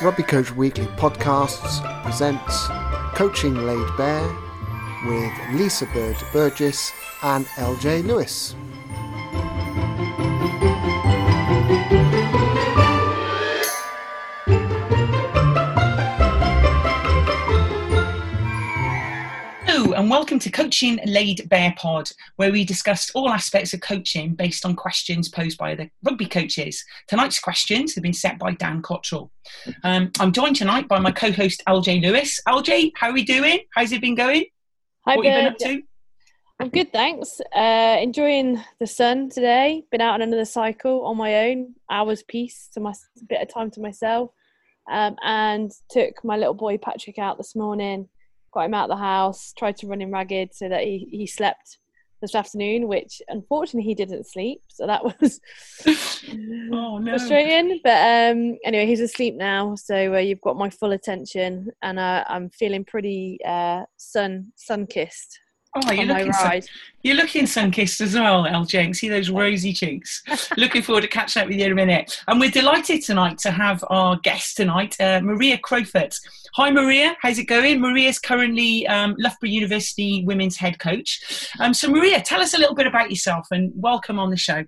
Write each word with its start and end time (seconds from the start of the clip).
Rugby 0.00 0.22
Coach 0.22 0.52
Weekly 0.52 0.86
podcasts 0.96 1.82
presents 2.02 2.68
Coaching 3.14 3.66
Laid 3.66 3.96
Bare 3.98 4.34
with 5.06 5.32
Liza 5.52 5.86
Bird 5.92 6.16
Burgess 6.32 6.92
and 7.22 7.44
LJ 7.56 8.06
Lewis. 8.06 8.54
Welcome 20.24 20.38
to 20.38 20.50
Coaching 20.50 20.98
Laid 21.04 21.46
Bare 21.50 21.74
Pod, 21.76 22.08
where 22.36 22.50
we 22.50 22.64
discuss 22.64 23.10
all 23.10 23.28
aspects 23.28 23.74
of 23.74 23.82
coaching 23.82 24.34
based 24.34 24.64
on 24.64 24.74
questions 24.74 25.28
posed 25.28 25.58
by 25.58 25.74
the 25.74 25.90
rugby 26.02 26.24
coaches. 26.24 26.82
Tonight's 27.08 27.38
questions 27.38 27.94
have 27.94 28.02
been 28.02 28.14
set 28.14 28.38
by 28.38 28.52
Dan 28.52 28.80
Cottrell. 28.80 29.30
Um, 29.82 30.10
I'm 30.18 30.32
joined 30.32 30.56
tonight 30.56 30.88
by 30.88 30.98
my 30.98 31.12
co-host 31.12 31.62
LJ 31.68 32.00
Lewis. 32.00 32.40
LJ, 32.48 32.92
how 32.96 33.10
are 33.10 33.12
we 33.12 33.22
doing? 33.22 33.58
How's 33.74 33.92
it 33.92 34.00
been 34.00 34.14
going? 34.14 34.46
Hi, 35.06 35.16
what 35.16 35.26
have 35.26 35.34
you 35.34 35.40
been 35.42 35.52
up 35.52 35.58
to? 35.58 35.82
I'm 36.58 36.70
good, 36.70 36.90
thanks. 36.90 37.42
Uh, 37.54 37.98
enjoying 38.00 38.64
the 38.80 38.86
sun 38.86 39.28
today. 39.28 39.84
Been 39.90 40.00
out 40.00 40.14
on 40.14 40.22
another 40.22 40.46
cycle 40.46 41.04
on 41.04 41.18
my 41.18 41.50
own, 41.50 41.74
hours 41.90 42.22
piece, 42.22 42.70
to 42.72 42.80
my 42.80 42.94
bit 43.28 43.42
of 43.42 43.52
time 43.52 43.70
to 43.72 43.80
myself, 43.82 44.30
um, 44.90 45.16
and 45.22 45.70
took 45.90 46.24
my 46.24 46.38
little 46.38 46.54
boy 46.54 46.78
Patrick 46.78 47.18
out 47.18 47.36
this 47.36 47.54
morning 47.54 48.08
got 48.54 48.66
him 48.66 48.74
out 48.74 48.90
of 48.90 48.96
the 48.96 49.04
house, 49.04 49.52
tried 49.58 49.76
to 49.78 49.86
run 49.86 50.00
him 50.00 50.12
ragged 50.12 50.54
so 50.54 50.68
that 50.68 50.84
he, 50.84 51.08
he 51.10 51.26
slept 51.26 51.78
this 52.20 52.34
afternoon, 52.34 52.88
which 52.88 53.20
unfortunately 53.28 53.86
he 53.86 53.94
didn't 53.94 54.26
sleep. 54.26 54.62
So 54.68 54.86
that 54.86 55.04
was 55.20 55.40
oh, 56.72 56.98
no. 56.98 57.18
frustrating. 57.18 57.80
But 57.84 58.32
um, 58.32 58.56
anyway, 58.64 58.86
he's 58.86 59.00
asleep 59.00 59.34
now. 59.34 59.74
So 59.74 60.14
uh, 60.14 60.18
you've 60.18 60.40
got 60.40 60.56
my 60.56 60.70
full 60.70 60.92
attention 60.92 61.70
and 61.82 61.98
uh, 61.98 62.24
I'm 62.26 62.48
feeling 62.50 62.84
pretty 62.84 63.38
uh, 63.46 63.82
sun 63.96 64.52
sun 64.56 64.86
kissed. 64.86 65.38
Oh, 65.76 65.90
you're 65.90 66.06
looking, 66.06 66.32
sun, 66.32 66.62
you're 67.02 67.16
looking 67.16 67.46
sun-kissed 67.46 68.00
as 68.00 68.14
well, 68.14 68.44
LJ. 68.44 68.94
See 68.94 69.08
those 69.08 69.28
rosy 69.28 69.72
cheeks. 69.72 70.22
looking 70.56 70.82
forward 70.82 71.00
to 71.00 71.08
catching 71.08 71.42
up 71.42 71.48
with 71.48 71.58
you 71.58 71.66
in 71.66 71.72
a 71.72 71.74
minute. 71.74 72.22
And 72.28 72.38
we're 72.38 72.52
delighted 72.52 73.02
tonight 73.02 73.38
to 73.38 73.50
have 73.50 73.84
our 73.90 74.16
guest 74.18 74.56
tonight, 74.56 74.94
uh, 75.00 75.20
Maria 75.20 75.58
Crowfoot. 75.58 76.14
Hi, 76.54 76.70
Maria. 76.70 77.16
How's 77.20 77.40
it 77.40 77.46
going? 77.46 77.80
Maria's 77.80 78.20
currently 78.20 78.86
um, 78.86 79.16
Loughborough 79.18 79.48
University 79.48 80.22
women's 80.24 80.56
head 80.56 80.78
coach. 80.78 81.50
Um, 81.58 81.74
so, 81.74 81.88
Maria, 81.88 82.22
tell 82.22 82.40
us 82.40 82.54
a 82.54 82.58
little 82.58 82.76
bit 82.76 82.86
about 82.86 83.10
yourself 83.10 83.48
and 83.50 83.72
welcome 83.74 84.20
on 84.20 84.30
the 84.30 84.36
show. 84.36 84.64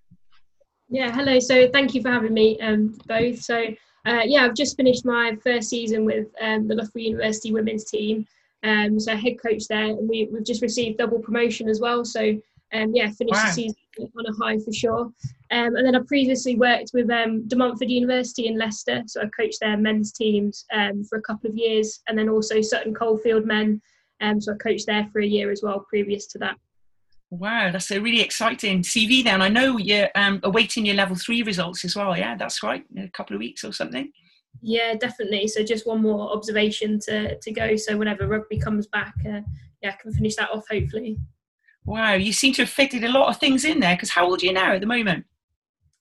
Yeah, 0.89 1.13
hello. 1.13 1.39
So, 1.39 1.69
thank 1.69 1.95
you 1.95 2.03
for 2.03 2.11
having 2.11 2.35
me 2.35 2.59
um, 2.61 2.99
both. 3.07 3.41
So, 3.43 3.67
uh, 4.07 4.23
yeah, 4.25 4.45
I've 4.45 4.55
just 4.55 4.77
finished 4.77 5.05
my 5.05 5.37
first 5.45 5.69
season 5.69 6.05
with 6.05 6.27
um, 6.41 6.67
the 6.67 6.75
Loughborough 6.75 7.03
University 7.03 7.53
women's 7.53 7.85
team. 7.85 8.27
Um, 8.67 8.99
so 8.99 9.17
head 9.17 9.41
coach 9.41 9.69
there, 9.69 9.85
and 9.85 10.09
we, 10.09 10.29
we've 10.33 10.45
just 10.45 10.63
received 10.63 10.99
double 10.99 11.21
promotion 11.21 11.69
as 11.69 11.81
well. 11.81 12.05
So 12.05 12.37
um, 12.73 12.93
yeah, 12.95 13.11
finished 13.11 13.35
wow. 13.35 13.47
the 13.47 13.53
season 13.53 13.77
on 13.99 14.27
a 14.27 14.33
high 14.35 14.59
for 14.59 14.73
sure. 14.73 15.05
Um, 15.53 15.77
and 15.77 15.87
then 15.87 15.95
I 15.95 16.01
previously 16.01 16.57
worked 16.57 16.91
with 16.93 17.09
um, 17.11 17.47
De 17.47 17.57
Montfort 17.57 17.89
University 17.89 18.49
in 18.49 18.59
Leicester, 18.59 19.03
so 19.07 19.23
I 19.23 19.29
coached 19.29 19.61
their 19.61 19.77
men's 19.77 20.13
teams 20.13 20.65
um, 20.73 21.05
for 21.05 21.19
a 21.19 21.23
couple 21.23 21.49
of 21.49 21.57
years, 21.57 22.01
and 22.09 22.19
then 22.19 22.29
also 22.29 22.61
Sutton 22.61 22.93
Coldfield 22.93 23.47
men, 23.47 23.81
um, 24.21 24.41
so 24.41 24.53
I 24.53 24.57
coached 24.57 24.87
there 24.87 25.09
for 25.13 25.21
a 25.21 25.27
year 25.27 25.51
as 25.53 25.61
well 25.63 25.87
previous 25.89 26.27
to 26.29 26.39
that. 26.39 26.57
Wow, 27.31 27.71
that's 27.73 27.91
a 27.91 28.01
really 28.01 28.21
exciting 28.21 28.83
CV. 28.83 29.23
Then 29.23 29.43
I 29.43 29.49
know 29.49 29.79
you're 29.79 30.09
um, 30.15 30.41
awaiting 30.43 30.87
your 30.87 30.95
level 30.95 31.17
three 31.17 31.43
results 31.43 31.85
as 31.85 31.95
well. 31.97 32.17
Yeah, 32.17 32.37
that's 32.37 32.63
right, 32.63 32.85
in 32.95 33.05
a 33.05 33.11
couple 33.11 33.35
of 33.35 33.41
weeks 33.41 33.65
or 33.65 33.73
something. 33.73 34.13
Yeah, 34.61 34.95
definitely. 34.95 35.49
So 35.49 35.63
just 35.63 35.87
one 35.87 36.03
more 36.03 36.33
observation 36.33 36.99
to, 37.01 37.39
to 37.39 37.53
go. 37.53 37.77
So 37.77 37.97
whenever 37.97 38.27
rugby 38.27 38.59
comes 38.59 38.87
back, 38.87 39.15
uh, 39.27 39.41
yeah, 39.83 39.91
I 39.91 40.03
can 40.03 40.13
finish 40.13 40.37
that 40.37 40.51
off 40.51 40.65
hopefully. 40.71 41.19
Wow, 41.85 42.15
you 42.15 42.33
seem 42.33 42.53
to 42.55 42.63
have 42.63 42.71
fitted 42.71 43.05
a 43.05 43.09
lot 43.09 43.29
of 43.29 43.39
things 43.39 43.65
in 43.65 43.81
there. 43.81 43.95
Because 43.95 44.11
how 44.11 44.27
old 44.27 44.43
are 44.43 44.47
you 44.47 44.53
now 44.53 44.73
at 44.73 44.81
the 44.81 44.87
moment? 44.87 45.25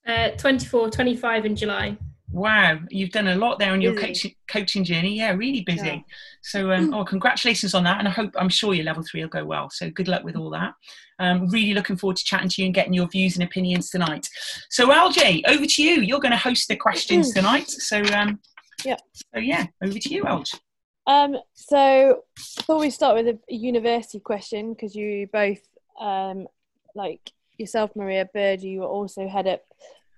Uh, 0.06 0.30
24, 0.32 0.90
25 0.90 1.46
in 1.46 1.56
July. 1.56 1.98
Wow, 2.36 2.80
you've 2.90 3.12
done 3.12 3.30
a 3.30 3.36
lot 3.36 3.60
there 3.60 3.72
on 3.72 3.80
your 3.80 3.96
coaching, 3.96 4.36
coaching 4.50 4.84
journey. 4.84 5.16
Yeah, 5.18 5.32
really 5.32 5.62
busy. 5.62 5.88
Yeah. 5.88 6.00
So, 6.42 6.72
um, 6.72 6.94
oh, 6.94 7.06
congratulations 7.06 7.74
on 7.74 7.86
that, 7.86 8.00
and 8.00 8.10
I 8.10 8.12
hope 8.12 8.32
I'm 8.36 8.50
sure 8.50 8.74
your 8.74 8.84
level 8.84 9.04
three 9.04 9.22
will 9.22 9.30
go 9.30 9.46
well. 9.46 9.70
So, 9.70 9.90
good 9.90 10.10
luck 10.10 10.26
with 10.26 10.36
all 10.36 10.50
that. 10.50 10.74
Um, 11.18 11.48
really 11.48 11.74
looking 11.74 11.96
forward 11.96 12.18
to 12.18 12.26
chatting 12.26 12.50
to 12.50 12.62
you 12.62 12.66
and 12.66 12.76
getting 12.76 12.94
your 12.94 13.08
views 13.08 13.36
and 13.36 13.44
opinions 13.44 13.90
tonight. 13.90 14.28
So, 14.70 14.90
LJ, 14.90 15.44
over 15.48 15.66
to 15.66 15.82
you. 15.82 16.02
You're 16.02 16.20
going 16.20 16.34
to 16.34 16.38
host 16.38 16.68
the 16.68 16.76
questions 16.76 17.34
tonight. 17.34 17.70
So, 17.70 18.04
um, 18.14 18.42
yeah. 18.84 18.98
So 19.14 19.40
yeah, 19.40 19.68
over 19.82 19.98
to 19.98 20.14
you, 20.14 20.24
LJ. 20.24 20.60
Um, 21.08 21.38
so 21.54 22.24
I 22.38 22.62
thought 22.64 22.82
we'd 22.82 22.90
start 22.90 23.16
with 23.16 23.28
a 23.28 23.54
university 23.54 24.20
question 24.20 24.74
because 24.74 24.94
you 24.94 25.28
both, 25.32 25.62
um, 26.02 26.48
like 26.96 27.32
yourself, 27.58 27.96
Maria 27.96 28.28
Bird, 28.34 28.62
you 28.62 28.84
also 28.84 29.28
head 29.28 29.48
up 29.48 29.62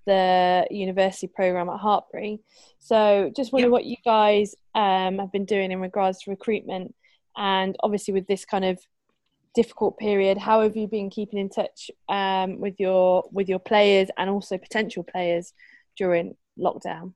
the 0.08 0.66
university 0.70 1.28
program 1.28 1.68
at 1.68 1.80
Hartpury. 1.80 2.40
So 2.78 3.30
just 3.36 3.52
wondering 3.52 3.70
what 3.70 3.84
you 3.84 3.96
guys 4.04 4.54
um, 4.74 5.18
have 5.18 5.30
been 5.30 5.44
doing 5.44 5.70
in 5.70 5.80
regards 5.80 6.18
to 6.22 6.30
recruitment, 6.30 6.94
and 7.36 7.76
obviously 7.80 8.14
with 8.14 8.26
this 8.26 8.44
kind 8.44 8.64
of 8.64 8.78
difficult 9.54 9.98
period, 9.98 10.38
how 10.38 10.62
have 10.62 10.76
you 10.76 10.88
been 10.88 11.10
keeping 11.10 11.38
in 11.38 11.50
touch 11.50 11.90
um, 12.08 12.58
with 12.58 12.74
your 12.78 13.28
with 13.30 13.48
your 13.48 13.58
players 13.58 14.08
and 14.16 14.30
also 14.30 14.56
potential 14.56 15.04
players 15.04 15.52
during 15.96 16.34
lockdown? 16.58 17.12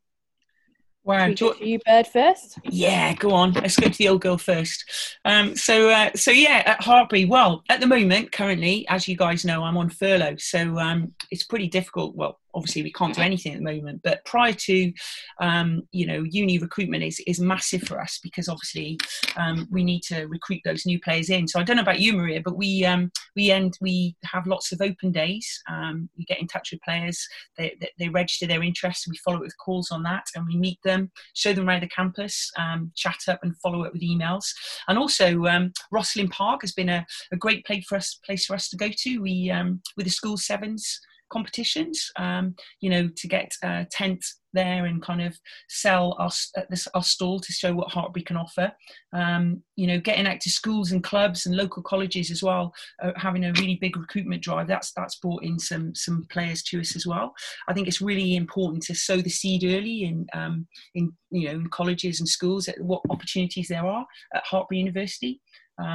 Wow. 1.05 1.27
you, 1.27 1.55
you 1.61 1.79
bird 1.85 2.07
first? 2.07 2.59
Yeah, 2.71 3.15
go 3.15 3.33
on. 3.33 3.53
Let's 3.55 3.77
go 3.77 3.89
to 3.89 3.99
the 3.99 4.09
old 4.09 4.21
girl 4.21 4.39
first. 4.39 4.85
Um, 5.25 5.57
so, 5.57 5.91
uh, 5.91 6.11
so 6.15 6.31
yeah, 6.31 6.63
at 6.65 6.81
Hartpury. 6.81 7.29
Well, 7.29 7.65
at 7.69 7.81
the 7.81 7.89
moment, 7.89 8.31
currently, 8.31 8.87
as 8.89 9.09
you 9.09 9.17
guys 9.17 9.45
know, 9.45 9.65
I'm 9.65 9.77
on 9.77 9.89
furlough, 9.91 10.37
so 10.37 10.79
um, 10.79 11.13
it's 11.33 11.43
pretty 11.43 11.67
difficult. 11.67 12.15
Well, 12.15 12.39
obviously 12.55 12.83
we 12.83 12.93
can't 12.93 13.15
do 13.15 13.23
anything 13.23 13.53
at 13.53 13.59
the 13.59 13.65
moment 13.65 14.01
but 14.03 14.25
prior 14.25 14.53
to 14.53 14.93
um, 15.41 15.83
you 15.93 16.07
know 16.07 16.23
uni 16.23 16.59
recruitment 16.59 17.03
is, 17.03 17.21
is 17.27 17.41
massive 17.41 17.83
for 17.83 18.01
us 18.01 18.19
because 18.23 18.49
obviously 18.49 18.99
um, 19.37 19.67
we 19.71 19.85
need 19.85 20.03
to 20.03 20.25
recruit 20.27 20.61
those 20.65 20.87
new 20.87 21.01
players 21.01 21.31
in. 21.31 21.47
So 21.49 21.61
i 21.61 21.63
don't 21.63 21.77
know 21.77 21.83
about 21.83 22.01
you 22.01 22.15
maria 22.15 22.41
but 22.45 22.57
we 22.57 22.85
um, 22.85 23.11
we 23.37 23.51
end 23.51 23.77
we 23.81 24.17
have 24.25 24.47
lots 24.47 24.73
of 24.73 24.81
open 24.81 25.13
days. 25.13 25.63
Um, 25.69 26.09
we 26.17 26.25
get 26.25 26.41
in 26.41 26.47
touch 26.47 26.71
with 26.73 26.83
players. 26.83 27.27
They, 27.57 27.77
they, 27.81 27.91
they, 27.99 28.09
register 28.09 28.47
their 28.47 28.63
interest 28.63 29.07
we 29.09 29.17
follow 29.19 29.39
it 29.39 29.43
with 29.43 29.57
calls 29.59 29.91
on 29.91 30.03
that 30.03 30.25
and 30.35 30.47
we 30.47 30.57
meet 30.57 30.79
them 30.85 31.11
show 31.35 31.53
them 31.53 31.69
around 31.69 31.83
the 31.83 31.89
campus 31.89 32.51
um, 32.59 32.93
chat 32.95 33.17
up 33.29 33.41
and 33.43 33.57
follow 33.59 33.85
up 33.85 33.93
with 33.93 34.03
emails. 34.03 34.45
And 34.89 34.99
also 34.99 35.47
um, 35.47 35.73
Rosslyn 35.93 36.31
Park 36.31 36.61
has 36.63 36.73
been 36.73 36.89
a, 36.89 37.07
a 37.33 37.37
great 37.37 37.65
place 37.65 37.87
for 37.89 37.97
us 37.97 38.19
place 38.25 38.45
for 38.45 38.55
us 38.55 38.69
to 38.69 38.77
go 38.77 38.91
to. 38.95 39.19
We 39.19 39.53
with 39.97 40.07
the 40.07 40.11
school 40.11 40.37
sevens 40.37 41.01
competitions, 41.33 42.11
um, 42.17 42.55
you 42.81 42.91
know, 42.91 43.09
to 43.17 43.29
get 43.29 43.53
a 43.63 43.87
tent 43.91 44.25
there 44.53 44.85
and 44.85 45.03
kind 45.03 45.23
of 45.23 45.39
sell 45.69 46.15
our, 46.19 46.31
this, 46.69 46.87
our 46.95 47.03
stall 47.03 47.41
to 47.41 47.53
show 47.53 47.75
what 47.75 47.89
Hartpury 47.89 48.25
can 48.25 48.37
offer. 48.37 48.73
Um, 49.13 49.63
you 49.77 49.87
know, 49.87 49.99
getting 49.99 50.27
out 50.27 50.41
to 50.41 50.51
schools 50.51 50.93
and 50.93 51.03
clubs 51.03 51.47
and 51.47 51.57
local 51.57 51.83
colleges 51.83 52.31
as 52.31 52.43
well, 52.43 52.73
uh, 53.03 53.13
having 53.17 53.45
a 53.45 53.53
really 53.55 53.77
big 53.81 53.97
recruitment 53.97 54.43
drive. 54.43 54.69
That's 54.69 54.93
that's 54.93 55.17
brought 55.17 55.43
in 55.43 55.59
some 55.59 55.95
some 55.95 56.27
players 56.31 56.63
to 56.65 56.81
us 56.81 56.97
as 56.97 57.07
well. 57.07 57.33
I 57.69 57.73
think 57.73 57.89
it's 57.89 58.03
really 58.03 58.37
important 58.37 58.83
to 58.85 58.95
sow 58.95 59.17
the 59.19 59.31
seed 59.31 59.65
early 59.65 60.05
in 60.05 60.27
um, 60.35 60.67
in 60.95 61.13
you 61.31 61.49
know 61.49 61.55
in 61.55 61.69
colleges 61.69 62.21
and 62.21 62.29
schools 62.29 62.69
at 62.69 62.81
what 62.81 63.03
opportunities 63.11 63.69
there 63.69 63.87
are 63.87 64.07
at 64.35 64.45
Hartpury 64.45 64.79
University 64.79 65.41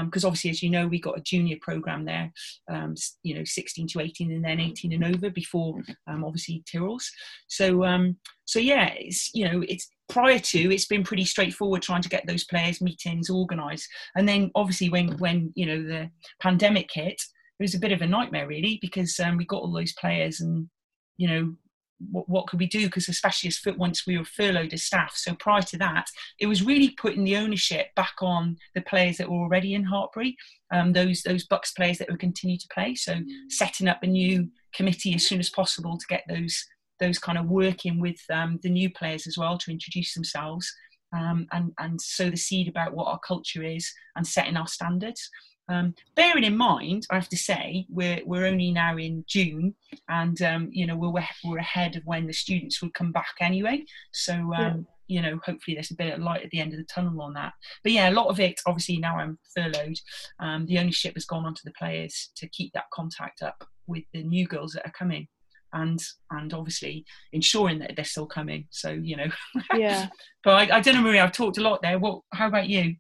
because 0.06 0.24
um, 0.24 0.28
obviously, 0.28 0.50
as 0.50 0.62
you 0.62 0.70
know, 0.70 0.88
we 0.88 1.00
got 1.00 1.18
a 1.18 1.22
junior 1.22 1.58
program 1.62 2.06
there, 2.06 2.32
um, 2.70 2.96
you 3.24 3.36
know, 3.36 3.44
16 3.44 3.88
to 3.88 4.00
18, 4.02 4.32
and 4.32 4.44
then 4.44 4.60
18 4.60 4.94
and 4.94 5.16
over 5.16 5.30
before, 5.30 5.82
um, 6.08 6.24
obviously, 6.24 6.64
Tyrrell's. 6.70 7.10
So, 7.48 7.84
um, 7.84 8.18
so 8.46 8.60
yeah, 8.60 8.94
it's 8.96 9.32
you 9.34 9.50
know, 9.50 9.64
it's 9.68 9.90
prior 10.10 10.40
to 10.40 10.74
it's 10.74 10.88
been 10.88 11.04
pretty 11.04 11.26
straightforward 11.26 11.82
trying 11.82 12.02
to 12.02 12.10
get 12.10 12.26
those 12.28 12.46
players 12.46 12.82
meetings 12.82 13.30
organised, 13.30 13.88
and 14.16 14.28
then 14.28 14.52
obviously 14.56 14.90
when 14.90 15.18
when 15.20 15.52
you 15.56 15.66
know 15.66 15.82
the 15.82 16.10
pandemic 16.42 16.90
hit, 16.94 17.22
it 17.60 17.64
was 17.64 17.76
a 17.76 17.80
bit 17.80 17.92
of 17.92 18.02
a 18.02 18.08
nightmare 18.08 18.48
really 18.48 18.80
because 18.82 19.20
um, 19.20 19.38
we 19.38 19.46
got 19.46 19.62
all 19.62 19.74
those 19.74 19.94
players 19.94 20.42
and 20.42 20.70
you 21.18 21.28
know 21.28 21.54
what, 22.00 22.30
what 22.30 22.48
could 22.48 22.60
we 22.60 22.68
do? 22.68 22.86
Because 22.86 23.10
especially 23.10 23.48
as 23.48 23.58
foot 23.58 23.78
once 23.78 24.06
we 24.06 24.18
were 24.18 24.26
furloughed 24.26 24.74
as 24.74 24.84
staff, 24.84 25.14
so 25.16 25.36
prior 25.36 25.62
to 25.64 25.78
that, 25.78 26.08
it 26.40 26.48
was 26.48 26.64
really 26.64 26.92
putting 26.92 27.24
the 27.24 27.38
ownership 27.38 27.94
back 27.96 28.16
on 28.22 28.58
the 28.76 28.82
players 28.82 29.18
that 29.18 29.30
were 29.30 29.38
already 29.38 29.74
in 29.74 29.86
Hartpury, 29.86 30.36
um, 30.72 30.94
those 30.94 31.22
those 31.24 31.48
BUCS 31.48 31.74
players 31.76 31.98
that 31.98 32.10
would 32.10 32.20
continue 32.20 32.58
to 32.58 32.68
play. 32.74 32.96
So 32.96 33.16
setting 33.50 33.88
up 33.88 34.04
a 34.04 34.08
new 34.08 34.50
committee 34.74 35.16
as 35.16 35.26
soon 35.26 35.40
as 35.40 35.50
possible 35.50 35.98
to 35.98 36.06
get 36.08 36.24
those 36.30 36.66
those 37.00 37.20
kind 37.20 37.38
of 37.38 37.46
working 37.46 38.00
with 38.00 38.20
um, 38.32 38.60
the 38.64 38.70
new 38.70 38.90
players 38.92 39.28
as 39.28 39.38
well 39.38 39.58
to 39.58 39.72
introduce 39.72 40.14
themselves 40.14 40.72
um, 41.16 41.48
and 41.52 41.72
and 41.80 42.02
sow 42.02 42.30
the 42.30 42.38
seed 42.38 42.68
about 42.68 42.94
what 42.94 43.08
our 43.08 43.20
culture 43.20 43.64
is 43.64 43.92
and 44.16 44.26
setting 44.26 44.58
our 44.58 44.68
standards. 44.68 45.30
Um, 45.70 45.96
bearing 46.16 46.44
in 46.44 46.56
mind, 46.56 47.08
I 47.10 47.16
have 47.16 47.30
to 47.30 47.38
say, 47.38 47.86
we're 47.90 48.22
we're 48.26 48.46
only 48.46 48.72
now 48.72 48.98
in 48.98 49.26
June, 49.28 49.76
and 50.10 50.42
um, 50.42 50.70
you 50.72 50.88
know 50.88 50.96
we're 50.96 51.24
we're 51.44 51.58
ahead 51.58 51.96
of 51.96 52.04
when 52.06 52.28
the 52.28 52.34
students 52.34 52.82
would 52.82 52.94
come 52.94 53.12
back 53.12 53.36
anyway. 53.42 53.84
So 54.14 54.34
um, 54.34 54.54
yeah. 54.54 54.74
you 55.08 55.22
know, 55.22 55.40
hopefully 55.44 55.76
there's 55.76 55.92
a 55.92 55.96
bit 55.96 56.14
of 56.14 56.22
light 56.22 56.44
at 56.44 56.52
the 56.52 56.60
end 56.60 56.74
of 56.74 56.80
the 56.80 56.86
tunnel 56.86 57.22
on 57.22 57.34
that. 57.34 57.54
But 57.84 57.92
yeah, 57.92 58.10
a 58.10 58.12
lot 58.12 58.28
of 58.28 58.40
it, 58.40 58.60
obviously, 58.66 58.98
now 58.98 59.18
I'm 59.18 59.40
furloughed. 59.56 60.00
Um, 60.40 60.66
the 60.66 60.80
ownership 60.80 61.16
has 61.16 61.26
gone 61.26 61.46
on 61.46 61.56
to 61.56 61.66
the 61.66 61.74
players 61.78 62.32
to 62.38 62.48
keep 62.50 62.72
that 62.74 62.86
contact 62.94 63.42
up 63.42 63.68
with 63.88 64.04
the 64.14 64.24
new 64.24 64.48
girls 64.48 64.74
that 64.74 64.86
are 64.86 64.94
coming 64.98 65.28
and 65.74 66.02
and 66.32 66.54
obviously 66.54 67.06
ensuring 67.34 67.80
that 67.80 67.92
they're 67.96 68.06
still 68.06 68.26
coming 68.26 68.66
so 68.70 68.90
you 68.90 69.18
know 69.18 69.28
yeah 69.76 70.08
but 70.44 70.72
I, 70.72 70.78
I, 70.78 70.80
don't 70.80 70.96
know 70.96 71.02
maria 71.02 71.24
i've 71.24 71.34
talked 71.34 71.58
a 71.58 71.62
lot 71.62 71.82
there 71.82 72.00
what 72.00 72.22
how 72.32 72.48
about 72.48 72.70
you 72.70 72.96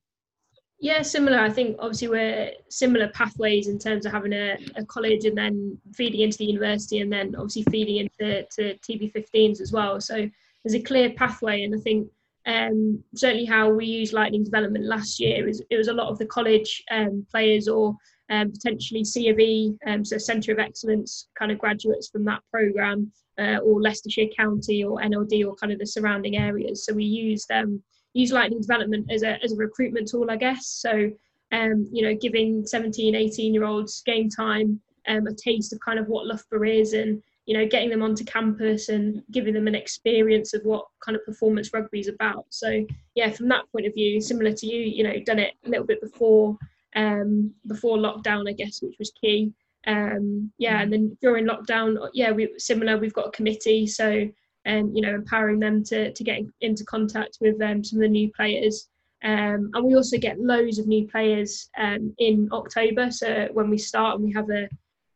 yeah, 0.80 1.02
similar. 1.02 1.40
I 1.40 1.50
think 1.50 1.78
obviously 1.80 2.10
we're 2.10 2.52
similar 2.70 3.08
pathways 3.10 3.68
in 3.68 3.80
terms 3.80 4.06
of 4.06 4.12
having 4.12 4.34
a, 4.34 4.58
a 4.76 4.86
college 4.86 5.26
and 5.26 5.38
then 5.38 5.78
feeding 5.96 6.22
into 6.22 6.38
the 6.38 6.46
university 6.46 7.00
and 7.00 7.12
then 7.12 7.36
obviously 7.36 7.64
feeding 7.72 7.98
into 7.98 8.44
to 8.44 8.76
TB15s 8.80 9.60
as 9.60 9.72
well. 9.72 10.00
So 10.00 10.30
there's 10.64 10.76
a 10.76 10.80
clear 10.80 11.12
pathway, 11.12 11.64
and 11.64 11.74
I 11.74 11.80
think 11.80 12.08
um, 12.46 13.04
certainly 13.16 13.46
how 13.46 13.70
we 13.70 13.86
used 13.86 14.14
Lightning 14.14 14.44
Development 14.44 14.86
last 14.86 15.20
year 15.20 15.48
is 15.48 15.64
it 15.70 15.78
was 15.78 15.88
a 15.88 15.94
lot 15.94 16.10
of 16.10 16.20
the 16.20 16.26
college 16.26 16.84
um, 16.92 17.26
players 17.32 17.68
or 17.68 17.96
um, 18.30 18.52
potentially 18.52 19.04
C 19.04 19.30
of 19.30 19.40
E, 19.40 19.74
um, 19.88 20.06
so 20.06 20.18
Centre 20.18 20.52
of 20.52 20.60
Excellence 20.60 21.28
kind 21.38 21.52
of 21.52 21.58
graduates 21.58 22.10
from 22.10 22.26
that 22.26 22.42
programme, 22.52 23.12
uh, 23.40 23.58
or 23.64 23.82
Leicestershire 23.82 24.30
County 24.38 24.84
or 24.84 25.00
NLD 25.00 25.46
or 25.46 25.56
kind 25.56 25.72
of 25.72 25.80
the 25.80 25.86
surrounding 25.88 26.38
areas. 26.38 26.86
So 26.86 26.94
we 26.94 27.06
used 27.06 27.50
um, 27.52 27.82
use 28.18 28.32
lightning 28.32 28.62
development 28.62 29.12
as 29.12 29.24
a, 29.24 29.42
as 29.44 29.52
a 29.52 29.56
recruitment 29.56 30.08
tool, 30.08 30.30
I 30.30 30.38
guess. 30.38 30.68
So, 30.68 31.12
um, 31.52 31.88
you 31.92 32.02
know, 32.02 32.16
giving 32.16 32.66
17, 32.66 33.16
18 33.16 33.54
year 33.54 33.64
olds 33.64 34.02
game 34.02 34.30
time, 34.30 34.82
um, 35.08 35.28
a 35.28 35.34
taste 35.34 35.72
of 35.72 35.80
kind 35.80 36.00
of 36.00 36.08
what 36.08 36.26
Loughborough 36.26 36.68
is 36.68 36.94
and, 36.94 37.22
you 37.46 37.58
know, 37.58 37.66
getting 37.66 37.90
them 37.90 38.02
onto 38.02 38.26
campus 38.26 38.90
and 38.90 39.24
giving 39.32 39.54
them 39.54 39.68
an 39.68 39.76
experience 39.76 40.54
of 40.54 40.62
what 40.64 40.86
kind 41.00 41.16
of 41.16 41.24
performance 41.26 41.72
rugby 41.74 42.00
is 42.00 42.08
about. 42.08 42.46
So, 42.50 42.86
yeah, 43.16 43.30
from 43.30 43.48
that 43.50 43.72
point 43.72 43.86
of 43.86 43.94
view, 43.94 44.20
similar 44.20 44.52
to 44.52 44.66
you, 44.66 44.82
you 44.82 45.04
know, 45.04 45.14
done 45.26 45.40
it 45.40 45.54
a 45.66 45.70
little 45.70 45.86
bit 45.86 46.02
before 46.02 46.58
um, 46.96 47.54
before 47.68 47.98
lockdown, 47.98 48.50
I 48.50 48.54
guess, 48.54 48.82
which 48.82 48.96
was 48.98 49.12
key. 49.12 49.54
Um, 49.86 50.52
yeah, 50.58 50.82
and 50.82 50.92
then 50.92 51.18
during 51.22 51.46
lockdown, 51.46 52.10
yeah, 52.14 52.32
we 52.32 52.50
similar. 52.58 52.98
We've 52.98 53.14
got 53.14 53.28
a 53.28 53.32
committee, 53.32 53.88
so 53.88 54.28
and 54.68 54.96
you 54.96 55.02
know 55.02 55.16
empowering 55.16 55.60
them 55.60 55.84
to 55.86 56.12
to 56.12 56.24
get 56.24 56.42
into 56.62 56.84
contact 56.84 57.40
with 57.42 57.60
um, 57.62 57.84
some 57.84 58.00
of 58.00 58.04
the 58.04 58.10
new 58.10 58.32
players. 58.34 58.90
Um, 59.24 59.72
and 59.74 59.84
we 59.84 59.96
also 59.96 60.18
get 60.18 60.40
loads 60.40 60.78
of 60.78 60.86
new 60.86 61.08
players 61.08 61.70
um, 61.78 62.14
in 62.20 62.50
October. 62.52 63.10
So 63.10 63.48
when 63.54 63.72
we 63.72 63.80
start 63.80 64.16
and 64.16 64.24
we 64.24 64.32
have 64.34 64.50
a, 64.52 64.70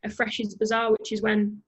a 0.03 0.09
freshers 0.09 0.55
bazaar, 0.55 0.91
which 0.93 1.11
is 1.11 1.21
when 1.21 1.61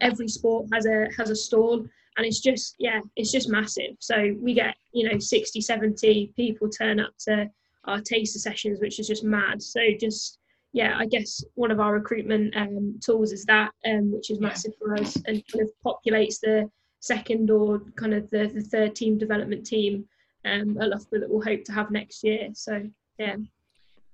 every 0.00 0.28
sport 0.28 0.68
has 0.72 0.86
a 0.86 1.08
has 1.18 1.28
a 1.28 1.36
stall, 1.36 1.84
and 2.16 2.26
it's 2.26 2.40
just 2.40 2.76
yeah, 2.78 3.00
it's 3.16 3.32
just 3.32 3.50
massive. 3.50 3.96
So 3.98 4.34
we 4.40 4.54
get 4.54 4.76
you 4.92 5.08
know 5.08 5.18
60, 5.18 5.60
70 5.60 6.32
people 6.34 6.70
turn 6.70 7.00
up 7.00 7.12
to 7.26 7.50
our 7.84 8.00
taster 8.00 8.38
sessions, 8.38 8.80
which 8.80 8.98
is 8.98 9.08
just 9.08 9.24
mad. 9.24 9.60
So 9.60 9.80
just 10.00 10.38
yeah, 10.72 10.96
I 10.98 11.06
guess 11.06 11.42
one 11.54 11.70
of 11.70 11.80
our 11.80 11.92
recruitment 11.92 12.56
um, 12.56 13.00
tools 13.02 13.32
is 13.32 13.44
that, 13.46 13.72
um, 13.86 14.12
which 14.12 14.30
is 14.30 14.40
massive 14.40 14.72
for 14.78 14.94
us 14.94 15.16
and 15.26 15.42
kind 15.50 15.62
of 15.62 15.70
populates 15.84 16.38
the 16.40 16.70
second 17.00 17.50
or 17.50 17.80
kind 17.96 18.14
of 18.14 18.28
the, 18.30 18.46
the 18.46 18.62
third 18.62 18.94
team 18.94 19.18
development 19.18 19.66
team 19.66 20.06
um, 20.44 20.78
at 20.80 20.88
Loughborough 20.88 21.20
that 21.20 21.30
we'll 21.30 21.42
hope 21.42 21.64
to 21.64 21.72
have 21.72 21.90
next 21.90 22.24
year. 22.24 22.48
So 22.54 22.82
yeah. 23.18 23.36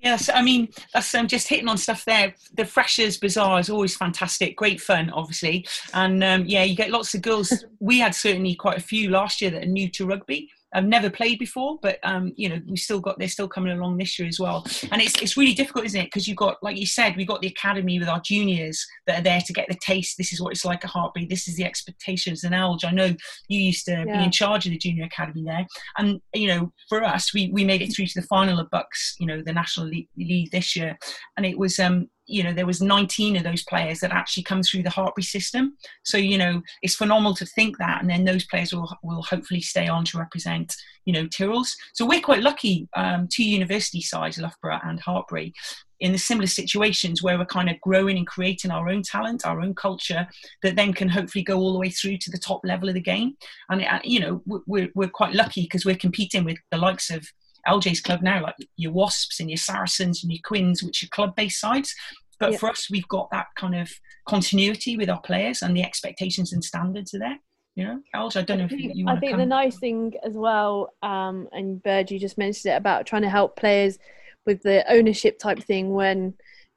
Yes, 0.00 0.28
I 0.28 0.42
mean 0.42 0.68
that's 0.92 1.14
um, 1.14 1.28
just 1.28 1.46
hitting 1.46 1.68
on 1.68 1.78
stuff 1.78 2.04
there. 2.04 2.34
The 2.54 2.64
freshers 2.64 3.18
bazaar 3.18 3.60
is 3.60 3.70
always 3.70 3.96
fantastic, 3.96 4.56
great 4.56 4.80
fun, 4.80 5.10
obviously, 5.10 5.64
and 5.94 6.24
um, 6.24 6.44
yeah, 6.44 6.64
you 6.64 6.74
get 6.74 6.90
lots 6.90 7.14
of 7.14 7.22
girls. 7.22 7.64
we 7.80 8.00
had 8.00 8.14
certainly 8.14 8.56
quite 8.56 8.78
a 8.78 8.82
few 8.82 9.10
last 9.10 9.40
year 9.40 9.52
that 9.52 9.62
are 9.62 9.66
new 9.66 9.88
to 9.90 10.06
rugby, 10.06 10.50
I've 10.74 10.86
never 10.86 11.10
played 11.10 11.38
before, 11.38 11.78
but 11.82 11.98
um, 12.02 12.32
you 12.36 12.48
know, 12.48 12.60
we 12.66 12.76
still 12.76 13.00
got 13.00 13.18
they're 13.18 13.28
still 13.28 13.48
coming 13.48 13.76
along 13.76 13.98
this 13.98 14.18
year 14.18 14.26
as 14.26 14.40
well. 14.40 14.66
And 14.90 15.02
it's 15.02 15.20
it's 15.20 15.36
really 15.36 15.52
difficult, 15.52 15.84
isn't 15.86 16.00
it? 16.00 16.06
Because 16.06 16.26
you've 16.26 16.36
got, 16.36 16.62
like 16.62 16.78
you 16.78 16.86
said, 16.86 17.16
we've 17.16 17.26
got 17.26 17.42
the 17.42 17.48
academy 17.48 17.98
with 17.98 18.08
our 18.08 18.20
juniors 18.20 18.84
that 19.06 19.20
are 19.20 19.22
there 19.22 19.40
to 19.46 19.52
get 19.52 19.68
the 19.68 19.78
taste. 19.82 20.16
This 20.16 20.32
is 20.32 20.40
what 20.40 20.52
it's 20.52 20.64
like 20.64 20.84
a 20.84 20.88
Hartpury. 20.88 21.28
This 21.28 21.46
is 21.46 21.56
the 21.56 21.64
expectations. 21.64 22.42
And 22.44 22.54
LJ, 22.54 22.84
I 22.84 22.90
know 22.92 23.14
you 23.48 23.60
used 23.60 23.84
to 23.86 24.04
yeah. 24.06 24.18
be 24.18 24.24
in 24.24 24.30
charge 24.30 24.66
of 24.66 24.72
the 24.72 24.78
junior 24.78 25.04
academy 25.04 25.44
there, 25.44 25.66
and 25.98 26.20
you 26.32 26.48
know, 26.48 26.72
for 26.88 27.04
us, 27.04 27.34
we 27.34 27.50
we 27.52 27.64
made 27.64 27.82
it 27.82 27.94
through 27.94 28.06
to 28.06 28.20
the 28.20 28.26
final 28.26 28.58
of 28.58 28.70
BUCS, 28.70 29.16
you 29.18 29.26
know, 29.26 29.42
the 29.42 29.52
national 29.52 29.86
league, 29.86 30.08
league 30.16 30.50
this 30.50 30.74
year, 30.74 30.98
and 31.36 31.44
it 31.44 31.58
was 31.58 31.78
um 31.78 32.08
you 32.26 32.42
know 32.42 32.52
there 32.52 32.66
was 32.66 32.80
19 32.80 33.36
of 33.36 33.44
those 33.44 33.64
players 33.64 34.00
that 34.00 34.12
actually 34.12 34.42
come 34.42 34.62
through 34.62 34.82
the 34.82 34.90
Hartpury 34.90 35.24
system. 35.24 35.76
So 36.04 36.18
you 36.18 36.38
know 36.38 36.62
it's 36.82 36.94
phenomenal 36.94 37.34
to 37.36 37.46
think 37.46 37.78
that 37.78 38.00
and 38.00 38.10
then 38.10 38.24
those 38.24 38.44
players 38.44 38.72
will, 38.72 38.88
will 39.02 39.22
hopefully 39.22 39.60
stay 39.60 39.88
on 39.88 40.04
to 40.06 40.18
represent 40.18 40.74
you 41.04 41.12
know 41.12 41.26
Tyrrells. 41.26 41.74
So 41.94 42.06
we're 42.06 42.20
quite 42.20 42.42
lucky 42.42 42.88
um, 42.94 43.28
two 43.30 43.44
university 43.44 44.00
sides 44.00 44.38
Loughborough 44.38 44.80
and 44.84 45.02
Hartpury 45.02 45.52
in 46.00 46.12
the 46.12 46.18
similar 46.18 46.48
situations 46.48 47.22
where 47.22 47.38
we're 47.38 47.44
kind 47.44 47.70
of 47.70 47.80
growing 47.80 48.18
and 48.18 48.26
creating 48.26 48.72
our 48.72 48.88
own 48.88 49.02
talent 49.02 49.46
our 49.46 49.60
own 49.60 49.74
culture 49.74 50.26
that 50.62 50.74
then 50.74 50.92
can 50.92 51.08
hopefully 51.08 51.44
go 51.44 51.58
all 51.58 51.72
the 51.72 51.78
way 51.78 51.90
through 51.90 52.18
to 52.18 52.30
the 52.30 52.38
top 52.38 52.60
level 52.64 52.88
of 52.88 52.94
the 52.94 53.00
game. 53.00 53.36
And 53.68 53.84
uh, 53.84 54.00
you 54.04 54.20
know 54.20 54.42
we're, 54.66 54.90
we're 54.94 55.08
quite 55.08 55.34
lucky 55.34 55.62
because 55.62 55.84
we're 55.84 55.96
competing 55.96 56.44
with 56.44 56.58
the 56.70 56.78
likes 56.78 57.10
of 57.10 57.26
LJ's 57.68 58.00
club 58.00 58.22
now, 58.22 58.42
like 58.42 58.56
your 58.76 58.92
Wasps 58.92 59.40
and 59.40 59.50
your 59.50 59.56
Saracens 59.56 60.22
and 60.22 60.32
your 60.32 60.40
Quins, 60.44 60.82
which 60.82 61.02
are 61.02 61.08
club 61.08 61.36
based 61.36 61.60
sides. 61.60 61.94
But 62.38 62.58
for 62.58 62.70
us, 62.70 62.90
we've 62.90 63.06
got 63.06 63.30
that 63.30 63.46
kind 63.56 63.76
of 63.76 63.90
continuity 64.26 64.96
with 64.96 65.08
our 65.08 65.20
players 65.20 65.62
and 65.62 65.76
the 65.76 65.84
expectations 65.84 66.52
and 66.52 66.64
standards 66.64 67.14
are 67.14 67.20
there. 67.20 67.38
You 67.76 67.84
know, 67.84 68.00
LJ, 68.14 68.36
I 68.36 68.42
don't 68.42 68.58
know 68.58 68.64
if 68.64 68.72
you, 68.72 68.90
you 68.92 69.08
I 69.08 69.18
think 69.18 69.38
the 69.38 69.46
nice 69.46 69.78
thing 69.78 70.12
as 70.24 70.34
well, 70.34 70.92
um, 71.02 71.48
and 71.52 71.82
Bird, 71.82 72.10
you 72.10 72.18
just 72.18 72.36
mentioned 72.36 72.74
it 72.74 72.76
about 72.76 73.06
trying 73.06 73.22
to 73.22 73.30
help 73.30 73.56
players 73.56 73.98
with 74.44 74.60
the 74.62 74.84
ownership 74.92 75.38
type 75.38 75.62
thing 75.62 75.90
when 75.90 76.34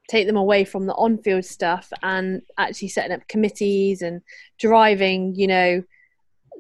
take 0.08 0.28
them 0.28 0.38
away 0.38 0.64
from 0.64 0.86
the 0.86 0.94
on-field 0.94 1.44
stuff 1.44 1.92
and 2.04 2.44
actually 2.58 2.88
setting 2.88 3.12
up 3.12 3.28
committees 3.28 4.02
and 4.02 4.22
driving, 4.60 5.34
you 5.36 5.48
know, 5.48 5.84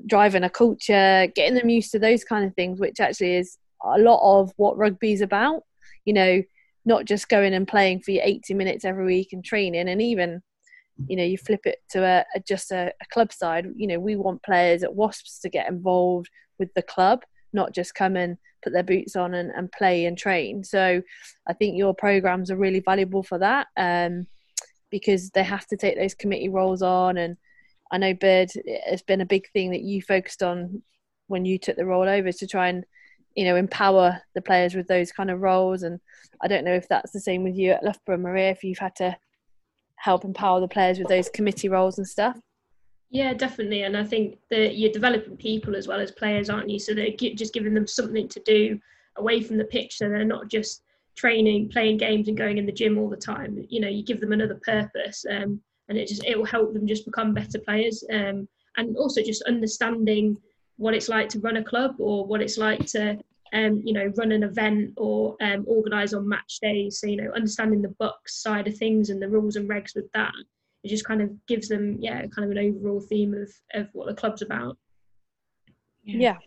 driving 0.07 0.44
a 0.44 0.50
culture, 0.50 1.27
getting 1.36 1.56
them 1.56 1.69
used 1.69 1.92
to 1.92 2.00
those 2.00 2.24
kind 2.24 2.45
of 2.45 2.54
things, 2.56 2.80
which 2.80 3.00
actually 3.00 3.36
is 3.36 3.57
a 3.86 4.00
lot 4.00 4.20
of 4.24 4.52
what 4.58 4.78
rugby's 4.78 5.22
about. 5.22 5.64
You 6.06 6.14
know, 6.14 6.42
not 6.86 7.06
just 7.06 7.30
going 7.30 7.54
and 7.54 7.68
playing 7.68 8.02
for 8.02 8.12
your 8.12 8.24
80 8.24 8.54
minutes 8.54 8.86
every 8.86 9.06
week 9.06 9.30
and 9.34 9.44
training 9.44 9.90
and 9.90 10.02
even 10.02 10.42
you 11.08 11.18
know 11.18 11.24
you 11.24 11.38
flip 11.38 11.66
it 11.66 11.80
to 11.90 12.04
a, 12.04 12.25
a 12.36 12.39
just 12.39 12.72
a, 12.72 12.94
a, 13.01 13.06
club 13.12 13.34
side 13.34 13.68
you 13.75 13.88
know 13.88 14.00
we 14.00 14.15
want 14.15 14.44
players 14.44 14.84
at 14.84 14.96
wasps 14.96 15.39
to 15.39 15.50
get 15.50 15.68
involved 15.68 16.30
with 16.58 16.74
the 16.74 16.82
club 16.82 17.24
not 17.51 17.74
just 17.74 17.96
come 17.96 18.15
and 18.15 18.38
put 18.63 18.72
their 18.72 18.84
boots 18.84 19.15
on 19.15 19.34
and, 19.34 19.51
and 19.51 19.72
play 19.72 20.06
and 20.06 20.18
train 20.18 20.63
so 20.63 21.01
i 21.48 21.54
think 21.54 21.77
your 21.77 21.94
programs 21.94 22.50
are 22.50 22.56
really 22.56 22.80
valuable 22.80 23.24
for 23.24 23.38
that 23.38 23.68
um, 23.77 24.25
because 24.89 25.30
they 25.32 25.44
have 25.44 25.68
to 25.68 25.75
take 25.75 25.98
those 25.98 26.13
committee 26.13 26.50
roles 26.50 26.82
on 26.82 27.18
and 27.18 27.36
i 27.92 27.98
know 27.98 28.13
bird 28.13 28.50
has 28.88 29.01
been 29.01 29.22
a 29.22 29.25
big 29.25 29.50
thing 29.51 29.72
that 29.72 29.82
you 29.82 30.01
focused 30.01 30.42
on 30.42 30.82
when 31.27 31.44
you 31.44 31.58
took 31.58 31.75
the 31.75 31.86
role 31.86 32.08
over 32.08 32.32
to 32.32 32.48
try 32.48 32.70
and 32.70 32.86
you 33.36 33.46
know 33.46 33.56
empower 33.56 34.22
the 34.34 34.42
players 34.42 34.75
with 34.75 34.88
those 34.88 35.12
kind 35.12 35.30
of 35.30 35.42
roles. 35.42 35.84
And 35.84 36.00
i 36.42 36.48
don't 36.48 36.65
know 36.65 36.74
if 36.74 36.88
that's 36.88 37.12
the 37.12 37.20
same 37.20 37.44
with 37.44 37.56
you 37.56 37.72
at 37.72 37.84
loughborough 37.84 38.18
maria 38.18 38.51
if 38.51 38.63
you've 38.63 38.80
had 38.80 38.96
to 38.96 39.15
help 39.98 40.25
empower 40.25 40.60
the 40.60 40.68
players 40.68 41.00
with 41.00 41.08
those 41.08 41.30
committee 41.30 41.70
roles 41.70 41.98
and 41.98 42.08
stuff. 42.08 42.38
Yeah 43.10 43.34
definitely. 43.34 43.84
And 43.84 43.96
i 43.96 44.04
think 44.04 44.38
that 44.50 44.77
you're 44.77 44.92
developing 44.92 45.38
people 45.38 45.75
as 45.75 45.88
well 45.88 46.00
as 46.00 46.12
players 46.12 46.50
aren't 46.50 46.70
you? 46.70 46.80
So 46.80 46.94
they're 46.94 47.12
just 47.12 47.54
giving 47.54 47.74
them 47.74 47.88
something 47.88 48.27
to 48.30 48.39
do 48.42 48.80
away 49.18 49.42
from 49.42 49.58
the 49.58 49.65
pitch 49.65 49.98
so 49.98 50.10
they're 50.10 50.25
not 50.25 50.50
just 50.50 50.82
training 51.15 51.70
playing 51.70 51.98
games 51.98 52.27
and 52.27 52.38
going 52.38 52.58
in 52.58 52.65
the 52.65 52.72
gym 52.72 52.98
all 52.98 53.10
the 53.10 53.18
time. 53.18 53.65
You 53.70 53.82
know 53.82 53.88
you 53.88 54.04
give 54.04 54.22
them 54.22 54.34
another 54.34 54.60
purpose 54.63 55.25
um, 55.30 55.62
and 55.88 55.98
it 55.98 56.08
just 56.08 56.25
it 56.25 56.38
will 56.38 56.46
help 56.46 56.74
them 56.74 56.88
just 56.88 57.06
become 57.06 57.34
better 57.34 57.60
players 57.60 58.04
um, 58.12 58.48
and 58.77 58.98
also 58.98 59.22
just 59.22 59.44
understanding 59.44 60.38
what 60.77 60.94
it's 60.94 61.10
like 61.10 61.29
to 61.29 61.39
run 61.39 61.58
a 61.58 61.63
club 61.63 61.96
or 62.00 62.25
what 62.25 62.41
it's 62.41 62.58
like 62.58 62.86
to 62.86 63.17
um, 63.53 63.82
you 63.86 63.94
know 63.94 64.12
run 64.17 64.32
an 64.32 64.44
event 64.44 64.94
or 64.98 65.36
um, 65.41 65.63
organize 65.67 66.13
on 66.13 66.27
match 66.27 66.60
days 66.62 67.00
so 67.00 67.08
you 67.08 67.17
know 67.17 67.32
understanding 67.36 67.82
the 67.82 67.96
BUCS 68.00 68.41
side 68.41 68.67
of 68.67 68.77
things 68.77 69.10
and 69.10 69.22
the 69.22 69.29
rules 69.29 69.55
and 69.55 69.70
regs 69.70 69.96
with 69.96 70.12
that 70.13 70.34
it 70.84 70.89
just 70.89 71.05
kind 71.05 71.22
of 71.22 71.29
gives 71.48 71.67
them 71.67 71.98
yeah 72.00 72.25
kind 72.27 72.46
of 72.46 72.51
an 72.51 72.58
overall 72.58 73.01
theme 73.01 73.34
of 73.34 73.50
of 73.74 73.88
what 73.94 74.08
the 74.08 74.13
club's 74.13 74.41
about 74.41 74.77
yeah, 76.03 76.17
yeah. 76.20 76.38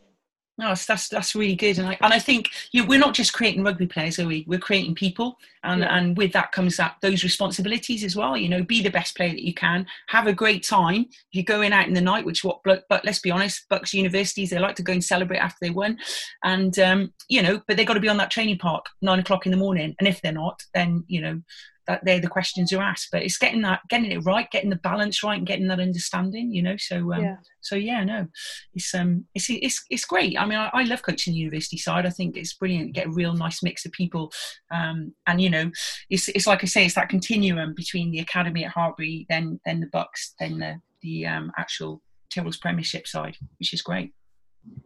No, 0.58 0.74
that's, 0.74 1.08
that's 1.08 1.36
really 1.36 1.54
good, 1.54 1.78
and 1.78 1.86
I 1.86 1.96
and 2.00 2.12
I 2.12 2.18
think 2.18 2.50
you 2.72 2.82
know, 2.82 2.88
we're 2.88 2.98
not 2.98 3.14
just 3.14 3.32
creating 3.32 3.62
rugby 3.62 3.86
players, 3.86 4.18
are 4.18 4.26
we? 4.26 4.44
We're 4.48 4.58
creating 4.58 4.96
people, 4.96 5.38
and 5.62 5.82
yeah. 5.82 5.96
and 5.96 6.16
with 6.16 6.32
that 6.32 6.50
comes 6.50 6.76
that 6.78 6.96
those 7.00 7.22
responsibilities 7.22 8.02
as 8.02 8.16
well. 8.16 8.36
You 8.36 8.48
know, 8.48 8.64
be 8.64 8.82
the 8.82 8.90
best 8.90 9.16
player 9.16 9.30
that 9.30 9.46
you 9.46 9.54
can, 9.54 9.86
have 10.08 10.26
a 10.26 10.32
great 10.32 10.64
time. 10.64 11.02
If 11.02 11.26
you're 11.30 11.44
going 11.44 11.72
out 11.72 11.86
in 11.86 11.94
the 11.94 12.00
night, 12.00 12.24
which 12.24 12.42
what 12.42 12.60
but 12.64 13.04
let's 13.04 13.20
be 13.20 13.30
honest, 13.30 13.68
BUCS 13.68 13.94
universities 13.94 14.50
they 14.50 14.58
like 14.58 14.74
to 14.76 14.82
go 14.82 14.92
and 14.92 15.04
celebrate 15.04 15.38
after 15.38 15.58
they 15.60 15.70
won, 15.70 15.96
and 16.42 16.76
um, 16.80 17.12
you 17.28 17.40
know, 17.40 17.62
but 17.68 17.76
they've 17.76 17.86
got 17.86 17.94
to 17.94 18.00
be 18.00 18.08
on 18.08 18.16
that 18.16 18.32
training 18.32 18.58
park 18.58 18.86
nine 19.00 19.20
o'clock 19.20 19.46
in 19.46 19.52
the 19.52 19.58
morning, 19.58 19.94
and 20.00 20.08
if 20.08 20.20
they're 20.22 20.32
not, 20.32 20.64
then 20.74 21.04
you 21.06 21.20
know 21.20 21.40
that 21.88 22.04
they're 22.04 22.20
the 22.20 22.28
questions 22.28 22.70
you 22.70 22.78
ask. 22.78 23.08
But 23.10 23.22
it's 23.22 23.38
getting 23.38 23.62
that, 23.62 23.80
getting 23.88 24.12
it 24.12 24.24
right, 24.24 24.48
getting 24.50 24.70
the 24.70 24.76
balance 24.76 25.24
right, 25.24 25.38
and 25.38 25.46
getting 25.46 25.66
that 25.68 25.80
understanding. 25.80 26.52
You 26.52 26.62
know, 26.62 26.76
so 26.76 27.12
um, 27.12 27.22
yeah. 27.22 27.36
so 27.60 27.74
yeah, 27.74 28.04
no, 28.04 28.26
it's 28.74 28.94
um, 28.94 29.24
it's 29.34 29.50
it's 29.50 29.82
it's 29.90 30.04
great. 30.04 30.38
I 30.38 30.46
mean, 30.46 30.58
I, 30.58 30.70
I 30.72 30.82
love 30.84 31.02
coaching 31.02 31.32
the 31.32 31.40
university 31.40 31.78
side. 31.78 32.06
I 32.06 32.10
think 32.10 32.36
it's 32.36 32.54
brilliant. 32.54 32.94
Get 32.94 33.06
a 33.06 33.10
real 33.10 33.32
nice 33.32 33.62
mix 33.62 33.84
of 33.84 33.92
people, 33.92 34.30
um, 34.72 35.14
and 35.26 35.40
you 35.40 35.50
know, 35.50 35.70
it's 36.10 36.28
it's 36.28 36.46
like 36.46 36.62
I 36.62 36.66
say, 36.66 36.84
it's 36.84 36.94
that 36.94 37.08
continuum 37.08 37.74
between 37.74 38.12
the 38.12 38.20
academy 38.20 38.64
at 38.64 38.74
Hartpury, 38.74 39.26
then 39.28 39.58
then 39.64 39.80
the 39.80 39.86
BUCS, 39.86 40.34
then 40.38 40.58
the 40.58 40.80
the 41.02 41.26
um, 41.26 41.50
actual 41.58 42.02
Tyrrell's 42.30 42.58
Premiership 42.58 43.06
side, 43.06 43.36
which 43.58 43.72
is 43.72 43.82
great. 43.82 44.12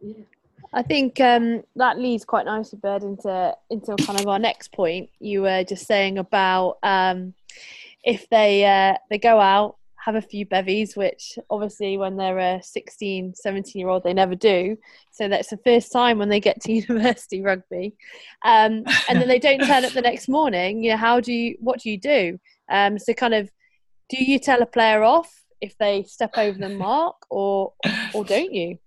Yeah. 0.01 0.23
I 0.73 0.81
think 0.81 1.19
um, 1.19 1.63
that 1.75 1.99
leads 1.99 2.25
quite 2.25 2.45
nicely, 2.45 2.79
Bird, 2.81 3.03
into 3.03 3.55
into 3.69 3.95
kind 4.03 4.19
of 4.19 4.27
our 4.27 4.39
next 4.39 4.71
point. 4.71 5.09
You 5.19 5.43
were 5.43 5.63
just 5.63 5.85
saying 5.85 6.17
about 6.17 6.77
um, 6.81 7.35
if 8.03 8.27
they 8.29 8.65
uh, 8.65 8.97
they 9.09 9.19
go 9.19 9.39
out, 9.39 9.77
have 10.03 10.15
a 10.15 10.21
few 10.21 10.45
bevies, 10.45 10.95
which 10.95 11.37
obviously 11.49 11.97
when 11.97 12.17
they're 12.17 12.39
a 12.39 12.63
16, 12.63 13.35
17 13.35 13.79
year 13.79 13.87
old, 13.87 14.03
they 14.03 14.13
never 14.13 14.35
do. 14.35 14.77
So 15.11 15.29
that's 15.29 15.49
the 15.49 15.57
first 15.57 15.91
time 15.91 16.17
when 16.17 16.29
they 16.29 16.39
get 16.39 16.59
to 16.61 16.73
university 16.73 17.41
rugby, 17.41 17.93
um, 18.43 18.83
and 19.07 19.21
then 19.21 19.27
they 19.27 19.39
don't 19.39 19.65
turn 19.65 19.85
up 19.85 19.93
the 19.93 20.01
next 20.01 20.27
morning. 20.27 20.83
You 20.83 20.91
know, 20.91 20.97
how 20.97 21.19
do 21.19 21.31
you? 21.31 21.55
What 21.59 21.81
do 21.81 21.91
you 21.91 21.99
do? 21.99 22.39
Um, 22.69 22.97
so 22.97 23.13
kind 23.13 23.35
of, 23.35 23.51
do 24.09 24.23
you 24.23 24.39
tell 24.39 24.61
a 24.63 24.65
player 24.65 25.03
off 25.03 25.31
if 25.61 25.77
they 25.77 26.03
step 26.03 26.31
over 26.35 26.57
the 26.57 26.69
mark, 26.69 27.15
or 27.29 27.73
or 28.15 28.25
don't 28.25 28.51
you? 28.51 28.79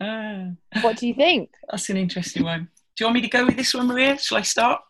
Uh, 0.00 0.50
what 0.82 0.96
do 0.96 1.06
you 1.06 1.14
think? 1.14 1.50
That's 1.70 1.88
an 1.90 1.96
interesting 1.96 2.44
one. 2.44 2.68
Do 2.96 3.04
you 3.04 3.06
want 3.06 3.14
me 3.14 3.22
to 3.22 3.28
go 3.28 3.46
with 3.46 3.56
this 3.56 3.74
one, 3.74 3.86
Maria? 3.86 4.18
Shall 4.18 4.38
I 4.38 4.42
start? 4.42 4.80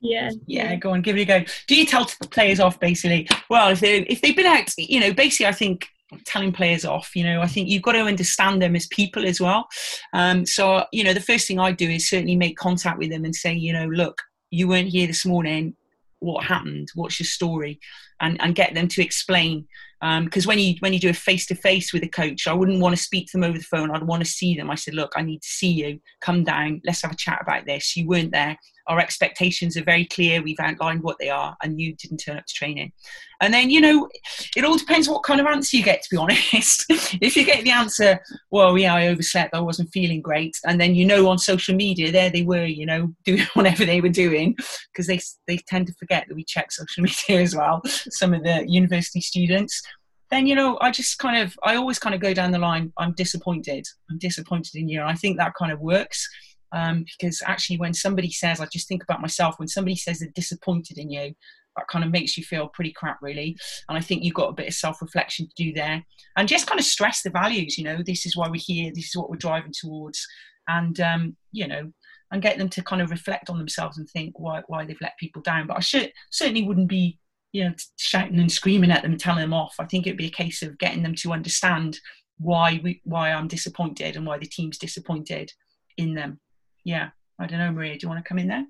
Yeah. 0.00 0.30
Yeah, 0.46 0.76
go 0.76 0.90
on, 0.90 1.02
give 1.02 1.16
it 1.16 1.22
a 1.22 1.24
go. 1.24 1.44
Do 1.66 1.76
you 1.76 1.86
tell 1.86 2.06
players 2.30 2.60
off 2.60 2.78
basically? 2.78 3.28
Well, 3.48 3.70
if 3.70 3.80
they 3.80 4.00
if 4.02 4.20
they've 4.20 4.36
been 4.36 4.46
out, 4.46 4.70
you 4.78 5.00
know, 5.00 5.12
basically, 5.12 5.46
I 5.46 5.52
think 5.52 5.88
telling 6.24 6.52
players 6.52 6.84
off. 6.84 7.14
You 7.14 7.24
know, 7.24 7.40
I 7.40 7.46
think 7.46 7.68
you've 7.68 7.82
got 7.82 7.92
to 7.92 8.00
understand 8.00 8.62
them 8.62 8.76
as 8.76 8.86
people 8.86 9.26
as 9.26 9.40
well. 9.40 9.68
Um, 10.12 10.46
so, 10.46 10.84
you 10.92 11.04
know, 11.04 11.14
the 11.14 11.20
first 11.20 11.48
thing 11.48 11.58
I 11.58 11.72
do 11.72 11.88
is 11.88 12.08
certainly 12.08 12.36
make 12.36 12.56
contact 12.56 12.98
with 12.98 13.10
them 13.10 13.24
and 13.24 13.34
say, 13.34 13.52
you 13.52 13.72
know, 13.72 13.86
look, 13.86 14.22
you 14.50 14.68
weren't 14.68 14.88
here 14.88 15.06
this 15.06 15.26
morning. 15.26 15.76
What 16.20 16.44
happened? 16.44 16.88
What's 16.94 17.20
your 17.20 17.26
story? 17.26 17.80
And 18.20 18.40
and 18.40 18.54
get 18.54 18.74
them 18.74 18.88
to 18.88 19.02
explain 19.02 19.66
because 20.00 20.44
um, 20.44 20.48
when 20.48 20.58
you 20.58 20.74
when 20.80 20.92
you 20.92 21.00
do 21.00 21.08
a 21.08 21.14
face 21.14 21.46
to 21.46 21.54
face 21.54 21.92
with 21.92 22.02
a 22.02 22.08
coach, 22.08 22.46
I 22.46 22.52
wouldn't 22.52 22.80
want 22.80 22.94
to 22.96 23.02
speak 23.02 23.26
to 23.26 23.32
them 23.32 23.44
over 23.44 23.58
the 23.58 23.64
phone. 23.64 23.90
I'd 23.90 24.02
want 24.02 24.22
to 24.22 24.30
see 24.30 24.54
them. 24.54 24.70
I 24.70 24.74
said, 24.74 24.94
look, 24.94 25.12
I 25.16 25.22
need 25.22 25.42
to 25.42 25.48
see 25.48 25.70
you. 25.70 26.00
Come 26.20 26.44
down. 26.44 26.82
Let's 26.84 27.02
have 27.02 27.12
a 27.12 27.16
chat 27.16 27.38
about 27.40 27.66
this. 27.66 27.96
You 27.96 28.06
weren't 28.06 28.32
there 28.32 28.58
our 28.88 28.98
expectations 28.98 29.76
are 29.76 29.84
very 29.84 30.04
clear. 30.04 30.42
We've 30.42 30.60
outlined 30.60 31.02
what 31.02 31.18
they 31.18 31.28
are, 31.28 31.56
and 31.62 31.80
you 31.80 31.94
didn't 31.96 32.18
turn 32.18 32.38
up 32.38 32.46
to 32.46 32.54
training. 32.54 32.92
And 33.40 33.52
then, 33.52 33.68
you 33.68 33.80
know, 33.80 34.08
it 34.56 34.64
all 34.64 34.76
depends 34.76 35.08
what 35.08 35.22
kind 35.22 35.40
of 35.40 35.46
answer 35.46 35.76
you 35.76 35.82
get, 35.82 36.02
to 36.02 36.08
be 36.10 36.16
honest. 36.16 36.86
if 36.88 37.36
you 37.36 37.44
get 37.44 37.64
the 37.64 37.70
answer, 37.70 38.20
well, 38.50 38.76
yeah, 38.78 38.94
I 38.94 39.08
overslept, 39.08 39.54
I 39.54 39.60
wasn't 39.60 39.92
feeling 39.92 40.20
great, 40.22 40.56
and 40.64 40.80
then 40.80 40.94
you 40.94 41.04
know 41.04 41.28
on 41.28 41.38
social 41.38 41.74
media, 41.74 42.12
there 42.12 42.30
they 42.30 42.42
were, 42.42 42.64
you 42.64 42.86
know, 42.86 43.12
doing 43.24 43.46
whatever 43.54 43.84
they 43.84 44.00
were 44.00 44.08
doing, 44.08 44.56
because 44.92 45.06
they, 45.06 45.20
they 45.46 45.58
tend 45.68 45.86
to 45.88 45.94
forget 45.94 46.26
that 46.28 46.34
we 46.34 46.44
check 46.44 46.72
social 46.72 47.02
media 47.28 47.42
as 47.42 47.54
well, 47.54 47.82
some 48.10 48.32
of 48.34 48.42
the 48.42 48.64
university 48.68 49.20
students 49.20 49.82
then 50.30 50.46
you 50.46 50.54
know 50.54 50.76
i 50.80 50.90
just 50.90 51.18
kind 51.18 51.40
of 51.40 51.56
i 51.62 51.76
always 51.76 51.98
kind 51.98 52.14
of 52.14 52.20
go 52.20 52.34
down 52.34 52.50
the 52.50 52.58
line 52.58 52.92
i'm 52.98 53.12
disappointed 53.12 53.86
i'm 54.10 54.18
disappointed 54.18 54.74
in 54.74 54.88
you 54.88 55.00
and 55.00 55.08
i 55.08 55.14
think 55.14 55.38
that 55.38 55.54
kind 55.58 55.70
of 55.72 55.80
works 55.80 56.28
um, 56.76 57.04
because 57.18 57.42
actually 57.46 57.78
when 57.78 57.94
somebody 57.94 58.30
says 58.30 58.60
i 58.60 58.66
just 58.66 58.86
think 58.86 59.02
about 59.02 59.22
myself 59.22 59.58
when 59.58 59.68
somebody 59.68 59.96
says 59.96 60.18
they're 60.18 60.28
disappointed 60.34 60.98
in 60.98 61.10
you 61.10 61.34
that 61.76 61.88
kind 61.88 62.04
of 62.04 62.10
makes 62.10 62.38
you 62.38 62.44
feel 62.44 62.68
pretty 62.68 62.92
crap 62.92 63.18
really. 63.20 63.56
And 63.88 63.98
i 63.98 64.00
think 64.00 64.22
you've 64.22 64.34
got 64.34 64.50
a 64.50 64.54
bit 64.54 64.68
of 64.68 64.74
self-reflection 64.74 65.48
to 65.48 65.64
do 65.64 65.72
there. 65.72 66.04
And 66.36 66.48
just 66.48 66.66
kind 66.66 66.80
of 66.80 66.86
stress 66.86 67.22
the 67.22 67.30
values 67.30 67.76
you 67.78 67.84
know 67.84 67.98
this 68.04 68.26
is 68.26 68.36
why 68.36 68.48
we're 68.48 68.60
here 68.62 68.92
this 68.94 69.08
is 69.08 69.16
what 69.16 69.30
we're 69.30 69.36
driving 69.36 69.72
towards. 69.78 70.26
And 70.68 70.98
um, 71.00 71.36
you 71.52 71.68
know 71.68 71.92
and 72.32 72.42
get 72.42 72.58
them 72.58 72.68
to 72.68 72.82
kind 72.82 73.00
of 73.00 73.10
reflect 73.10 73.48
on 73.48 73.58
themselves 73.58 73.98
and 73.98 74.08
think 74.08 74.40
why, 74.40 74.60
why 74.66 74.84
they've 74.84 74.96
let 75.00 75.16
people 75.18 75.42
down. 75.42 75.68
But 75.68 75.76
i 75.76 75.80
should 75.80 76.12
certainly 76.30 76.64
wouldn't 76.64 76.88
be 76.88 77.18
you 77.52 77.64
know 77.64 77.74
shouting 77.98 78.40
and 78.40 78.50
screaming 78.50 78.90
at 78.90 79.02
them 79.02 79.12
and 79.12 79.20
telling 79.20 79.42
them 79.42 79.54
off. 79.54 79.74
I 79.78 79.84
think 79.84 80.06
it'd 80.06 80.18
be 80.18 80.26
a 80.26 80.42
case 80.42 80.62
of 80.62 80.78
getting 80.78 81.02
them 81.02 81.14
to 81.16 81.32
understand 81.32 81.98
why 82.38 82.80
we 82.82 83.00
why 83.04 83.30
i'm 83.30 83.48
disappointed 83.48 84.14
and 84.14 84.26
why 84.26 84.36
the 84.38 84.46
team's 84.46 84.76
disappointed 84.76 85.50
in 85.96 86.14
them 86.14 86.38
yeah, 86.86 87.08
I 87.40 87.46
don't 87.46 87.58
know, 87.58 87.72
Maria. 87.72 87.94
Do 87.94 88.04
you 88.04 88.08
want 88.08 88.24
to 88.24 88.28
come 88.28 88.38
in 88.38 88.46
there? 88.46 88.64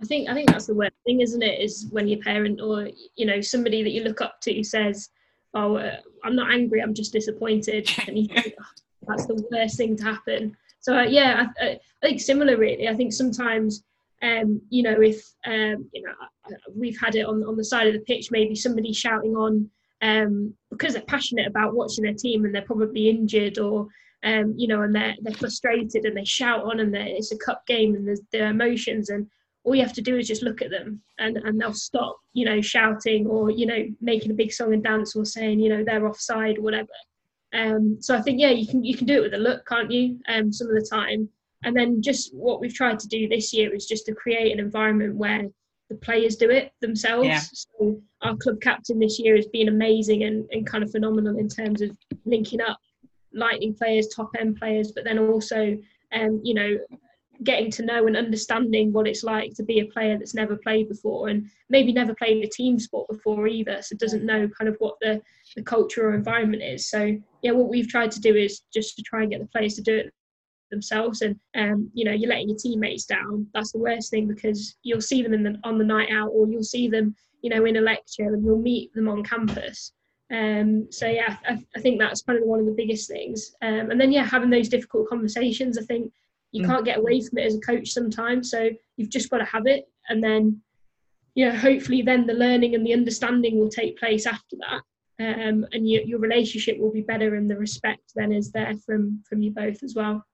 I 0.00 0.04
think 0.04 0.28
I 0.28 0.34
think 0.34 0.48
that's 0.48 0.66
the 0.66 0.76
worst 0.76 0.94
thing, 1.04 1.20
isn't 1.20 1.42
it? 1.42 1.60
Is 1.60 1.88
when 1.90 2.06
your 2.06 2.20
parent 2.20 2.60
or 2.60 2.88
you 3.16 3.26
know 3.26 3.40
somebody 3.40 3.82
that 3.82 3.90
you 3.90 4.04
look 4.04 4.20
up 4.20 4.40
to 4.42 4.62
says, 4.62 5.10
"Oh, 5.54 5.76
uh, 5.76 5.96
I'm 6.24 6.36
not 6.36 6.52
angry. 6.52 6.80
I'm 6.80 6.94
just 6.94 7.12
disappointed," 7.12 7.90
and 8.06 8.16
you 8.16 8.28
think 8.28 8.54
oh, 8.60 8.64
that's 9.08 9.26
the 9.26 9.44
worst 9.50 9.76
thing 9.76 9.96
to 9.96 10.04
happen. 10.04 10.56
So 10.78 10.96
uh, 10.96 11.02
yeah, 11.02 11.46
I, 11.60 11.66
I, 11.66 11.78
think 12.00 12.20
similar. 12.20 12.56
Really, 12.56 12.88
I 12.88 12.94
think 12.94 13.12
sometimes, 13.12 13.82
um, 14.22 14.62
you 14.70 14.84
know, 14.84 15.00
if 15.00 15.20
um, 15.44 15.90
you 15.92 16.02
know, 16.02 16.14
we've 16.76 16.98
had 17.00 17.16
it 17.16 17.26
on 17.26 17.42
on 17.42 17.56
the 17.56 17.64
side 17.64 17.88
of 17.88 17.92
the 17.92 18.06
pitch, 18.06 18.30
maybe 18.30 18.54
somebody 18.54 18.92
shouting 18.92 19.34
on 19.34 19.68
um, 20.00 20.54
because 20.70 20.92
they're 20.92 21.02
passionate 21.02 21.48
about 21.48 21.74
watching 21.74 22.04
their 22.04 22.14
team 22.14 22.44
and 22.44 22.54
they're 22.54 22.62
probably 22.62 23.08
injured 23.08 23.58
or 23.58 23.88
um, 24.24 24.54
you 24.56 24.68
know, 24.68 24.82
and 24.82 24.94
they're 24.94 25.14
they're 25.22 25.34
frustrated 25.34 26.04
and 26.04 26.16
they 26.16 26.24
shout 26.24 26.64
on 26.64 26.80
and 26.80 26.94
it's 26.94 27.32
a 27.32 27.38
cup 27.38 27.66
game 27.66 27.94
and 27.94 28.06
there's 28.06 28.22
their 28.32 28.50
emotions 28.50 29.10
and 29.10 29.28
all 29.64 29.74
you 29.74 29.82
have 29.82 29.92
to 29.92 30.02
do 30.02 30.16
is 30.16 30.26
just 30.26 30.42
look 30.42 30.62
at 30.62 30.70
them 30.70 31.00
and, 31.18 31.36
and 31.36 31.60
they'll 31.60 31.74
stop, 31.74 32.16
you 32.32 32.44
know, 32.44 32.60
shouting 32.60 33.26
or, 33.26 33.50
you 33.50 33.66
know, 33.66 33.86
making 34.00 34.30
a 34.30 34.34
big 34.34 34.52
song 34.52 34.72
and 34.72 34.82
dance 34.82 35.14
or 35.14 35.24
saying, 35.24 35.60
you 35.60 35.68
know, 35.68 35.84
they're 35.84 36.06
offside 36.06 36.58
or 36.58 36.62
whatever. 36.62 36.88
Um, 37.52 37.98
so 38.00 38.16
I 38.16 38.22
think, 38.22 38.40
yeah, 38.40 38.50
you 38.50 38.66
can 38.66 38.82
you 38.84 38.96
can 38.96 39.06
do 39.06 39.18
it 39.18 39.22
with 39.22 39.34
a 39.34 39.38
look, 39.38 39.66
can't 39.66 39.90
you? 39.90 40.18
Um, 40.28 40.52
some 40.52 40.68
of 40.68 40.74
the 40.74 40.88
time. 40.90 41.28
And 41.64 41.76
then 41.76 42.00
just 42.00 42.34
what 42.34 42.60
we've 42.60 42.74
tried 42.74 42.98
to 43.00 43.08
do 43.08 43.28
this 43.28 43.52
year 43.52 43.74
is 43.74 43.86
just 43.86 44.06
to 44.06 44.14
create 44.14 44.52
an 44.52 44.60
environment 44.60 45.16
where 45.16 45.42
the 45.90 45.96
players 45.96 46.36
do 46.36 46.50
it 46.50 46.72
themselves. 46.80 47.26
Yeah. 47.26 47.40
So 47.40 48.00
our 48.22 48.36
club 48.36 48.60
captain 48.60 48.98
this 48.98 49.18
year 49.18 49.36
has 49.36 49.46
been 49.48 49.68
amazing 49.68 50.22
and, 50.22 50.46
and 50.52 50.66
kind 50.66 50.84
of 50.84 50.90
phenomenal 50.90 51.36
in 51.36 51.48
terms 51.48 51.82
of 51.82 51.90
linking 52.24 52.60
up 52.60 52.78
lightning 53.32 53.74
players, 53.74 54.08
top 54.08 54.30
end 54.38 54.56
players, 54.56 54.92
but 54.92 55.04
then 55.04 55.18
also, 55.18 55.76
um, 56.12 56.40
you 56.42 56.54
know, 56.54 56.78
getting 57.44 57.70
to 57.70 57.84
know 57.84 58.06
and 58.06 58.16
understanding 58.16 58.92
what 58.92 59.06
it's 59.06 59.22
like 59.22 59.54
to 59.54 59.62
be 59.62 59.80
a 59.80 59.86
player 59.86 60.18
that's 60.18 60.34
never 60.34 60.56
played 60.56 60.88
before 60.88 61.28
and 61.28 61.48
maybe 61.68 61.92
never 61.92 62.14
played 62.14 62.44
a 62.44 62.48
team 62.48 62.78
sport 62.78 63.08
before 63.08 63.46
either, 63.46 63.80
so 63.80 63.96
doesn't 63.96 64.24
know 64.24 64.48
kind 64.58 64.68
of 64.68 64.76
what 64.78 64.96
the, 65.00 65.20
the 65.54 65.62
culture 65.62 66.08
or 66.08 66.14
environment 66.14 66.62
is. 66.62 66.90
So 66.90 67.16
yeah, 67.42 67.52
what 67.52 67.68
we've 67.68 67.88
tried 67.88 68.10
to 68.12 68.20
do 68.20 68.34
is 68.34 68.62
just 68.74 68.96
to 68.96 69.02
try 69.02 69.22
and 69.22 69.30
get 69.30 69.40
the 69.40 69.46
players 69.46 69.74
to 69.74 69.82
do 69.82 69.96
it 69.96 70.12
themselves 70.70 71.22
and 71.22 71.34
um, 71.56 71.90
you 71.94 72.04
know 72.04 72.12
you're 72.12 72.28
letting 72.28 72.48
your 72.48 72.58
teammates 72.58 73.06
down. 73.06 73.46
That's 73.54 73.72
the 73.72 73.78
worst 73.78 74.10
thing 74.10 74.26
because 74.26 74.76
you'll 74.82 75.00
see 75.00 75.22
them 75.22 75.32
in 75.32 75.42
the, 75.42 75.58
on 75.64 75.78
the 75.78 75.84
night 75.84 76.10
out 76.12 76.28
or 76.28 76.46
you'll 76.46 76.62
see 76.62 76.88
them 76.88 77.14
you 77.42 77.50
know 77.50 77.64
in 77.64 77.76
a 77.76 77.80
lecture 77.80 78.34
and 78.34 78.44
you'll 78.44 78.58
meet 78.58 78.92
them 78.94 79.08
on 79.08 79.22
campus 79.22 79.92
um, 80.30 80.90
so 80.90 81.06
yeah, 81.06 81.36
I, 81.48 81.58
I, 81.74 81.80
think 81.80 81.98
that's 81.98 82.22
probably 82.22 82.42
one 82.42 82.60
of 82.60 82.66
the 82.66 82.72
biggest 82.72 83.08
things. 83.08 83.54
Um, 83.62 83.90
and 83.90 84.00
then 84.00 84.12
yeah, 84.12 84.24
having 84.24 84.50
those 84.50 84.68
difficult 84.68 85.08
conversations. 85.08 85.78
I 85.78 85.82
think 85.82 86.12
you 86.52 86.62
mm. 86.62 86.66
can't 86.66 86.84
get 86.84 86.98
away 86.98 87.20
from 87.22 87.38
it 87.38 87.46
as 87.46 87.56
a 87.56 87.60
coach 87.60 87.90
sometimes. 87.90 88.50
So 88.50 88.70
you've 88.96 89.08
just 89.08 89.30
got 89.30 89.38
to 89.38 89.44
have 89.46 89.66
it, 89.66 89.88
and 90.08 90.22
then 90.22 90.60
yeah, 91.34 91.52
hopefully 91.52 92.02
then 92.02 92.26
the 92.26 92.34
learning 92.34 92.74
and 92.74 92.84
the 92.84 92.92
understanding 92.92 93.58
will 93.58 93.70
take 93.70 93.98
place 93.98 94.26
after 94.26 94.56
that. 94.56 94.82
Um, 95.20 95.66
and 95.72 95.88
your, 95.88 96.02
your 96.02 96.18
relationship 96.18 96.78
will 96.78 96.92
be 96.92 97.02
better, 97.02 97.34
and 97.34 97.50
the 97.50 97.56
respect 97.56 98.12
then 98.14 98.32
is 98.32 98.52
there 98.52 98.74
from 98.84 99.22
from 99.26 99.40
you 99.40 99.50
both 99.50 99.82
as 99.82 99.94
well. 99.94 100.24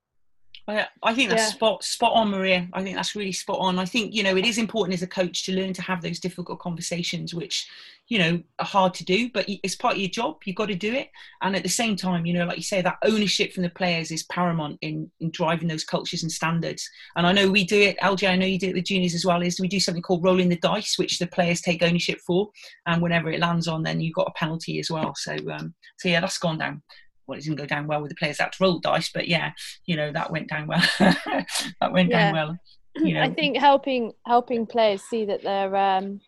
I, 0.67 0.87
I 1.03 1.15
think 1.15 1.29
that's 1.29 1.43
yeah. 1.43 1.49
spot 1.49 1.85
spot 1.85 2.13
on, 2.15 2.31
Maria. 2.31 2.69
I 2.73 2.83
think 2.83 2.97
that's 2.97 3.15
really 3.15 3.33
spot 3.33 3.59
on. 3.61 3.79
I 3.79 3.85
think 3.85 4.15
you 4.15 4.23
know 4.23 4.37
it 4.37 4.47
is 4.47 4.57
important 4.57 4.95
as 4.95 5.03
a 5.03 5.07
coach 5.07 5.45
to 5.45 5.53
learn 5.53 5.75
to 5.75 5.83
have 5.83 6.01
those 6.01 6.19
difficult 6.19 6.59
conversations, 6.59 7.35
which 7.35 7.69
you 8.09 8.19
know 8.19 8.43
are 8.59 8.67
hard 8.67 8.95
to 8.95 9.05
do, 9.05 9.31
but 9.31 9.45
it's 9.47 9.75
part 9.75 9.95
of 9.95 10.01
your 10.01 10.09
job. 10.09 10.39
You've 10.45 10.57
got 10.57 10.69
to 10.69 10.75
do 10.75 10.95
it, 10.95 11.11
and 11.43 11.55
at 11.55 11.65
the 11.65 11.69
same 11.69 11.97
time, 11.97 12.25
you 12.25 12.33
know, 12.33 12.47
like 12.47 12.57
you 12.57 12.63
say, 12.63 12.81
that 12.81 12.97
ownership 13.05 13.53
from 13.53 13.63
the 13.63 13.71
players 13.71 14.11
is 14.11 14.23
paramount 14.25 14.79
in, 14.81 15.11
in 15.21 15.31
driving 15.33 15.69
those 15.69 15.85
cultures 15.85 16.23
and 16.23 16.33
standards. 16.33 16.89
And 17.17 17.27
I 17.27 17.33
know 17.33 17.51
we 17.51 17.65
do 17.65 17.81
it, 17.81 17.99
LJ. 17.99 18.29
I 18.29 18.37
know 18.37 18.47
you 18.47 18.59
do 18.59 18.71
it 18.71 18.75
with 18.75 18.85
juniors 18.85 19.15
as 19.15 19.27
well. 19.27 19.43
Is 19.43 19.61
we 19.61 19.69
do 19.69 19.81
something 19.81 20.03
called 20.03 20.25
rolling 20.25 20.49
the 20.49 20.57
dice, 20.57 20.99
which 20.99 21.19
the 21.19 21.27
players 21.27 21.61
take 21.61 21.83
ownership 21.83 22.21
for, 22.27 22.49
and 22.87 23.03
whenever 23.03 23.31
it 23.31 23.41
lands 23.41 23.69
on, 23.69 23.83
then 23.83 24.01
you've 24.01 24.15
got 24.15 24.29
a 24.29 24.39
penalty 24.39 24.79
as 24.79 24.91
well. 24.91 25.15
So, 25.15 25.37
um, 25.53 25.75
so 25.99 26.09
yeah, 26.09 26.21
that's 26.21 26.39
gone 26.39 26.59
down 26.59 26.83
well, 27.27 27.39
it 27.39 27.43
didn't 27.45 27.59
go 27.59 27.67
down 27.67 27.87
well 27.87 28.01
with 28.03 28.11
the 28.11 28.17
players 28.17 28.39
that 28.39 28.59
rolled 28.61 28.83
dice, 28.83 29.11
but 29.13 29.29
yeah, 29.29 29.53
you 29.87 29.97
know 29.97 30.13
that 30.13 30.31
went 30.31 30.49
down 30.49 30.67
well. 30.67 30.83
that 30.99 31.93
went 31.93 32.11
Yeah. 32.11 32.33
down 32.33 32.35
well. 32.35 32.59
You 32.97 33.15
know, 33.15 33.23
I 33.23 33.31
think 33.31 33.57
helping 33.57 34.13
helping 34.25 34.67
players 34.67 35.03
see 35.03 35.25
that 35.25 35.43
they're 35.43 35.75
um, 35.75 36.21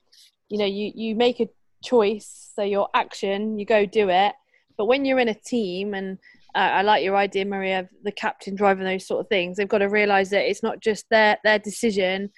you 0.49 0.59
know 0.59 0.65
you 0.65 0.91
you 0.97 1.15
make 1.15 1.39
a 1.39 1.49
choice, 1.85 2.51
so 2.57 2.63
your 2.65 2.89
action 2.93 3.57
you 3.57 3.65
go 3.65 3.87
do 3.87 4.09
it. 4.09 4.33
But 4.77 4.87
when 4.87 5.05
you're 5.05 5.21
in 5.21 5.29
a 5.29 5.35
team, 5.35 5.95
and 5.95 6.19
uh, 6.57 6.59
I 6.59 6.83
like 6.83 7.05
your 7.05 7.15
idea, 7.17 7.45
Maria, 7.45 7.81
of 7.81 7.89
the 8.03 8.11
captain 8.11 8.57
driving 8.57 8.85
those 8.85 9.07
sort 9.07 9.21
of 9.21 9.29
things, 9.29 9.57
they've 9.57 9.69
got 9.69 9.79
to 9.79 9.87
realise 9.89 10.31
that 10.31 10.51
it's 10.51 10.65
not 10.65 10.81
just 10.81 11.09
their 11.09 11.39
their 11.45 11.61
decision 11.61 12.31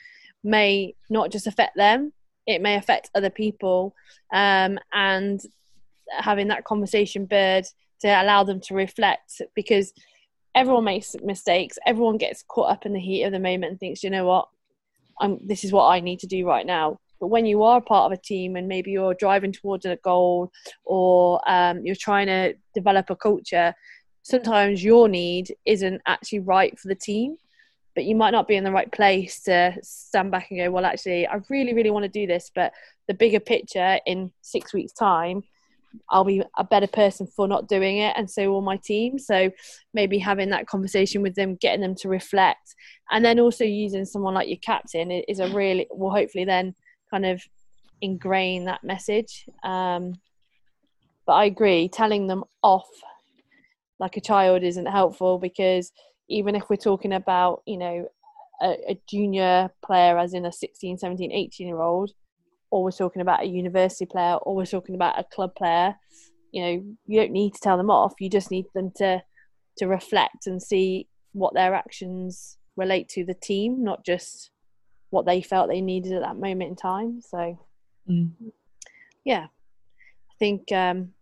may 0.45 0.95
not 1.09 1.31
just 1.33 1.47
affect 1.47 1.75
them; 1.77 2.13
it 2.47 2.61
may 2.61 2.75
affect 2.75 3.11
other 3.15 3.31
people, 3.31 3.95
um, 4.35 4.79
and 4.93 5.41
having 6.11 6.49
that 6.49 6.65
conversation, 6.65 7.25
bird, 7.25 7.65
to 8.01 8.09
allow 8.09 8.45
them 8.45 8.61
to 8.63 8.75
reflect 8.75 9.41
because 9.55 9.93
everyone 10.55 10.85
makes 10.85 11.15
mistakes. 11.23 11.79
Everyone 11.87 12.17
gets 12.17 12.43
caught 12.47 12.71
up 12.71 12.87
in 12.87 12.93
the 12.93 13.01
heat 13.01 13.25
of 13.25 13.33
the 13.33 13.39
moment 13.39 13.71
and 13.71 13.81
thinks, 13.81 14.03
you 14.03 14.11
know 14.11 14.27
what, 14.27 14.49
I'm, 15.21 15.39
this 15.47 15.65
is 15.65 15.73
what 15.73 15.89
I 15.89 16.01
need 16.01 16.21
to 16.21 16.27
do 16.27 16.47
right 16.47 16.67
now. 16.67 16.99
But 17.21 17.29
when 17.29 17.47
you 17.47 17.63
are 17.65 17.81
part 17.81 18.11
of 18.11 18.17
a 18.17 18.23
team 18.23 18.57
and 18.57 18.69
maybe 18.69 18.93
you're 18.93 19.15
driving 19.15 19.53
towards 19.53 19.85
a 19.85 19.97
goal 19.97 20.53
or 20.85 21.41
um, 21.51 21.85
you're 21.85 21.97
trying 21.97 22.27
to 22.29 22.55
develop 22.75 23.11
a 23.11 23.17
culture, 23.17 23.75
sometimes 24.23 24.85
your 24.85 25.09
need 25.09 25.55
isn't 25.65 26.01
actually 26.07 26.41
right 26.41 26.79
for 26.79 26.89
the 26.89 26.95
team. 26.95 27.37
But 27.95 28.05
you 28.05 28.15
might 28.15 28.31
not 28.31 28.47
be 28.47 28.55
in 28.55 28.63
the 28.63 28.71
right 28.71 28.91
place 28.93 29.41
to 29.43 29.77
stand 29.83 30.31
back 30.31 30.51
and 30.51 30.61
go, 30.61 30.71
well, 30.71 30.85
actually, 30.85 31.27
I 31.27 31.41
really, 31.49 31.75
really 31.75 31.91
want 31.91 32.05
to 32.05 32.09
do 32.09 32.29
this. 32.29 32.51
But 32.55 32.73
the 33.09 33.15
bigger 33.15 33.41
picture 33.41 33.99
in 34.07 34.31
six 34.43 34.73
weeks' 34.73 34.93
time, 34.93 35.43
I'll 36.11 36.25
be 36.25 36.43
a 36.57 36.65
better 36.65 36.87
person 36.87 37.27
for 37.27 37.49
not 37.49 37.69
doing 37.69 37.99
it, 37.99 38.15
and 38.17 38.31
so 38.31 38.51
will 38.51 38.61
my 38.61 38.77
team. 38.77 39.19
So 39.19 39.51
maybe 39.95 40.19
having 40.19 40.51
that 40.51 40.67
conversation 40.67 41.23
with 41.23 41.35
them, 41.35 41.57
getting 41.57 41.81
them 41.81 41.95
to 41.97 42.09
reflect, 42.09 42.75
and 43.11 43.25
then 43.25 43.41
also 43.41 43.65
using 43.65 44.05
someone 44.05 44.35
like 44.35 44.49
your 44.49 44.59
captain 44.59 45.11
is 45.11 45.41
a 45.41 45.49
really 45.49 45.87
will 45.91 46.11
hopefully 46.11 46.45
then 46.45 46.75
kind 47.11 47.27
of 47.27 47.43
ingrain 48.01 48.65
that 48.67 48.85
message. 48.85 49.47
Um, 49.63 50.15
but 51.27 51.35
I 51.35 51.45
agree, 51.45 51.89
telling 51.89 52.27
them 52.27 52.45
off 52.63 52.89
like 53.99 54.17
a 54.17 54.21
child 54.21 54.63
isn't 54.63 54.87
helpful 54.87 55.39
because 55.39 55.93
even 56.29 56.55
if 56.55 56.69
we're 56.69 56.77
talking 56.77 57.13
about 57.13 57.63
you 57.67 57.77
know 57.77 58.09
a, 58.63 58.77
a 58.91 59.01
junior 59.09 59.71
player 59.85 60.19
as 60.19 60.35
in 60.35 60.47
a 60.47 60.53
16 60.53 60.99
17 60.99 61.33
18 61.33 61.67
year 61.67 61.81
old 61.81 62.13
or 62.71 62.85
we're 62.85 62.91
talking 62.91 63.23
about 63.23 63.43
a 63.43 63.47
university 63.47 64.07
player 64.07 64.35
or 64.35 64.55
we're 64.55 64.67
talking 64.67 64.95
about 64.95 65.19
a 65.19 65.25
club 65.25 65.55
player. 65.55 65.95
You 66.53 66.63
know 66.63 66.85
you 67.07 67.21
don't 67.21 67.33
need 67.33 67.55
to 67.55 67.61
tell 67.61 67.77
them 67.77 67.91
off. 67.91 68.15
You 68.21 68.31
just 68.31 68.51
need 68.51 68.67
them 68.75 68.91
to 68.97 69.23
to 69.79 69.87
reflect 69.87 70.47
and 70.47 70.63
see 70.63 71.09
what 71.33 71.55
their 71.55 71.75
actions 71.75 72.59
relate 72.77 73.09
to 73.09 73.25
the 73.25 73.35
team 73.35 73.83
not 73.83 74.05
just 74.05 74.51
what 75.11 75.27
they 75.27 75.41
felt 75.43 75.69
they 75.69 75.81
needed 75.81 76.13
at 76.13 76.23
that 76.23 76.37
moment 76.37 76.71
in 76.71 76.77
time. 76.77 77.21
So 77.21 77.59
Mm. 78.09 78.31
yeah. 79.25 79.47
I 80.31 80.35
think 80.39 80.73
um 80.73 81.13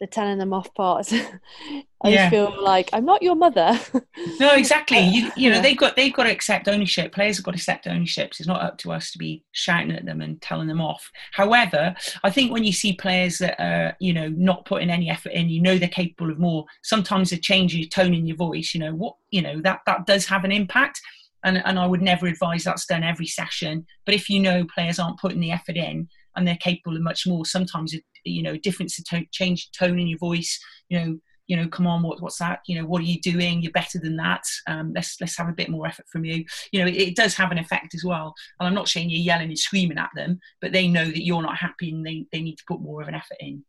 the 0.00 0.06
telling 0.06 0.38
them 0.38 0.52
off 0.52 0.74
part. 0.74 1.12
i 2.02 2.08
Yeah. 2.08 2.16
just 2.28 2.30
feel 2.30 2.62
like 2.62 2.90
i'm 2.92 3.04
not 3.04 3.22
your 3.22 3.34
mother 3.36 3.78
No, 4.40 4.54
exactly. 4.54 4.98
You 4.98 5.30
you 5.36 5.48
know 5.50 5.56
Yeah. 5.56 5.62
they've 5.62 5.76
got 5.76 5.96
they've 5.96 6.12
got 6.12 6.24
to 6.24 6.30
accept 6.32 6.68
ownership. 6.68 7.12
Players 7.14 7.36
have 7.38 7.44
got 7.44 7.52
to 7.52 7.56
accept 7.56 7.86
ownership. 7.86 8.32
It's 8.38 8.46
not 8.46 8.62
up 8.62 8.78
to 8.78 8.92
us 8.92 9.10
to 9.12 9.18
be 9.18 9.44
shouting 9.52 9.92
at 9.92 10.04
them 10.04 10.20
and 10.20 10.40
telling 10.42 10.66
them 10.68 10.80
off. 10.80 11.10
However, 11.32 11.94
I 12.24 12.30
think 12.30 12.52
when 12.52 12.64
you 12.64 12.72
see 12.72 12.94
players 12.94 13.38
that 13.38 13.54
are 13.62 13.96
you 14.00 14.12
know 14.12 14.28
not 14.28 14.64
putting 14.66 14.90
any 14.90 15.08
effort 15.08 15.32
in, 15.32 15.48
you 15.48 15.62
know 15.62 15.78
they're 15.78 15.88
capable 15.88 16.30
of 16.30 16.38
more. 16.38 16.64
Sometimes 16.82 17.32
a 17.32 17.36
change 17.38 17.74
in 17.74 17.80
your 17.80 17.88
tone 17.88 18.14
in 18.14 18.26
your 18.26 18.36
voice, 18.36 18.74
you 18.74 18.80
know 18.80 18.94
what 18.94 19.14
you 19.30 19.40
know 19.42 19.60
that 19.62 19.80
that 19.86 20.06
does 20.06 20.26
have 20.26 20.44
an 20.44 20.52
impact. 20.52 21.00
And 21.44 21.62
and 21.64 21.78
I 21.78 21.86
would 21.86 22.02
never 22.02 22.26
advise 22.26 22.64
that's 22.64 22.86
done 22.86 23.02
every 23.04 23.26
session. 23.26 23.86
But 24.06 24.14
if 24.14 24.28
you 24.28 24.40
know 24.40 24.64
players 24.74 24.98
aren't 24.98 25.20
putting 25.20 25.40
the 25.40 25.52
effort 25.52 25.76
in 25.76 26.08
and 26.36 26.46
they're 26.46 26.56
capable 26.56 26.96
of 26.96 27.02
much 27.02 27.26
more, 27.26 27.44
sometimes 27.44 27.94
you 28.24 28.42
know 28.42 28.56
difference 28.56 28.96
to 28.96 29.04
tone, 29.04 29.26
change 29.32 29.70
tone 29.72 29.98
in 29.98 30.06
your 30.06 30.18
voice. 30.18 30.58
You 30.88 30.98
know 31.00 31.18
you 31.46 31.56
know, 31.56 31.68
come 31.68 31.86
on, 31.86 32.02
what, 32.02 32.22
what's 32.22 32.38
that? 32.38 32.60
You 32.66 32.80
know, 32.80 32.86
what 32.86 33.00
are 33.00 33.04
you 33.04 33.20
doing? 33.20 33.60
You're 33.60 33.72
better 33.72 33.98
than 33.98 34.16
that. 34.16 34.42
Um, 34.66 34.92
let's 34.94 35.20
let's 35.20 35.36
have 35.36 35.48
a 35.48 35.52
bit 35.52 35.68
more 35.68 35.86
effort 35.86 36.06
from 36.10 36.24
you. 36.24 36.44
You 36.72 36.80
know, 36.80 36.86
it, 36.86 36.96
it 36.96 37.16
does 37.16 37.34
have 37.34 37.50
an 37.50 37.58
effect 37.58 37.94
as 37.94 38.04
well. 38.04 38.34
And 38.58 38.66
I'm 38.66 38.74
not 38.74 38.88
saying 38.88 39.10
you're 39.10 39.20
yelling 39.20 39.48
and 39.48 39.58
screaming 39.58 39.98
at 39.98 40.10
them, 40.14 40.40
but 40.60 40.72
they 40.72 40.88
know 40.88 41.04
that 41.04 41.24
you're 41.24 41.42
not 41.42 41.56
happy 41.56 41.90
and 41.90 42.06
they, 42.06 42.26
they 42.32 42.40
need 42.40 42.56
to 42.56 42.64
put 42.66 42.80
more 42.80 43.02
of 43.02 43.08
an 43.08 43.14
effort 43.14 43.36
in. 43.40 43.62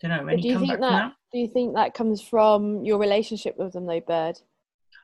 Don't 0.00 0.10
know. 0.10 0.26
Any 0.26 0.42
do 0.42 0.48
you 0.48 0.54
comeback 0.54 0.68
think 0.68 0.80
from 0.80 0.90
that, 0.90 1.08
that? 1.08 1.12
do 1.32 1.38
you 1.38 1.48
think 1.48 1.74
that 1.74 1.94
comes 1.94 2.22
from 2.22 2.84
your 2.84 2.98
relationship 2.98 3.56
with 3.58 3.72
them 3.72 3.86
though 3.86 4.00
bird 4.00 4.38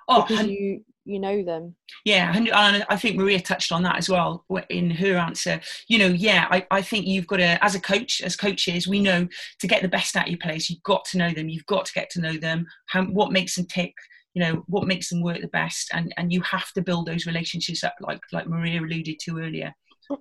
Oh, 0.09 0.25
because 0.27 0.47
you 0.47 0.85
you 1.05 1.19
know 1.19 1.43
them 1.43 1.75
Yeah, 2.05 2.33
and 2.35 2.49
and 2.49 2.85
I 2.89 2.97
think 2.97 3.17
Maria 3.17 3.41
touched 3.41 3.73
on 3.73 3.83
that 3.83 3.97
as 3.97 4.09
well 4.09 4.45
in 4.71 4.91
her 4.91 5.17
answer. 5.17 5.61
You 5.89 5.99
know, 5.99 6.07
yeah, 6.07 6.47
I, 6.51 6.67
I 6.71 6.83
think 6.83 7.07
you've 7.07 7.27
got 7.27 7.39
to, 7.39 7.65
as 7.65 7.75
a 7.75 7.81
coach, 7.81 8.21
as 8.23 8.37
coaches, 8.37 8.87
we 8.89 9.01
know 9.01 9.27
to 9.61 9.67
get 9.67 9.83
the 9.83 9.89
best 9.89 10.17
out 10.17 10.25
of 10.25 10.31
your 10.31 10.39
players, 10.39 10.71
you've 10.71 10.83
got 10.83 11.05
to 11.07 11.19
know 11.19 11.33
them. 11.33 11.49
You've 11.49 11.67
got 11.67 11.87
to 11.87 11.93
get 11.93 12.11
to 12.11 12.21
know 12.21 12.37
them. 12.37 12.67
How, 12.87 13.05
what 13.05 13.33
makes 13.33 13.57
them 13.57 13.67
tick? 13.67 13.95
You 14.35 14.43
know, 14.43 14.65
what 14.67 14.87
makes 14.87 15.11
them 15.11 15.23
work 15.23 15.41
the 15.41 15.49
best, 15.49 15.91
and 15.93 16.15
and 16.17 16.33
you 16.33 16.41
have 16.43 16.73
to 16.73 16.83
build 16.83 17.07
those 17.07 17.27
relationships 17.27 17.85
up, 17.85 17.95
like 18.01 18.21
like 18.33 18.47
Maria 18.47 18.81
alluded 18.81 19.19
to 19.21 19.39
earlier. 19.39 19.75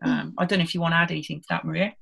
Um, 0.04 0.34
I 0.38 0.46
don't 0.46 0.60
know 0.60 0.64
if 0.64 0.74
you 0.74 0.82
want 0.82 0.94
to 0.94 0.98
add 0.98 1.12
anything 1.12 1.40
to 1.42 1.46
that, 1.50 1.66
Maria. 1.66 1.94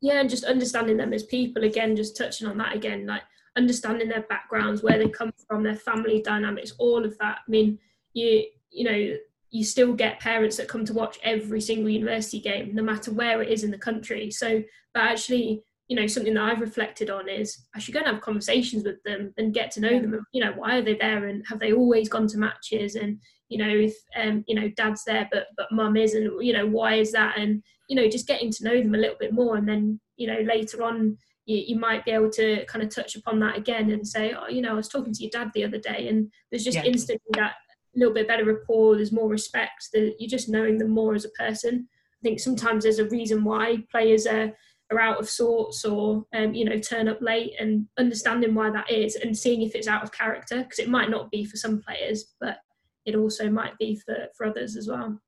yeah 0.00 0.20
and 0.20 0.30
just 0.30 0.44
understanding 0.44 0.96
them 0.96 1.12
as 1.12 1.24
people 1.24 1.64
again 1.64 1.96
just 1.96 2.16
touching 2.16 2.46
on 2.46 2.58
that 2.58 2.74
again 2.74 3.06
like 3.06 3.22
understanding 3.56 4.08
their 4.08 4.22
backgrounds 4.28 4.82
where 4.82 4.98
they 4.98 5.08
come 5.08 5.32
from 5.48 5.62
their 5.62 5.74
family 5.74 6.20
dynamics 6.22 6.74
all 6.78 7.04
of 7.04 7.16
that 7.18 7.38
i 7.38 7.50
mean 7.50 7.78
you 8.18 8.44
you 8.70 8.84
know 8.84 9.16
you 9.50 9.64
still 9.64 9.92
get 9.94 10.20
parents 10.20 10.56
that 10.56 10.68
come 10.68 10.84
to 10.84 10.92
watch 10.92 11.18
every 11.22 11.60
single 11.60 11.88
university 11.88 12.40
game 12.40 12.74
no 12.74 12.82
matter 12.82 13.10
where 13.12 13.40
it 13.42 13.48
is 13.48 13.64
in 13.64 13.70
the 13.70 13.78
country 13.88 14.30
so 14.30 14.62
but 14.94 15.02
actually 15.02 15.62
you 15.88 15.96
know 15.96 16.06
something 16.06 16.34
that 16.34 16.42
i've 16.50 16.60
reflected 16.60 17.08
on 17.08 17.28
is 17.28 17.66
i 17.74 17.78
should 17.78 17.94
go 17.94 18.00
and 18.00 18.08
have 18.08 18.20
conversations 18.20 18.84
with 18.84 19.02
them 19.04 19.32
and 19.38 19.54
get 19.54 19.70
to 19.70 19.80
know 19.80 19.90
Yeah. 19.90 20.00
them 20.02 20.26
you 20.32 20.42
know 20.44 20.52
why 20.52 20.76
are 20.76 20.82
they 20.82 20.94
there 20.94 21.26
and 21.28 21.44
have 21.48 21.60
they 21.60 21.72
always 21.72 22.08
gone 22.08 22.28
to 22.28 22.38
matches 22.38 22.94
and 22.94 23.18
you 23.48 23.58
know 23.58 23.68
if 23.88 23.94
um 24.22 24.44
you 24.46 24.54
know 24.54 24.68
dad's 24.76 25.04
there 25.04 25.28
but 25.32 25.46
but 25.56 25.72
mum 25.72 25.96
isn't 25.96 26.44
you 26.44 26.52
know 26.52 26.66
why 26.66 26.94
is 26.94 27.12
that 27.12 27.38
and 27.38 27.62
you 27.88 27.96
know 27.96 28.08
just 28.08 28.26
getting 28.28 28.50
to 28.52 28.64
know 28.64 28.78
them 28.82 28.94
a 28.94 28.98
little 28.98 29.16
bit 29.18 29.32
more 29.32 29.56
and 29.56 29.66
then 29.68 29.98
you 30.16 30.26
know 30.26 30.40
later 30.40 30.82
on 30.82 31.16
you, 31.46 31.56
you 31.68 31.78
might 31.78 32.04
be 32.04 32.10
able 32.10 32.28
to 32.28 32.66
kind 32.66 32.84
of 32.84 32.94
touch 32.94 33.16
upon 33.16 33.40
that 33.40 33.56
again 33.56 33.90
and 33.90 34.06
say 34.06 34.34
oh 34.38 34.48
you 34.48 34.60
know 34.60 34.72
i 34.72 34.74
was 34.74 34.88
talking 34.88 35.14
to 35.14 35.22
your 35.22 35.30
dad 35.30 35.50
the 35.54 35.64
other 35.64 35.78
day 35.78 36.08
and 36.08 36.30
there's 36.50 36.64
just 36.64 36.76
Yeah. 36.76 36.84
instantly 36.84 37.32
that 37.32 37.54
little 37.98 38.14
bit 38.14 38.28
better 38.28 38.44
rapport 38.44 38.96
there's 38.96 39.12
more 39.12 39.28
respect 39.28 39.88
that 39.92 40.14
you're 40.18 40.28
just 40.28 40.48
knowing 40.48 40.78
them 40.78 40.90
more 40.90 41.14
as 41.14 41.24
a 41.24 41.30
person 41.30 41.88
i 41.90 42.20
think 42.22 42.40
sometimes 42.40 42.84
there's 42.84 42.98
a 42.98 43.08
reason 43.08 43.44
why 43.44 43.76
players 43.90 44.26
are 44.26 44.52
are 44.90 45.00
out 45.00 45.20
of 45.20 45.28
sorts 45.28 45.84
or 45.84 46.24
um, 46.34 46.54
you 46.54 46.64
know 46.64 46.78
turn 46.78 47.08
up 47.08 47.20
late 47.20 47.52
and 47.60 47.86
understanding 47.98 48.54
why 48.54 48.70
that 48.70 48.90
is 48.90 49.16
and 49.16 49.36
seeing 49.36 49.60
if 49.60 49.74
it's 49.74 49.88
out 49.88 50.02
of 50.02 50.12
character 50.12 50.62
because 50.62 50.78
it 50.78 50.88
might 50.88 51.10
not 51.10 51.30
be 51.30 51.44
for 51.44 51.56
some 51.58 51.82
players 51.82 52.32
but 52.40 52.58
it 53.04 53.14
also 53.14 53.50
might 53.50 53.76
be 53.78 53.96
for 53.96 54.28
for 54.36 54.46
others 54.46 54.76
as 54.76 54.88
well 54.88 55.20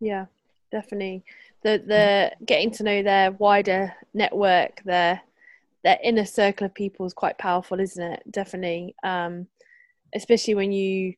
Yeah, 0.00 0.26
definitely. 0.70 1.24
The 1.62 1.82
the 1.86 2.32
getting 2.46 2.70
to 2.72 2.82
know 2.82 3.02
their 3.02 3.32
wider 3.32 3.94
network, 4.14 4.82
their 4.84 5.20
their 5.84 5.98
inner 6.02 6.24
circle 6.24 6.66
of 6.66 6.74
people 6.74 7.06
is 7.06 7.14
quite 7.14 7.38
powerful, 7.38 7.80
isn't 7.80 8.12
it? 8.12 8.22
Definitely. 8.30 8.94
Um, 9.02 9.46
especially 10.14 10.54
when 10.54 10.72
you 10.72 11.14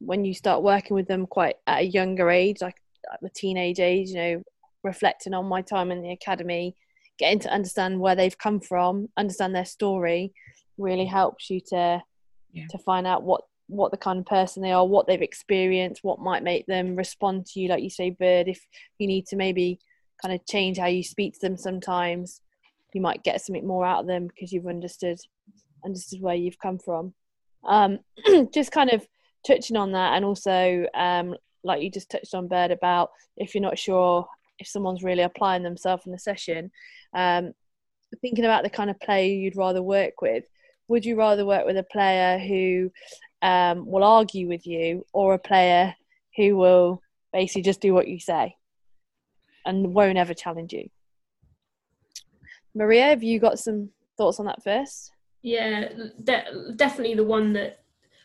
when 0.00 0.24
you 0.24 0.34
start 0.34 0.62
working 0.62 0.94
with 0.94 1.06
them 1.06 1.26
quite 1.26 1.56
at 1.66 1.80
a 1.80 1.86
younger 1.86 2.30
age, 2.30 2.60
like 2.60 2.76
at 3.12 3.20
the 3.20 3.30
teenage 3.30 3.78
age, 3.80 4.08
you 4.08 4.16
know, 4.16 4.42
reflecting 4.82 5.34
on 5.34 5.46
my 5.46 5.62
time 5.62 5.90
in 5.90 6.02
the 6.02 6.10
academy, 6.10 6.74
getting 7.18 7.38
to 7.38 7.52
understand 7.52 8.00
where 8.00 8.16
they've 8.16 8.38
come 8.38 8.60
from, 8.60 9.08
understand 9.16 9.54
their 9.54 9.64
story, 9.64 10.32
really 10.78 11.04
helps 11.06 11.50
you 11.50 11.60
to 11.68 12.02
Yeah. 12.52 12.66
to 12.70 12.78
find 12.78 13.06
out 13.06 13.22
what 13.22 13.42
what 13.68 13.92
the 13.92 13.96
kind 13.96 14.18
of 14.18 14.26
person 14.26 14.62
they 14.62 14.72
are, 14.72 14.84
what 14.84 15.06
they've 15.06 15.22
experienced, 15.22 16.02
what 16.02 16.18
might 16.18 16.42
make 16.42 16.66
them 16.66 16.96
respond 16.96 17.46
to 17.46 17.60
you, 17.60 17.68
like 17.68 17.84
you 17.84 17.90
say, 17.90 18.10
Bird. 18.10 18.48
If 18.48 18.66
you 18.98 19.06
need 19.06 19.26
to 19.26 19.36
maybe 19.36 19.78
kind 20.20 20.34
of 20.34 20.44
change 20.44 20.76
how 20.76 20.86
you 20.86 21.04
speak 21.04 21.34
to 21.34 21.40
them, 21.40 21.56
sometimes 21.56 22.40
you 22.92 23.00
might 23.00 23.22
get 23.22 23.40
something 23.40 23.64
more 23.64 23.86
out 23.86 24.00
of 24.00 24.06
them 24.08 24.26
because 24.26 24.50
you've 24.52 24.66
understood 24.66 25.18
understood 25.84 26.20
where 26.20 26.34
you've 26.34 26.58
come 26.58 26.78
from. 26.78 27.14
Um, 27.64 28.00
just 28.52 28.72
kind 28.72 28.90
of 28.90 29.06
touching 29.46 29.76
on 29.76 29.92
that, 29.92 30.14
and 30.14 30.24
also 30.24 30.86
um, 30.94 31.34
like 31.64 31.82
you 31.82 31.90
just 31.90 32.10
touched 32.10 32.34
on, 32.34 32.48
Bird, 32.48 32.70
about 32.70 33.10
if 33.36 33.54
you're 33.54 33.62
not 33.62 33.78
sure 33.78 34.26
if 34.58 34.68
someone's 34.68 35.02
really 35.02 35.22
applying 35.22 35.62
themselves 35.62 36.04
in 36.06 36.12
the 36.12 36.18
session, 36.18 36.70
um, 37.14 37.52
thinking 38.20 38.44
about 38.44 38.62
the 38.62 38.70
kind 38.70 38.90
of 38.90 39.00
player 39.00 39.32
you'd 39.32 39.56
rather 39.56 39.82
work 39.82 40.20
with. 40.20 40.44
Would 40.88 41.04
you 41.04 41.16
rather 41.16 41.46
work 41.46 41.66
with 41.66 41.76
a 41.76 41.84
player 41.84 42.38
who 42.38 42.90
um, 43.42 43.86
will 43.86 44.04
argue 44.04 44.48
with 44.48 44.66
you 44.66 45.06
or 45.12 45.34
a 45.34 45.38
player 45.38 45.94
who 46.36 46.56
will 46.56 47.00
basically 47.32 47.62
just 47.62 47.80
do 47.80 47.94
what 47.94 48.08
you 48.08 48.18
say 48.18 48.56
and 49.64 49.94
won't 49.94 50.18
ever 50.18 50.34
challenge 50.34 50.72
you? 50.72 50.88
Maria, 52.74 53.04
have 53.04 53.22
you 53.22 53.38
got 53.38 53.58
some 53.58 53.90
thoughts 54.16 54.38
on 54.40 54.46
that 54.46 54.62
first? 54.62 55.12
Yeah, 55.42 55.88
de- 56.22 56.72
definitely 56.76 57.14
the 57.14 57.24
one 57.24 57.52
that 57.54 57.79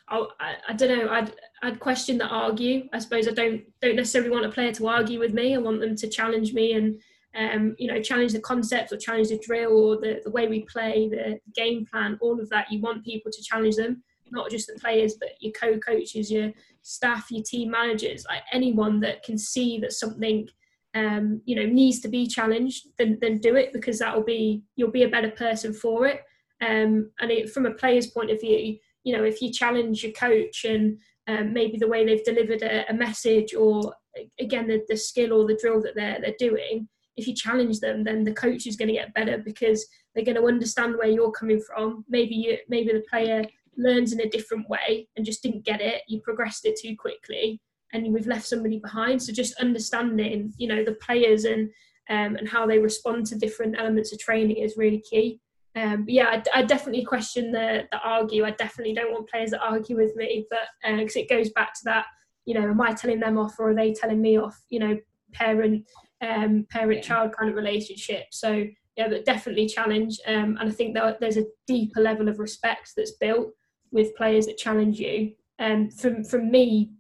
I, 0.08 0.26
I, 0.40 0.56
I 0.70 0.74
don't 0.74 0.98
know. 0.98 1.10
I'd 1.10 1.34
I'd 1.64 1.80
question 1.80 2.18
the 2.18 2.28
argue. 2.28 2.88
I 2.94 3.00
suppose 3.00 3.28
I 3.28 3.32
don't 3.32 3.64
don't 3.82 3.96
necessarily 3.96 4.30
want 4.30 4.46
a 4.46 4.50
player 4.50 4.72
to 4.74 4.88
argue 4.88 5.20
with 5.20 5.34
me. 5.34 5.56
I 5.56 5.60
want 5.60 5.80
them 5.80 5.96
to 5.96 6.08
challenge 6.08 6.54
me 6.54 6.74
and 6.74 7.00
um, 7.36 7.76
you 7.78 7.88
know 7.88 8.02
challenge 8.02 8.34
the 8.34 8.40
concepts 8.40 8.94
or 8.94 8.98
challenge 8.98 9.30
the 9.30 9.40
drill 9.40 9.72
or 9.72 9.98
the, 9.98 10.22
the 10.24 10.32
way 10.32 10.48
we 10.48 10.62
play, 10.62 11.10
the 11.10 11.40
game 11.56 11.86
plan, 11.86 12.18
all 12.22 12.40
of 12.40 12.50
that. 12.50 12.72
You 12.72 12.82
want 12.82 13.06
people 13.06 13.32
to 13.32 13.44
challenge 13.44 13.76
them, 13.76 14.04
not 14.32 14.52
just 14.52 14.68
the 14.68 14.80
players, 14.80 15.16
but 15.20 15.30
your 15.40 15.54
co-coaches, 15.54 16.32
your 16.32 16.52
staff, 16.82 17.32
your 17.32 17.44
team 17.44 17.72
managers, 17.72 18.26
like 18.30 18.44
anyone 18.52 19.00
that 19.00 19.24
can 19.24 19.38
see 19.38 19.80
that 19.80 19.94
something 19.94 20.48
um, 20.94 21.42
you 21.46 21.56
know 21.56 21.66
needs 21.66 22.00
to 22.02 22.08
be 22.08 22.28
challenged, 22.28 22.88
then 22.98 23.18
then 23.22 23.40
do 23.40 23.56
it 23.56 23.74
because 23.74 24.00
that 24.00 24.16
will 24.16 24.24
be 24.24 24.64
you'll 24.76 24.92
be 24.92 25.04
a 25.04 25.10
better 25.10 25.32
person 25.32 25.74
for 25.74 26.06
it. 26.06 26.22
Um, 26.62 27.12
and 27.20 27.32
it, 27.32 27.50
from 27.50 27.66
a 27.66 27.72
player's 27.72 28.08
point 28.08 28.32
of 28.32 28.40
view, 28.40 28.78
you 29.06 29.16
know, 29.16 29.24
if 29.24 29.42
you 29.42 29.52
challenge 29.52 30.04
your 30.04 30.12
coach 30.12 30.66
and 30.66 31.00
um, 31.28 31.54
maybe 31.54 31.78
the 31.78 31.88
way 31.88 32.06
they've 32.06 32.26
delivered 32.26 32.62
a, 32.62 32.90
a 32.90 32.94
message 32.94 33.54
or 33.54 33.94
again 34.40 34.68
the, 34.68 34.82
the 34.90 34.98
skill 34.98 35.34
or 35.34 35.48
the 35.48 35.58
drill 35.62 35.82
that 35.82 35.96
they're 35.96 36.20
they're 36.20 36.36
doing, 36.50 36.90
if 37.16 37.28
you 37.28 37.34
challenge 37.34 37.80
them, 37.80 38.04
then 38.04 38.24
the 38.24 38.34
coach 38.34 38.68
is 38.68 38.76
going 38.76 38.90
to 38.90 38.94
get 38.94 39.14
better 39.14 39.38
because 39.38 39.88
they're 40.14 40.26
going 40.26 40.36
to 40.36 40.48
understand 40.48 40.96
where 40.98 41.08
you're 41.08 41.32
coming 41.32 41.62
from. 41.62 42.04
Maybe 42.10 42.36
you, 42.36 42.58
maybe 42.68 42.92
the 42.92 43.06
player 43.10 43.46
learns 43.78 44.12
in 44.14 44.22
a 44.22 44.30
different 44.30 44.70
way 44.70 45.08
and 45.16 45.26
just 45.26 45.44
didn't 45.44 45.66
get 45.66 45.82
it. 45.82 46.02
You 46.08 46.22
progressed 46.22 46.66
it 46.66 46.80
too 46.82 46.96
quickly, 46.98 47.62
and 47.94 48.12
we've 48.14 48.28
left 48.28 48.46
somebody 48.46 48.80
behind. 48.80 49.22
So 49.22 49.32
just 49.32 49.60
understanding, 49.62 50.54
you 50.58 50.68
know, 50.68 50.84
the 50.84 50.94
players 50.94 51.46
and 51.46 51.70
um, 52.10 52.36
and 52.36 52.48
how 52.48 52.68
they 52.68 52.78
respond 52.78 53.26
to 53.28 53.36
different 53.36 53.76
elements 53.80 54.14
of 54.14 54.20
training 54.20 54.58
is 54.58 54.78
really 54.78 55.02
key. 55.10 55.40
Um, 55.76 56.06
yeah, 56.08 56.28
I, 56.28 56.60
I, 56.60 56.62
definitely 56.64 57.04
question 57.04 57.52
the 57.52 57.84
the 57.92 58.00
argue. 58.00 58.46
I 58.46 58.52
definitely 58.52 58.94
don't 58.94 59.12
want 59.12 59.30
players 59.30 59.52
that 59.52 59.62
argue 59.62 59.98
with 59.98 60.16
me, 60.16 60.46
but 60.50 60.60
because 60.84 61.18
uh, 61.18 61.20
it 61.20 61.30
goes 61.30 61.50
back 61.50 61.74
to 61.74 61.82
that, 61.86 62.06
you 62.46 62.54
know, 62.54 62.62
am 62.62 62.80
I 62.80 62.94
telling 62.94 63.20
them 63.20 63.38
off 63.38 63.56
or 63.60 63.72
are 63.72 63.76
they 63.76 63.94
telling 63.94 64.22
me 64.22 64.38
off? 64.38 64.58
You 64.70 64.80
know, 64.80 64.98
parent 65.34 65.86
um, 66.22 66.66
parent 66.70 67.04
child 67.04 67.34
kind 67.38 67.50
of 67.50 67.58
relationship. 67.58 68.28
So 68.32 68.66
yeah, 68.96 69.10
but 69.10 69.26
definitely 69.26 69.68
challenge. 69.68 70.20
Um, 70.26 70.58
and 70.60 70.70
I 70.70 70.72
think 70.72 70.94
that 70.96 71.20
there's 71.20 71.38
a 71.38 71.46
deeper 71.68 72.00
level 72.00 72.30
of 72.30 72.40
respect 72.40 72.94
that's 72.96 73.18
built 73.20 73.52
with 73.92 74.16
players 74.16 74.46
that 74.46 74.58
challenge 74.58 75.00
you. 75.00 75.34
Um, 75.60 75.90
from 75.90 76.24
from 76.24 76.52
me 76.52 76.92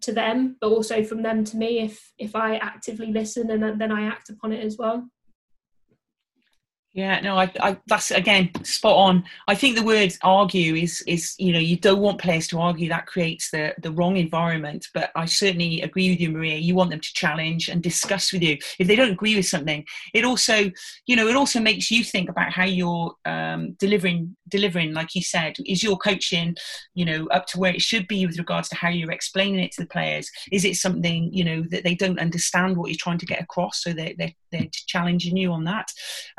to 0.00 0.12
them, 0.12 0.56
but 0.60 0.68
also 0.68 1.02
from 1.02 1.22
them 1.22 1.44
to 1.44 1.56
me 1.56 1.80
if 1.80 2.12
if 2.18 2.36
I 2.36 2.56
actively 2.56 3.12
listen 3.12 3.50
and 3.50 3.80
then 3.80 3.92
I 3.92 4.02
act 4.02 4.28
upon 4.30 4.52
it 4.52 4.64
as 4.64 4.76
well. 4.76 5.08
Yeah, 6.94 7.20
no, 7.20 7.36
I, 7.36 7.52
I, 7.60 7.76
that's 7.86 8.10
again 8.10 8.50
spot 8.64 8.96
on. 8.96 9.22
I 9.46 9.54
think 9.54 9.76
the 9.76 9.84
word 9.84 10.12
argue 10.22 10.74
is 10.74 11.02
is 11.06 11.34
you 11.38 11.52
know 11.52 11.58
you 11.58 11.76
don't 11.76 12.00
want 12.00 12.18
players 12.20 12.48
to 12.48 12.58
argue. 12.58 12.88
That 12.88 13.06
creates 13.06 13.50
the 13.50 13.74
the 13.80 13.92
wrong 13.92 14.16
environment. 14.16 14.88
But 14.94 15.10
I 15.14 15.26
certainly 15.26 15.82
agree 15.82 16.10
with 16.10 16.18
you, 16.18 16.30
Maria. 16.30 16.56
You 16.56 16.74
want 16.74 16.90
them 16.90 17.00
to 17.00 17.12
challenge 17.12 17.68
and 17.68 17.82
discuss 17.82 18.32
with 18.32 18.42
you. 18.42 18.56
If 18.78 18.88
they 18.88 18.96
don't 18.96 19.12
agree 19.12 19.36
with 19.36 19.46
something, 19.46 19.84
it 20.14 20.24
also 20.24 20.70
you 21.06 21.14
know 21.14 21.28
it 21.28 21.36
also 21.36 21.60
makes 21.60 21.90
you 21.90 22.02
think 22.02 22.30
about 22.30 22.52
how 22.52 22.64
you're 22.64 23.14
um, 23.26 23.74
delivering 23.78 24.34
delivering. 24.48 24.94
Like 24.94 25.14
you 25.14 25.22
said, 25.22 25.56
is 25.66 25.82
your 25.82 25.98
coaching 25.98 26.56
you 26.94 27.04
know 27.04 27.26
up 27.26 27.46
to 27.48 27.60
where 27.60 27.74
it 27.74 27.82
should 27.82 28.08
be 28.08 28.26
with 28.26 28.38
regards 28.38 28.70
to 28.70 28.76
how 28.76 28.88
you're 28.88 29.12
explaining 29.12 29.60
it 29.60 29.72
to 29.72 29.82
the 29.82 29.88
players? 29.88 30.30
Is 30.50 30.64
it 30.64 30.76
something 30.76 31.30
you 31.34 31.44
know 31.44 31.62
that 31.70 31.84
they 31.84 31.94
don't 31.94 32.18
understand 32.18 32.78
what 32.78 32.90
you're 32.90 32.96
trying 32.98 33.18
to 33.18 33.26
get 33.26 33.42
across, 33.42 33.82
so 33.82 33.92
they 33.92 34.16
they're, 34.18 34.32
they're 34.50 34.68
challenging 34.72 35.36
you 35.36 35.52
on 35.52 35.64
that? 35.64 35.88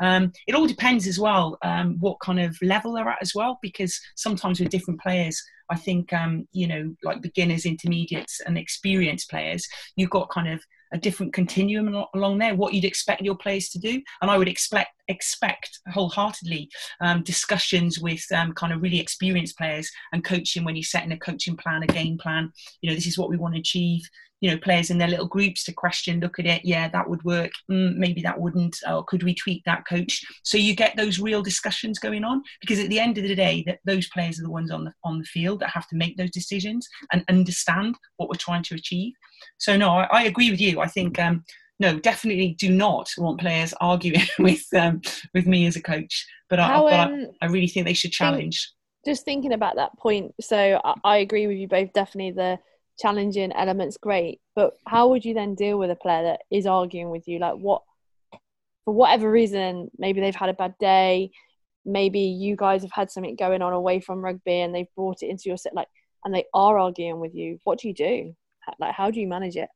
Um, 0.00 0.32
it 0.46 0.54
all 0.54 0.66
depends 0.66 1.06
as 1.06 1.18
well 1.18 1.58
um, 1.62 1.96
what 2.00 2.20
kind 2.20 2.40
of 2.40 2.56
level 2.62 2.92
they're 2.92 3.08
at 3.08 3.22
as 3.22 3.34
well, 3.34 3.58
because 3.62 3.98
sometimes 4.16 4.60
with 4.60 4.70
different 4.70 5.00
players, 5.00 5.42
I 5.70 5.76
think 5.76 6.12
um, 6.12 6.48
you 6.52 6.66
know, 6.66 6.94
like 7.04 7.22
beginners, 7.22 7.64
intermediates, 7.64 8.40
and 8.40 8.58
experienced 8.58 9.30
players, 9.30 9.66
you've 9.96 10.10
got 10.10 10.30
kind 10.30 10.48
of 10.48 10.60
a 10.92 10.98
different 10.98 11.32
continuum 11.32 12.04
along 12.14 12.38
there. 12.38 12.54
What 12.54 12.74
you'd 12.74 12.84
expect 12.84 13.22
your 13.22 13.36
players 13.36 13.68
to 13.70 13.78
do, 13.78 14.02
and 14.20 14.30
I 14.30 14.36
would 14.38 14.48
expect 14.48 14.90
expect 15.08 15.80
wholeheartedly 15.92 16.68
um, 17.00 17.22
discussions 17.22 17.98
with 18.00 18.24
um, 18.34 18.52
kind 18.52 18.72
of 18.72 18.82
really 18.82 19.00
experienced 19.00 19.58
players 19.58 19.90
and 20.12 20.24
coaching 20.24 20.64
when 20.64 20.76
you're 20.76 20.82
setting 20.82 21.12
a 21.12 21.18
coaching 21.18 21.56
plan, 21.56 21.82
a 21.82 21.86
game 21.86 22.18
plan. 22.18 22.52
You 22.80 22.90
know, 22.90 22.96
this 22.96 23.06
is 23.06 23.18
what 23.18 23.28
we 23.28 23.36
want 23.36 23.54
to 23.54 23.60
achieve 23.60 24.02
you 24.40 24.50
know 24.50 24.58
players 24.58 24.90
in 24.90 24.98
their 24.98 25.08
little 25.08 25.26
groups 25.26 25.64
to 25.64 25.72
question 25.72 26.20
look 26.20 26.38
at 26.38 26.46
it 26.46 26.64
yeah 26.64 26.88
that 26.88 27.08
would 27.08 27.22
work 27.24 27.50
mm, 27.70 27.94
maybe 27.96 28.20
that 28.22 28.40
wouldn't 28.40 28.76
or 28.88 29.04
could 29.04 29.22
we 29.22 29.34
tweak 29.34 29.62
that 29.64 29.86
coach 29.88 30.22
so 30.42 30.56
you 30.56 30.74
get 30.74 30.96
those 30.96 31.20
real 31.20 31.42
discussions 31.42 31.98
going 31.98 32.24
on 32.24 32.42
because 32.60 32.78
at 32.78 32.88
the 32.88 33.00
end 33.00 33.18
of 33.18 33.24
the 33.24 33.34
day 33.34 33.62
that 33.66 33.78
those 33.84 34.08
players 34.08 34.38
are 34.38 34.44
the 34.44 34.50
ones 34.50 34.70
on 34.70 34.84
the 34.84 34.92
on 35.04 35.18
the 35.18 35.24
field 35.24 35.60
that 35.60 35.70
have 35.70 35.86
to 35.88 35.96
make 35.96 36.16
those 36.16 36.30
decisions 36.30 36.88
and 37.12 37.24
understand 37.28 37.94
what 38.16 38.28
we're 38.28 38.34
trying 38.34 38.62
to 38.62 38.74
achieve 38.74 39.12
so 39.58 39.76
no 39.76 39.90
i, 39.90 40.04
I 40.04 40.22
agree 40.24 40.50
with 40.50 40.60
you 40.60 40.80
i 40.80 40.86
think 40.86 41.18
um, 41.18 41.44
no, 41.80 41.98
definitely 41.98 42.54
do 42.58 42.70
not 42.70 43.10
want 43.16 43.40
players 43.40 43.72
arguing 43.80 44.26
with 44.38 44.66
um, 44.74 45.00
with 45.34 45.46
me 45.46 45.66
as 45.66 45.76
a 45.76 45.82
coach. 45.82 46.26
But, 46.50 46.58
How, 46.58 46.86
I, 46.86 46.90
but 46.90 47.00
um, 47.00 47.26
I, 47.40 47.46
I, 47.46 47.48
really 47.48 47.68
think 47.68 47.86
they 47.86 47.94
should 47.94 48.12
challenge. 48.12 48.70
Think, 49.04 49.14
just 49.14 49.24
thinking 49.24 49.54
about 49.54 49.76
that 49.76 49.96
point, 49.98 50.34
so 50.40 50.80
I, 50.84 50.94
I, 51.04 51.16
agree 51.16 51.46
with 51.46 51.56
you 51.56 51.66
both. 51.66 51.92
Definitely, 51.94 52.32
the 52.32 52.58
challenging 53.00 53.52
elements 53.52 53.96
great 53.96 54.40
but 54.60 54.74
how 54.86 55.08
would 55.08 55.24
you 55.24 55.32
then 55.32 55.54
deal 55.54 55.78
with 55.78 55.90
a 55.90 55.96
player 55.96 56.22
that 56.22 56.40
is 56.50 56.66
arguing 56.66 57.08
with 57.08 57.26
you? 57.26 57.38
Like 57.38 57.54
what 57.54 57.82
for 58.84 58.92
whatever 58.92 59.30
reason 59.30 59.90
maybe 59.98 60.20
they've 60.20 60.34
had 60.34 60.50
a 60.50 60.54
bad 60.54 60.74
day 60.78 61.30
maybe 61.86 62.20
you 62.20 62.56
guys 62.56 62.82
have 62.82 62.92
had 62.92 63.10
something 63.10 63.36
going 63.36 63.62
on 63.62 63.72
away 63.72 64.00
from 64.00 64.22
rugby 64.22 64.60
and 64.60 64.74
they've 64.74 64.94
brought 64.94 65.22
it 65.22 65.28
into 65.30 65.44
your 65.46 65.56
set 65.56 65.74
like 65.74 65.88
and 66.24 66.34
they 66.34 66.44
are 66.52 66.78
arguing 66.78 67.20
with 67.20 67.34
you 67.34 67.58
what 67.64 67.78
do 67.78 67.88
you 67.88 67.94
do? 67.94 68.34
Like 68.78 68.94
how 68.94 69.10
do 69.10 69.18
you 69.18 69.26
manage 69.26 69.56
it? 69.56 69.70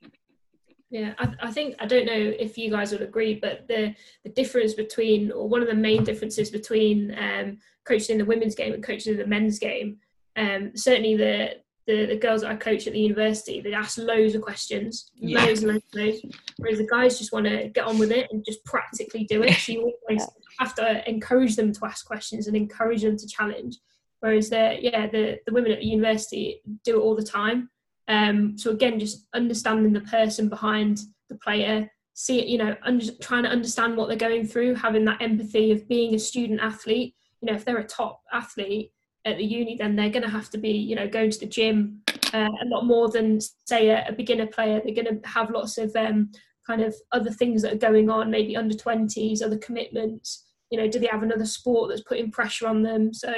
Yeah 0.90 1.14
I, 1.18 1.32
I 1.44 1.50
think 1.50 1.76
i 1.80 1.86
don't 1.86 2.04
know 2.04 2.34
if 2.38 2.58
you 2.58 2.70
guys 2.70 2.92
would 2.92 3.00
agree 3.00 3.34
but 3.34 3.66
the 3.68 3.94
the 4.22 4.30
difference 4.30 4.74
between 4.74 5.32
or 5.32 5.48
one 5.48 5.62
of 5.62 5.68
the 5.68 5.74
main 5.74 6.04
differences 6.04 6.50
between 6.50 7.16
um, 7.18 7.58
coaching 7.84 8.14
in 8.14 8.18
the 8.18 8.26
women's 8.26 8.54
game 8.54 8.74
and 8.74 8.84
coaching 8.84 9.14
in 9.14 9.18
the 9.18 9.26
men's 9.26 9.58
game 9.58 9.96
um, 10.36 10.72
certainly 10.76 11.16
the 11.16 11.63
the, 11.86 12.06
the 12.06 12.16
girls 12.16 12.40
that 12.40 12.50
I 12.50 12.56
coach 12.56 12.86
at 12.86 12.94
the 12.94 13.00
university, 13.00 13.60
they 13.60 13.74
ask 13.74 13.98
loads 13.98 14.34
of 14.34 14.42
questions, 14.42 15.10
yeah. 15.16 15.44
loads 15.44 15.62
and 15.62 15.72
loads 15.72 15.84
and 15.92 16.04
loads. 16.04 16.20
Whereas 16.56 16.78
the 16.78 16.86
guys 16.86 17.18
just 17.18 17.32
want 17.32 17.46
to 17.46 17.68
get 17.68 17.84
on 17.84 17.98
with 17.98 18.10
it 18.10 18.28
and 18.30 18.44
just 18.44 18.64
practically 18.64 19.24
do 19.24 19.42
it. 19.42 19.54
So 19.54 19.72
you 19.72 19.80
always 20.08 20.22
yeah. 20.22 20.26
have 20.60 20.74
to 20.76 21.08
encourage 21.08 21.56
them 21.56 21.72
to 21.72 21.86
ask 21.86 22.06
questions 22.06 22.46
and 22.46 22.56
encourage 22.56 23.02
them 23.02 23.18
to 23.18 23.26
challenge. 23.26 23.76
Whereas 24.20 24.48
the 24.48 24.78
yeah, 24.80 25.06
the, 25.06 25.38
the 25.44 25.52
women 25.52 25.72
at 25.72 25.80
the 25.80 25.86
university 25.86 26.62
do 26.84 26.98
it 26.98 27.02
all 27.02 27.14
the 27.14 27.22
time. 27.22 27.68
Um, 28.08 28.56
so 28.56 28.70
again, 28.70 28.98
just 28.98 29.26
understanding 29.34 29.92
the 29.92 30.00
person 30.00 30.48
behind 30.48 31.00
the 31.28 31.36
player, 31.36 31.90
see 32.14 32.40
it, 32.40 32.48
you 32.48 32.56
know, 32.56 32.74
under, 32.82 33.12
trying 33.20 33.42
to 33.42 33.50
understand 33.50 33.96
what 33.96 34.08
they're 34.08 34.16
going 34.16 34.46
through, 34.46 34.76
having 34.76 35.04
that 35.04 35.20
empathy 35.20 35.72
of 35.72 35.86
being 35.88 36.14
a 36.14 36.18
student 36.18 36.60
athlete. 36.60 37.14
You 37.42 37.50
know, 37.50 37.56
if 37.56 37.66
they're 37.66 37.76
a 37.76 37.86
top 37.86 38.22
athlete, 38.32 38.92
at 39.24 39.38
the 39.38 39.44
uni, 39.44 39.76
then 39.76 39.96
they're 39.96 40.10
going 40.10 40.22
to 40.22 40.28
have 40.28 40.50
to 40.50 40.58
be, 40.58 40.70
you 40.70 40.94
know, 40.94 41.08
going 41.08 41.30
to 41.30 41.40
the 41.40 41.46
gym 41.46 42.02
uh, 42.34 42.48
a 42.62 42.66
lot 42.66 42.84
more 42.84 43.08
than 43.10 43.40
say 43.64 43.88
a, 43.88 44.06
a 44.08 44.12
beginner 44.12 44.46
player. 44.46 44.80
They're 44.84 44.94
going 44.94 45.20
to 45.20 45.28
have 45.28 45.50
lots 45.50 45.78
of 45.78 45.94
um, 45.96 46.30
kind 46.66 46.82
of 46.82 46.94
other 47.12 47.30
things 47.30 47.62
that 47.62 47.72
are 47.72 47.88
going 47.90 48.10
on, 48.10 48.30
maybe 48.30 48.56
under 48.56 48.76
twenties, 48.76 49.40
other 49.40 49.58
commitments. 49.58 50.44
You 50.70 50.78
know, 50.78 50.88
do 50.88 50.98
they 50.98 51.06
have 51.06 51.22
another 51.22 51.46
sport 51.46 51.90
that's 51.90 52.02
putting 52.02 52.30
pressure 52.30 52.66
on 52.66 52.82
them? 52.82 53.14
So, 53.14 53.32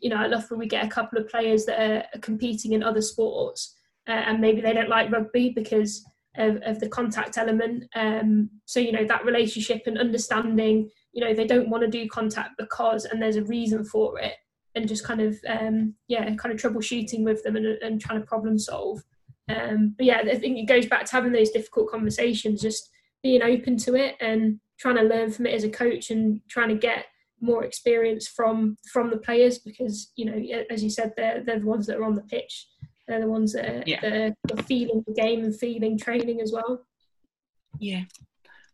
you 0.00 0.10
know, 0.10 0.16
I 0.16 0.26
love 0.26 0.50
when 0.50 0.60
we 0.60 0.66
get 0.66 0.84
a 0.84 0.88
couple 0.88 1.18
of 1.18 1.28
players 1.28 1.66
that 1.66 1.80
are 1.80 2.20
competing 2.20 2.72
in 2.72 2.82
other 2.82 3.02
sports, 3.02 3.76
uh, 4.08 4.12
and 4.12 4.40
maybe 4.40 4.60
they 4.60 4.72
don't 4.72 4.88
like 4.88 5.10
rugby 5.10 5.50
because 5.50 6.04
of, 6.36 6.56
of 6.62 6.80
the 6.80 6.88
contact 6.88 7.36
element. 7.36 7.84
Um, 7.94 8.48
so, 8.64 8.80
you 8.80 8.92
know, 8.92 9.04
that 9.04 9.24
relationship 9.24 9.82
and 9.86 9.98
understanding. 9.98 10.88
You 11.12 11.24
know, 11.24 11.34
they 11.34 11.46
don't 11.46 11.68
want 11.68 11.82
to 11.82 11.88
do 11.88 12.08
contact 12.08 12.50
because, 12.56 13.04
and 13.04 13.20
there's 13.20 13.36
a 13.36 13.44
reason 13.44 13.84
for 13.84 14.18
it 14.20 14.34
and 14.74 14.88
just 14.88 15.04
kind 15.04 15.20
of 15.20 15.38
um, 15.48 15.94
yeah, 16.08 16.34
kind 16.36 16.54
of 16.54 16.60
troubleshooting 16.60 17.24
with 17.24 17.42
them 17.42 17.56
and, 17.56 17.66
and 17.66 18.00
trying 18.00 18.20
to 18.20 18.26
problem 18.26 18.58
solve. 18.58 19.02
Um, 19.48 19.94
but 19.96 20.06
yeah, 20.06 20.18
I 20.18 20.36
think 20.36 20.58
it 20.58 20.66
goes 20.66 20.86
back 20.86 21.06
to 21.06 21.12
having 21.12 21.32
those 21.32 21.50
difficult 21.50 21.90
conversations, 21.90 22.62
just 22.62 22.90
being 23.22 23.42
open 23.42 23.76
to 23.78 23.94
it 23.94 24.16
and 24.20 24.60
trying 24.78 24.96
to 24.96 25.02
learn 25.02 25.30
from 25.30 25.46
it 25.46 25.54
as 25.54 25.64
a 25.64 25.68
coach 25.68 26.10
and 26.10 26.40
trying 26.48 26.68
to 26.68 26.74
get 26.74 27.06
more 27.40 27.64
experience 27.64 28.28
from 28.28 28.76
from 28.92 29.10
the 29.10 29.16
players 29.16 29.58
because 29.58 30.12
you 30.16 30.26
know 30.26 30.64
as 30.70 30.82
you 30.82 30.90
said 30.90 31.12
they're 31.16 31.42
they're 31.42 31.58
the 31.58 31.66
ones 31.66 31.86
that 31.86 31.96
are 31.96 32.04
on 32.04 32.14
the 32.14 32.22
pitch 32.22 32.68
they're 33.08 33.20
the 33.20 33.26
ones 33.26 33.54
that 33.54 33.64
are, 33.64 33.82
yeah. 33.86 34.00
that 34.00 34.36
are 34.52 34.62
feeling 34.64 35.02
the 35.06 35.14
game 35.14 35.42
and 35.42 35.58
feeling 35.58 35.96
training 35.96 36.40
as 36.40 36.52
well 36.52 36.84
yeah 37.78 38.02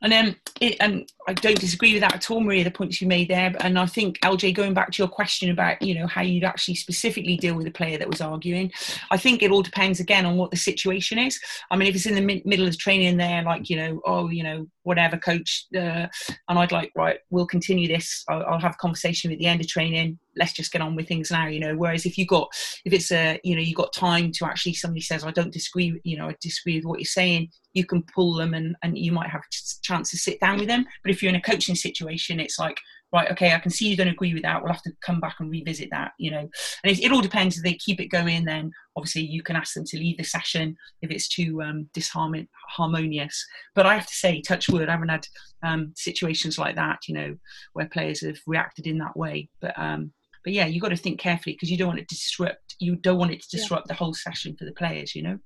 and 0.03 0.13
um, 0.13 0.37
it, 0.61 0.77
and 0.81 1.11
I 1.27 1.33
don't 1.33 1.59
disagree 1.59 1.93
with 1.93 2.03
that 2.03 2.15
at 2.15 2.31
all, 2.31 2.41
Maria. 2.41 2.65
The 2.65 2.71
points 2.71 3.01
you 3.01 3.09
made 3.09 3.29
there, 3.29 3.55
and 3.61 3.79
I 3.79 3.87
think 3.87 4.21
LJ, 4.21 4.55
going 4.55 4.75
back 4.75 4.91
to 4.93 4.99
your 5.03 5.09
question 5.09 5.51
about 5.51 5.81
you 5.81 5.95
know 5.95 6.07
how 6.07 6.23
you'd 6.23 6.45
actually 6.45 6.75
specifically 6.75 7.37
deal 7.37 7.55
with 7.55 7.67
a 7.67 7.71
player 7.71 7.99
that 7.99 8.09
was 8.09 8.21
arguing, 8.21 8.73
I 9.11 9.17
think 9.17 9.43
it 9.43 9.51
all 9.51 9.63
depends 9.63 10.01
again 10.01 10.27
on 10.27 10.37
what 10.37 10.51
the 10.51 10.57
situation 10.57 11.19
is. 11.19 11.41
I 11.71 11.77
mean, 11.77 11.89
if 11.89 11.95
it's 11.95 12.07
in 12.07 12.15
the 12.15 12.21
mi- 12.21 12.43
middle 12.45 12.67
of 12.67 12.79
training, 12.79 13.17
there, 13.17 13.43
like 13.43 13.71
you 13.71 13.77
know, 13.77 14.01
oh, 14.05 14.29
you 14.29 14.43
know, 14.43 14.67
whatever, 14.83 15.17
coach, 15.17 15.67
uh, 15.75 16.07
and 16.49 16.59
I'd 16.59 16.73
like, 16.73 16.93
right, 16.95 17.19
we'll 17.31 17.47
continue 17.47 17.89
this. 17.89 18.25
I'll, 18.29 18.45
I'll 18.45 18.61
have 18.61 18.75
a 18.75 18.79
conversation 18.79 19.33
at 19.33 19.39
the 19.39 19.47
end 19.47 19.61
of 19.61 19.69
training 19.69 20.19
let's 20.37 20.53
just 20.53 20.73
get 20.73 20.83
on 20.83 20.95
with 20.97 21.09
things 21.09 21.31
now 21.31 21.47
you 21.47 21.61
know 21.61 21.77
whereas 21.77 22.07
if 22.07 22.17
you 22.17 22.27
got 22.27 22.49
if 22.85 22.93
it's 22.93 23.13
a 23.13 23.41
you 23.45 23.55
know 23.55 23.63
you 23.63 23.75
got 23.75 23.93
time 23.93 24.31
to 24.33 24.45
actually 24.45 24.75
somebody 24.75 25.01
says 25.01 25.25
i 25.25 25.31
don't 25.31 25.53
disagree 25.53 25.99
you 26.05 26.17
know 26.17 26.29
i 26.29 26.37
disagree 26.41 26.77
with 26.77 26.85
what 26.85 26.99
you're 26.99 27.07
saying 27.07 27.49
you 27.75 27.85
can 27.85 28.03
pull 28.15 28.35
them 28.35 28.55
and 28.55 28.77
and 28.83 28.99
you 28.99 29.13
might 29.13 29.31
have 29.31 29.41
a 29.41 29.83
chance 29.83 30.11
to 30.11 30.17
sit 30.17 30.41
down 30.41 30.59
with 30.59 30.69
them 30.69 30.85
but 31.03 31.11
if 31.11 31.23
you're 31.23 31.31
in 31.31 31.37
a 31.37 31.43
coaching 31.43 31.75
situation 31.75 32.41
it's 32.41 32.59
like 32.59 32.79
right, 33.13 33.31
okay, 33.31 33.55
I 33.55 33.59
can 33.59 33.71
see 33.71 33.89
you 33.89 33.97
don't 33.97 34.09
agree 34.09 34.35
with 34.35 34.43
that. 34.43 34.63
We'll 34.63 34.73
have 34.73 34.83
to 34.83 34.93
come 35.01 35.21
back 35.21 35.37
and 35.39 35.51
revisit 35.51 35.89
that, 35.91 36.13
you 36.19 36.31
know. 36.31 36.49
And 36.85 36.93
it, 36.93 37.03
it 37.03 37.13
all 37.13 37.21
depends. 37.21 37.57
If 37.57 37.65
they 37.65 37.75
keep 37.75 38.01
it 38.01 38.09
going, 38.09 38.45
then 38.45 38.71
obviously 38.97 39.23
you 39.23 39.43
can 39.43 39.57
ask 39.57 39.75
them 39.75 39.85
to 39.87 39.99
leave 39.99 40.19
the 40.19 40.25
session 40.25 40.77
if 41.03 41.11
it's 41.11 41.29
too 41.29 41.63
um, 41.63 41.89
disharmonious. 41.97 43.37
But 43.75 43.87
I 43.87 43.95
have 43.95 44.07
to 44.07 44.15
say, 44.15 44.43
touch 44.43 44.69
wood, 44.69 44.89
I 44.89 44.93
haven't 44.93 45.09
had 45.09 45.27
um, 45.63 45.93
situations 45.97 46.59
like 46.59 46.77
that, 46.77 46.99
you 47.09 47.15
know, 47.15 47.37
where 47.73 47.89
players 47.89 48.25
have 48.25 48.39
reacted 48.47 48.87
in 48.87 48.99
that 48.99 49.17
way. 49.17 49.49
But 49.61 49.79
um, 49.79 50.13
but 50.47 50.53
yeah, 50.53 50.67
you've 50.67 50.81
got 50.81 50.91
to 50.91 50.97
think 50.97 51.19
carefully 51.19 51.55
because 51.55 51.73
you 51.73 51.77
don't 51.77 51.89
want 51.89 51.99
it 51.99 52.09
to 52.09 52.15
disrupt. 52.15 52.77
You 52.79 52.95
don't 52.95 53.19
want 53.19 53.33
it 53.33 53.43
to 53.43 53.57
disrupt 53.57 53.87
yeah. 53.87 53.95
the 53.95 53.99
whole 53.99 54.15
session 54.15 54.55
for 54.57 54.65
the 54.65 54.71
players, 54.71 55.13
you 55.13 55.25
know. 55.25 55.41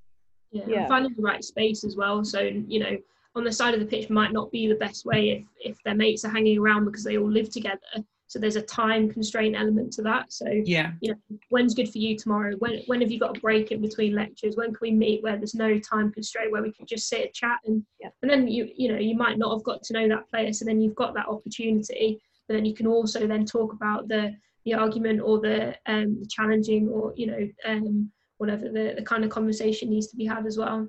Yeah, 0.52 0.64
yeah. 0.66 0.88
finding 0.88 1.14
the 1.16 1.22
right 1.22 1.42
space 1.42 1.84
as 1.84 1.96
well. 1.96 2.22
So 2.22 2.40
you 2.40 2.80
know, 2.80 2.98
on 3.34 3.42
the 3.42 3.50
side 3.50 3.72
of 3.72 3.80
the 3.80 3.86
pitch 3.86 4.10
might 4.10 4.30
not 4.30 4.52
be 4.52 4.68
the 4.68 4.74
best 4.74 5.06
way 5.06 5.30
if 5.30 5.44
if 5.72 5.82
their 5.84 5.94
mates 5.94 6.26
are 6.26 6.30
hanging 6.30 6.58
around 6.58 6.84
because 6.84 7.02
they 7.02 7.16
all 7.16 7.30
live 7.30 7.48
together. 7.48 7.80
So 8.26 8.38
there's 8.38 8.56
a 8.56 8.62
time 8.62 9.10
constraint 9.10 9.56
element 9.56 9.90
to 9.94 10.02
that. 10.02 10.34
So 10.34 10.44
yeah, 10.50 10.92
you 11.00 11.12
know, 11.12 11.38
when's 11.48 11.72
good 11.72 11.88
for 11.88 11.96
you 11.96 12.14
tomorrow? 12.14 12.54
When 12.58 12.82
when 12.86 13.00
have 13.00 13.10
you 13.10 13.18
got 13.18 13.38
a 13.38 13.40
break 13.40 13.72
in 13.72 13.80
between 13.80 14.14
lectures? 14.14 14.56
When 14.56 14.66
can 14.66 14.80
we 14.82 14.90
meet 14.90 15.22
where 15.22 15.38
there's 15.38 15.54
no 15.54 15.78
time 15.78 16.12
constraint 16.12 16.52
where 16.52 16.62
we 16.62 16.72
can 16.72 16.84
just 16.84 17.08
sit 17.08 17.22
and 17.22 17.32
chat 17.32 17.58
and 17.64 17.82
yeah. 18.00 18.10
and 18.20 18.30
then 18.30 18.48
you 18.48 18.68
you 18.76 18.92
know 18.92 18.98
you 18.98 19.16
might 19.16 19.38
not 19.38 19.54
have 19.54 19.64
got 19.64 19.82
to 19.84 19.94
know 19.94 20.06
that 20.08 20.28
player, 20.28 20.52
so 20.52 20.66
then 20.66 20.78
you've 20.78 20.94
got 20.94 21.14
that 21.14 21.26
opportunity. 21.26 22.20
But 22.46 22.56
then 22.56 22.66
you 22.66 22.74
can 22.74 22.86
also 22.86 23.26
then 23.26 23.46
talk 23.46 23.72
about 23.72 24.06
the 24.06 24.36
the 24.64 24.75
argument 24.75 25.20
or 25.23 25.40
the 25.40 25.75
um 25.87 26.18
the 26.20 26.27
challenging 26.29 26.88
or 26.88 27.12
you 27.16 27.27
know 27.27 27.49
um 27.66 28.11
whatever 28.38 28.68
the, 28.68 28.94
the 28.96 29.03
kind 29.03 29.25
of 29.25 29.31
conversation 29.31 29.90
needs 29.90 30.07
to 30.09 30.16
be 30.16 30.25
had 30.25 30.46
as 30.46 30.57
well. 30.57 30.88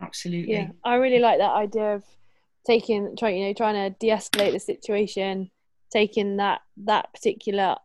Absolutely. 0.00 0.52
Yeah 0.52 0.68
i 0.84 0.94
really 0.96 1.20
like 1.20 1.38
that 1.38 1.52
idea 1.52 1.94
of 1.94 2.04
taking 2.66 3.16
trying 3.16 3.38
you 3.38 3.46
know 3.46 3.52
trying 3.54 3.74
to 3.74 3.96
de-escalate 3.98 4.52
the 4.52 4.60
situation 4.60 5.50
taking 5.90 6.36
that 6.36 6.60
that 6.76 7.12
particular 7.14 7.76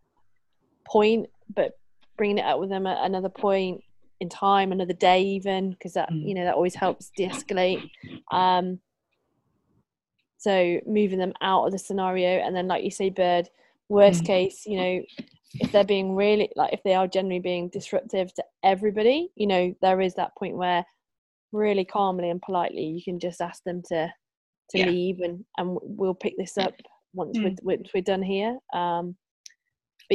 point 0.86 1.30
but 1.54 1.78
bringing 2.17 2.39
it 2.39 2.46
up 2.46 2.60
with 2.60 2.70
them 2.70 2.88
at 2.88 3.06
another 3.06 3.30
point 3.30 3.82
in 4.20 4.30
time 4.30 4.72
another 4.72 4.94
day 4.94 5.24
even 5.24 5.72
because 5.72 5.94
that 5.94 6.10
mm. 6.12 6.28
you 6.28 6.34
know 6.34 6.44
that 6.44 6.56
always 6.56 6.76
helps 6.76 7.12
de-escalate. 7.15 7.89
Um 8.32 8.80
so 10.38 10.80
moving 10.88 11.20
them 11.20 11.34
out 11.41 11.65
of 11.65 11.72
the 11.72 11.80
scenario 11.80 12.39
and 12.39 12.56
then 12.56 12.67
like 12.67 12.84
you 12.84 12.91
say 12.91 13.10
bird 13.10 13.48
worst 13.91 14.23
mm. 14.23 14.27
case 14.27 14.63
you 14.65 14.77
know 14.77 15.01
if 15.56 15.71
they're 15.71 15.84
being 15.84 16.15
really 16.15 16.49
like 16.56 16.73
if 16.73 16.82
they 16.84 16.93
are 16.93 17.08
generally 17.08 17.39
being 17.39 17.69
disruptive 17.69 18.34
to 18.34 18.43
everybody 18.63 19.30
you 19.36 19.45
know 19.45 19.73
there 19.82 19.99
is 19.99 20.15
that 20.15 20.36
point 20.38 20.56
where 20.56 20.86
really 21.51 21.84
calmly 21.84 22.30
and 22.30 22.41
politely 22.41 22.86
you 22.86 23.04
can 23.04 23.19
just 23.19 23.41
ask 23.41 23.62
them 23.63 23.82
to 23.88 24.08
to 24.69 24.77
yeah. 24.77 24.86
leave 24.86 25.19
and 25.19 25.43
and 25.58 25.77
we'll 25.82 26.13
pick 26.13 26.34
this 26.38 26.58
up 26.58 26.73
once 27.13 27.38
mm. 27.38 27.43
we're, 27.43 27.75
once 27.75 27.89
we're 27.93 28.01
done 28.01 28.23
here 28.23 28.58
um 28.73 29.15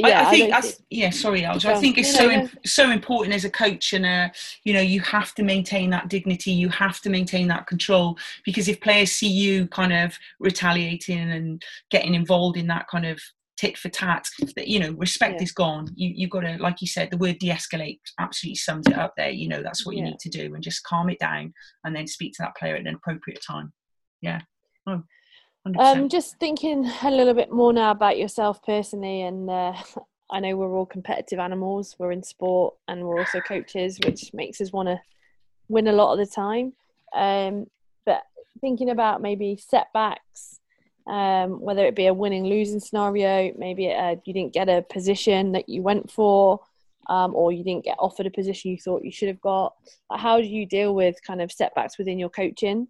but 0.01 0.09
yeah, 0.09 0.21
I, 0.21 0.27
I 0.27 0.29
think 0.29 0.53
I 0.53 0.61
that's 0.61 0.81
yeah. 0.91 1.09
Sorry, 1.09 1.43
I 1.45 1.57
think 1.57 1.97
it's 1.97 2.15
so 2.15 2.29
imp- 2.29 2.67
so 2.67 2.91
important 2.91 3.33
as 3.33 3.45
a 3.45 3.49
coach, 3.49 3.93
and 3.93 4.05
uh, 4.05 4.29
you 4.63 4.73
know, 4.73 4.81
you 4.81 5.01
have 5.01 5.33
to 5.35 5.43
maintain 5.43 5.89
that 5.89 6.07
dignity. 6.07 6.51
You 6.51 6.69
have 6.69 7.01
to 7.01 7.09
maintain 7.09 7.47
that 7.47 7.65
control 7.65 8.15
because 8.45 8.67
if 8.67 8.79
players 8.79 9.11
see 9.11 9.27
you 9.27 9.65
kind 9.67 9.91
of 9.91 10.15
retaliating 10.39 11.31
and 11.31 11.63
getting 11.89 12.13
involved 12.13 12.57
in 12.57 12.67
that 12.67 12.87
kind 12.87 13.07
of 13.07 13.19
tit 13.57 13.77
for 13.77 13.89
tat 13.89 14.25
that 14.55 14.67
you 14.67 14.79
know 14.79 14.91
respect 14.91 15.35
yeah. 15.35 15.43
is 15.43 15.51
gone. 15.51 15.87
You 15.95 16.11
you've 16.15 16.29
got 16.29 16.41
to 16.41 16.57
like 16.59 16.81
you 16.81 16.87
said 16.87 17.09
the 17.11 17.17
word 17.17 17.39
de-escalate 17.39 17.99
absolutely 18.19 18.55
sums 18.55 18.87
it 18.87 18.97
up 18.97 19.13
there. 19.17 19.31
You 19.31 19.49
know 19.49 19.61
that's 19.61 19.85
what 19.85 19.95
you 19.95 20.03
yeah. 20.03 20.11
need 20.11 20.19
to 20.19 20.29
do 20.29 20.53
and 20.53 20.63
just 20.63 20.83
calm 20.83 21.09
it 21.09 21.19
down 21.19 21.53
and 21.83 21.95
then 21.95 22.07
speak 22.07 22.33
to 22.33 22.43
that 22.43 22.55
player 22.55 22.75
at 22.75 22.81
an 22.81 22.95
appropriate 22.95 23.43
time. 23.45 23.73
Yeah. 24.21 24.41
Oh, 24.85 25.03
um 25.79 26.07
just 26.07 26.39
thinking 26.39 26.89
a 27.03 27.11
little 27.11 27.33
bit 27.33 27.51
more 27.51 27.73
now 27.73 27.91
about 27.91 28.17
yourself 28.17 28.63
personally 28.63 29.23
and 29.23 29.49
uh, 29.49 29.73
i 30.31 30.39
know 30.39 30.55
we're 30.55 30.75
all 30.75 30.85
competitive 30.85 31.39
animals. 31.39 31.95
We're 31.97 32.11
in 32.11 32.23
sport 32.23 32.75
and 32.87 33.03
we're 33.03 33.19
also 33.19 33.41
coaches 33.41 33.99
which 34.05 34.33
makes 34.33 34.61
us 34.61 34.71
want 34.71 34.87
to 34.87 34.99
win 35.67 35.87
a 35.87 35.93
lot 35.93 36.13
of 36.13 36.19
the 36.19 36.31
time. 36.33 36.73
Um 37.15 37.65
but 38.05 38.21
thinking 38.61 38.91
about 38.91 39.21
maybe 39.21 39.57
setbacks 39.57 40.56
um, 41.07 41.61
whether 41.61 41.85
it 41.85 41.95
be 41.95 42.07
a 42.07 42.13
winning 42.13 42.45
losing 42.45 42.79
scenario, 42.79 43.53
maybe 43.57 43.91
uh, 43.91 44.15
you 44.25 44.33
didn't 44.33 44.53
get 44.53 44.69
a 44.69 44.81
position 44.81 45.53
that 45.53 45.69
you 45.69 45.81
went 45.81 46.11
for, 46.11 46.59
um, 47.09 47.33
or 47.35 47.51
you 47.51 47.63
didn't 47.63 47.85
get 47.85 47.97
offered 47.99 48.25
a 48.25 48.31
position 48.31 48.71
you 48.71 48.77
thought 48.77 49.03
you 49.03 49.11
should 49.11 49.29
have 49.29 49.41
got. 49.41 49.73
How 50.11 50.39
do 50.39 50.47
you 50.47 50.65
deal 50.65 50.93
with 50.93 51.15
kind 51.25 51.41
of 51.41 51.51
setbacks 51.51 51.97
within 51.97 52.19
your 52.19 52.29
coaching? 52.29 52.87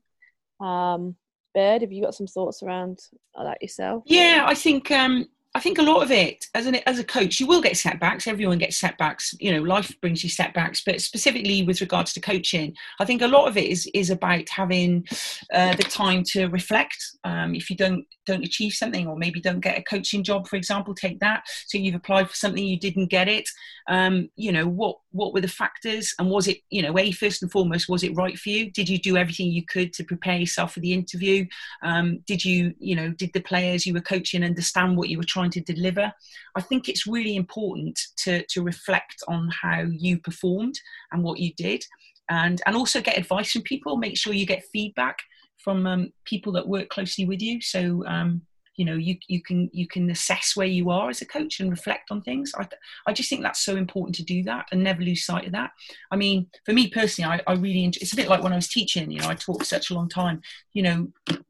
Um, 0.59 1.15
Bird, 1.53 1.81
have 1.81 1.91
you 1.91 2.03
got 2.03 2.15
some 2.15 2.27
thoughts 2.27 2.61
around 2.61 2.99
that 3.35 3.61
yourself? 3.61 4.03
Yeah, 4.05 4.43
I 4.45 4.53
think 4.53 4.91
um, 4.91 5.25
I 5.57 5.59
think 5.59 5.79
a 5.79 5.81
lot 5.81 6.03
of 6.03 6.11
it, 6.11 6.45
as 6.53 6.67
an 6.67 6.75
as 6.85 6.99
a 6.99 7.03
coach, 7.03 7.39
you 7.39 7.47
will 7.47 7.63
get 7.63 7.75
setbacks. 7.75 8.27
Everyone 8.27 8.59
gets 8.59 8.77
setbacks. 8.77 9.33
You 9.39 9.51
know, 9.51 9.63
life 9.63 9.91
brings 10.01 10.23
you 10.23 10.29
setbacks. 10.29 10.83
But 10.85 11.01
specifically 11.01 11.63
with 11.63 11.81
regards 11.81 12.13
to 12.13 12.21
coaching, 12.21 12.75
I 12.99 13.05
think 13.05 13.23
a 13.23 13.27
lot 13.27 13.47
of 13.47 13.57
it 13.57 13.65
is 13.65 13.89
is 13.95 14.11
about 14.11 14.47
having 14.49 15.03
uh, 15.51 15.75
the 15.75 15.81
time 15.81 16.21
to 16.33 16.45
reflect. 16.49 17.03
Um, 17.23 17.55
if 17.55 17.71
you 17.71 17.75
don't 17.75 18.05
don't 18.27 18.45
achieve 18.45 18.73
something, 18.73 19.07
or 19.07 19.17
maybe 19.17 19.41
don't 19.41 19.59
get 19.59 19.79
a 19.79 19.83
coaching 19.83 20.23
job, 20.23 20.47
for 20.47 20.57
example, 20.57 20.93
take 20.93 21.19
that. 21.21 21.41
So 21.65 21.79
you've 21.79 21.95
applied 21.95 22.29
for 22.29 22.35
something, 22.35 22.63
you 22.63 22.79
didn't 22.79 23.07
get 23.07 23.27
it. 23.27 23.49
Um, 23.89 24.29
you 24.35 24.51
know, 24.51 24.67
what 24.67 24.97
what 25.17 25.33
were 25.33 25.41
the 25.41 25.47
factors, 25.47 26.13
and 26.19 26.29
was 26.29 26.47
it 26.47 26.59
you 26.69 26.81
know, 26.81 26.97
a 26.97 27.11
first 27.11 27.41
and 27.41 27.51
foremost, 27.51 27.89
was 27.89 28.03
it 28.03 28.15
right 28.15 28.37
for 28.37 28.49
you? 28.49 28.71
Did 28.71 28.87
you 28.87 28.97
do 28.97 29.17
everything 29.17 29.47
you 29.47 29.65
could 29.65 29.93
to 29.93 30.03
prepare 30.03 30.37
yourself 30.37 30.73
for 30.73 30.79
the 30.79 30.93
interview? 30.93 31.45
Um, 31.83 32.19
did 32.25 32.43
you 32.45 32.73
you 32.79 32.95
know, 32.95 33.09
did 33.11 33.33
the 33.33 33.41
players 33.41 33.85
you 33.85 33.93
were 33.93 34.01
coaching 34.01 34.43
understand 34.43 34.97
what 34.97 35.09
you 35.09 35.17
were 35.17 35.23
trying 35.23 35.51
to 35.51 35.61
deliver. 35.61 36.11
I 36.55 36.61
think 36.61 36.87
it's 36.87 37.07
really 37.07 37.35
important 37.35 37.99
to, 38.23 38.43
to 38.47 38.61
reflect 38.61 39.23
on 39.27 39.49
how 39.61 39.81
you 39.81 40.19
performed 40.19 40.75
and 41.11 41.23
what 41.23 41.39
you 41.39 41.53
did, 41.55 41.83
and, 42.29 42.61
and 42.65 42.75
also 42.75 43.01
get 43.01 43.17
advice 43.17 43.51
from 43.51 43.63
people. 43.63 43.97
Make 43.97 44.17
sure 44.17 44.33
you 44.33 44.45
get 44.45 44.63
feedback 44.73 45.17
from 45.57 45.85
um, 45.85 46.13
people 46.25 46.53
that 46.53 46.67
work 46.67 46.89
closely 46.89 47.25
with 47.25 47.41
you. 47.41 47.61
So, 47.61 48.05
um, 48.05 48.41
you 48.77 48.85
know 48.85 48.95
you 48.95 49.17
you 49.27 49.41
can 49.41 49.69
you 49.73 49.87
can 49.87 50.09
assess 50.09 50.55
where 50.55 50.67
you 50.67 50.89
are 50.89 51.09
as 51.09 51.21
a 51.21 51.25
coach 51.25 51.59
and 51.59 51.69
reflect 51.69 52.11
on 52.11 52.21
things. 52.21 52.53
I, 52.57 52.67
I 53.07 53.13
just 53.13 53.29
think 53.29 53.41
that's 53.41 53.59
so 53.59 53.75
important 53.75 54.15
to 54.15 54.23
do 54.23 54.43
that 54.43 54.67
and 54.71 54.83
never 54.83 55.01
lose 55.01 55.25
sight 55.25 55.47
of 55.47 55.51
that. 55.51 55.71
I 56.11 56.15
mean 56.15 56.47
for 56.65 56.73
me 56.73 56.89
personally 56.89 57.29
i, 57.29 57.51
I 57.51 57.55
really 57.55 57.83
enjoy, 57.83 57.99
it's 58.01 58.13
a 58.13 58.15
bit 58.15 58.29
like 58.29 58.43
when 58.43 58.53
i 58.53 58.55
was 58.55 58.67
teaching 58.67 59.11
you 59.11 59.19
know 59.19 59.29
i 59.29 59.35
taught 59.35 59.65
such 59.65 59.89
a 59.89 59.93
long 59.93 60.07
time. 60.07 60.41
You 60.73 60.83
know 60.83 61.07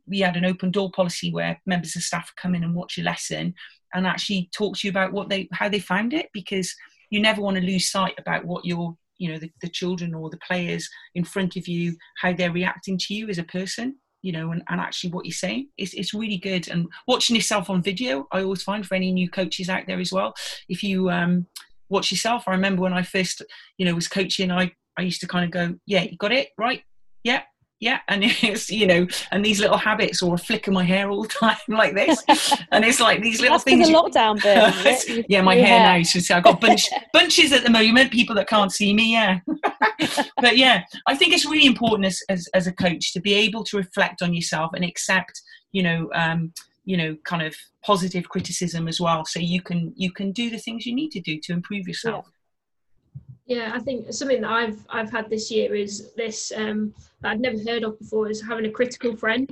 we 0.08 0.20
had 0.20 0.38
an 0.38 0.46
open 0.46 0.72
door 0.72 0.90
policy 0.90 1.32
where 1.32 1.62
members 1.66 1.96
of 1.96 2.02
staff 2.02 2.34
come 2.38 2.56
in 2.56 2.64
and 2.64 2.74
watch 2.74 2.98
a 2.98 3.04
lesson 3.04 3.54
and 3.94 4.08
actually 4.08 4.50
talk 4.54 4.78
to 4.78 4.88
you 4.88 4.92
about 4.92 5.12
what 5.12 5.30
they 5.30 5.48
how 5.52 5.70
they 5.70 5.80
found 5.80 6.14
it 6.14 6.30
because 6.34 6.74
you 7.10 7.20
never 7.20 7.42
want 7.42 7.58
to 7.58 7.64
lose 7.64 7.90
sight 7.90 8.14
about 8.18 8.46
what 8.46 8.66
your 8.66 8.96
you 9.18 9.32
know 9.32 9.40
the, 9.40 9.52
the 9.62 9.70
children 9.70 10.14
or 10.14 10.30
the 10.30 10.40
players 10.48 10.90
in 11.16 11.24
front 11.24 11.56
of 11.56 11.68
you 11.68 11.96
how 12.22 12.32
they're 12.32 12.52
reacting 12.52 12.98
to 12.98 13.14
you 13.14 13.28
as 13.28 13.38
a 13.38 13.44
person 13.44 13.98
you 14.28 14.34
know, 14.34 14.52
and, 14.52 14.62
and 14.68 14.82
actually 14.82 15.10
what 15.12 15.24
you're 15.24 15.32
saying. 15.32 15.70
It's, 15.78 15.94
it's 15.94 16.14
really 16.14 16.36
good. 16.36 16.68
And 16.68 16.90
watching 17.08 17.34
yourself 17.34 17.70
on 17.70 17.82
video, 17.82 18.28
I 18.34 18.42
always 18.42 18.62
find 18.62 18.86
for 18.86 18.94
any 18.94 19.10
new 19.10 19.30
coaches 19.30 19.70
out 19.70 19.84
there 19.88 20.02
as 20.02 20.12
well, 20.12 20.34
if 20.68 20.84
you 20.84 21.10
um, 21.10 21.48
watch 21.88 22.12
yourself, 22.12 22.44
I 22.46 22.52
remember 22.52 22.82
when 22.82 22.92
I 22.92 23.04
first, 23.04 23.42
you 23.78 23.86
know, 23.86 23.96
was 23.96 24.10
coaching, 24.10 24.52
I, 24.52 24.74
I 24.98 25.04
used 25.04 25.22
to 25.22 25.28
kind 25.28 25.46
of 25.46 25.52
go, 25.52 25.80
yeah, 25.86 26.04
you 26.04 26.18
got 26.18 26.34
it, 26.34 26.50
right? 26.58 26.84
Yeah, 27.24 27.44
yeah 27.80 28.00
and 28.08 28.24
it's 28.44 28.70
you 28.70 28.88
know 28.88 29.08
and 29.32 29.46
these 29.46 29.60
little 29.60 29.78
habits 29.78 30.22
or 30.22 30.36
a 30.36 30.38
flick 30.38 30.68
of 30.68 30.74
my 30.74 30.84
hair 30.84 31.10
all 31.10 31.24
the 31.24 31.28
time 31.40 31.58
like 31.68 31.94
this. 31.94 32.24
And 32.72 32.84
it's 32.84 33.00
like 33.00 33.22
these 33.22 33.40
little 33.40 33.56
That's 33.56 33.64
things 33.64 33.88
the 33.88 33.94
lockdown 33.94 34.42
bit 34.42 35.26
yeah 35.30 35.42
my 35.42 35.56
hair 35.56 35.80
now 35.80 36.04
so 36.04 36.36
i've 36.36 36.44
got 36.44 36.60
bunch, 36.62 36.90
bunches 37.14 37.52
at 37.52 37.64
the 37.64 37.70
moment 37.70 38.12
people 38.12 38.36
that 38.36 38.48
can't 38.48 38.72
see 38.72 38.94
me 38.94 39.14
yeah. 39.14 39.40
But 40.42 40.58
yeah 40.58 40.84
i 41.08 41.16
think 41.16 41.34
it's 41.34 41.46
really 41.46 41.66
important 41.66 42.06
as, 42.06 42.22
as, 42.30 42.48
as 42.54 42.68
a 42.68 42.72
coach 42.72 43.14
to 43.14 43.20
be 43.20 43.34
able 43.34 43.64
to 43.66 43.78
reflect 43.78 44.22
on 44.22 44.34
yourself 44.34 44.72
and 44.74 44.84
accept 44.84 45.42
you 45.72 45.84
know 45.84 46.10
um, 46.14 46.54
you 46.86 46.98
know 46.98 47.16
kind 47.26 47.44
of 47.44 47.56
positive 47.84 48.28
criticism 48.30 48.88
as 48.88 49.00
well 49.00 49.26
so 49.26 49.40
you 49.40 49.62
can 49.62 49.94
you 49.96 50.12
can 50.12 50.32
do 50.32 50.50
the 50.50 50.58
things 50.58 50.86
you 50.86 50.96
need 50.96 51.12
to 51.12 51.20
do 51.20 51.40
to 51.44 51.54
improve 51.54 51.88
yourself. 51.88 52.26
Yeah. 52.26 52.32
Yeah, 53.48 53.72
I 53.74 53.80
think 53.80 54.12
something 54.12 54.42
that 54.42 54.52
I've 54.52 54.86
I've 54.90 55.10
had 55.10 55.30
this 55.30 55.50
year 55.50 55.74
is 55.74 56.12
this 56.16 56.52
um, 56.56 56.94
that 57.22 57.32
I'd 57.32 57.40
never 57.40 57.58
heard 57.66 57.84
of 57.84 57.98
before 57.98 58.30
is 58.30 58.42
having 58.42 58.66
a 58.66 58.72
critical 58.72 59.16
friend. 59.16 59.50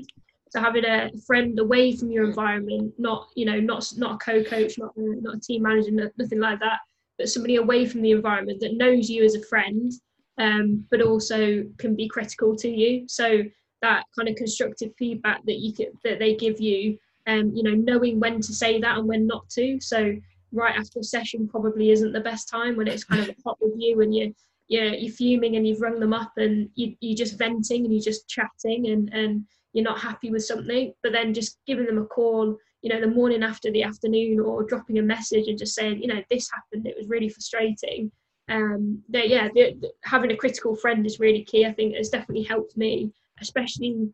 So 0.49 0.59
having 0.59 0.85
a 0.85 1.09
friend 1.25 1.57
away 1.59 1.95
from 1.95 2.11
your 2.11 2.25
environment, 2.25 2.93
not 2.97 3.29
you 3.35 3.45
know 3.45 3.59
not 3.59 3.89
not 3.97 4.15
a 4.15 4.17
co-coach, 4.17 4.77
not 4.77 4.91
a, 4.97 5.21
not 5.21 5.37
a 5.37 5.39
team 5.39 5.63
manager, 5.63 6.11
nothing 6.17 6.39
like 6.41 6.59
that, 6.59 6.79
but 7.17 7.29
somebody 7.29 7.55
away 7.55 7.85
from 7.85 8.01
the 8.01 8.11
environment 8.11 8.59
that 8.59 8.75
knows 8.75 9.09
you 9.09 9.23
as 9.23 9.35
a 9.35 9.43
friend, 9.43 9.93
um, 10.39 10.85
but 10.91 11.01
also 11.01 11.63
can 11.77 11.95
be 11.95 12.09
critical 12.09 12.53
to 12.57 12.69
you. 12.69 13.07
So 13.07 13.43
that 13.81 14.03
kind 14.17 14.27
of 14.27 14.35
constructive 14.35 14.91
feedback 14.99 15.45
that 15.45 15.59
you 15.59 15.71
can, 15.71 15.87
that 16.03 16.19
they 16.19 16.35
give 16.35 16.59
you, 16.59 16.97
um, 17.27 17.51
you 17.55 17.63
know, 17.63 17.71
knowing 17.75 18.19
when 18.19 18.41
to 18.41 18.53
say 18.53 18.81
that 18.81 18.97
and 18.97 19.07
when 19.07 19.25
not 19.25 19.49
to. 19.51 19.79
So 19.79 20.15
right 20.55 20.75
after 20.75 20.99
a 20.99 21.03
session 21.03 21.47
probably 21.47 21.91
isn't 21.91 22.13
the 22.13 22.19
best 22.19 22.49
time 22.49 22.75
when 22.75 22.87
it's 22.87 23.03
kind 23.03 23.21
of 23.21 23.29
a 23.29 23.35
hot 23.45 23.57
review 23.61 24.01
and 24.01 24.13
you 24.15 24.33
you're, 24.67 24.93
you're 24.93 25.13
fuming 25.13 25.57
and 25.57 25.67
you've 25.67 25.81
rung 25.81 25.99
them 25.99 26.13
up 26.13 26.31
and 26.37 26.69
you, 26.73 26.95
you're 26.99 27.15
just 27.15 27.37
venting 27.37 27.85
and 27.85 27.93
you're 27.93 28.01
just 28.01 28.27
chatting 28.27 28.87
and, 28.87 29.13
and 29.13 29.45
you're 29.73 29.83
not 29.83 29.99
happy 29.99 30.31
with 30.31 30.43
something 30.43 30.93
but 31.03 31.11
then 31.11 31.33
just 31.33 31.59
giving 31.67 31.85
them 31.85 31.99
a 31.99 32.05
call 32.05 32.57
you 32.81 32.89
know 32.89 33.01
the 33.01 33.07
morning 33.07 33.43
after 33.43 33.71
the 33.71 33.83
afternoon 33.83 34.39
or 34.39 34.63
dropping 34.63 34.99
a 34.99 35.01
message 35.01 35.47
and 35.47 35.57
just 35.57 35.75
saying 35.75 36.01
you 36.01 36.07
know 36.07 36.21
this 36.29 36.49
happened 36.51 36.85
it 36.85 36.95
was 36.97 37.09
really 37.09 37.29
frustrating. 37.29 38.11
Um 38.47 39.03
that 39.09 39.27
yeah 39.29 39.49
the, 39.53 39.75
the, 39.81 39.91
having 40.03 40.31
a 40.31 40.37
critical 40.37 40.75
friend 40.75 41.05
is 41.05 41.19
really 41.19 41.43
key 41.43 41.65
i 41.65 41.73
think 41.73 41.93
it's 41.93 42.09
definitely 42.09 42.43
helped 42.43 42.77
me 42.77 43.11
especially 43.41 44.07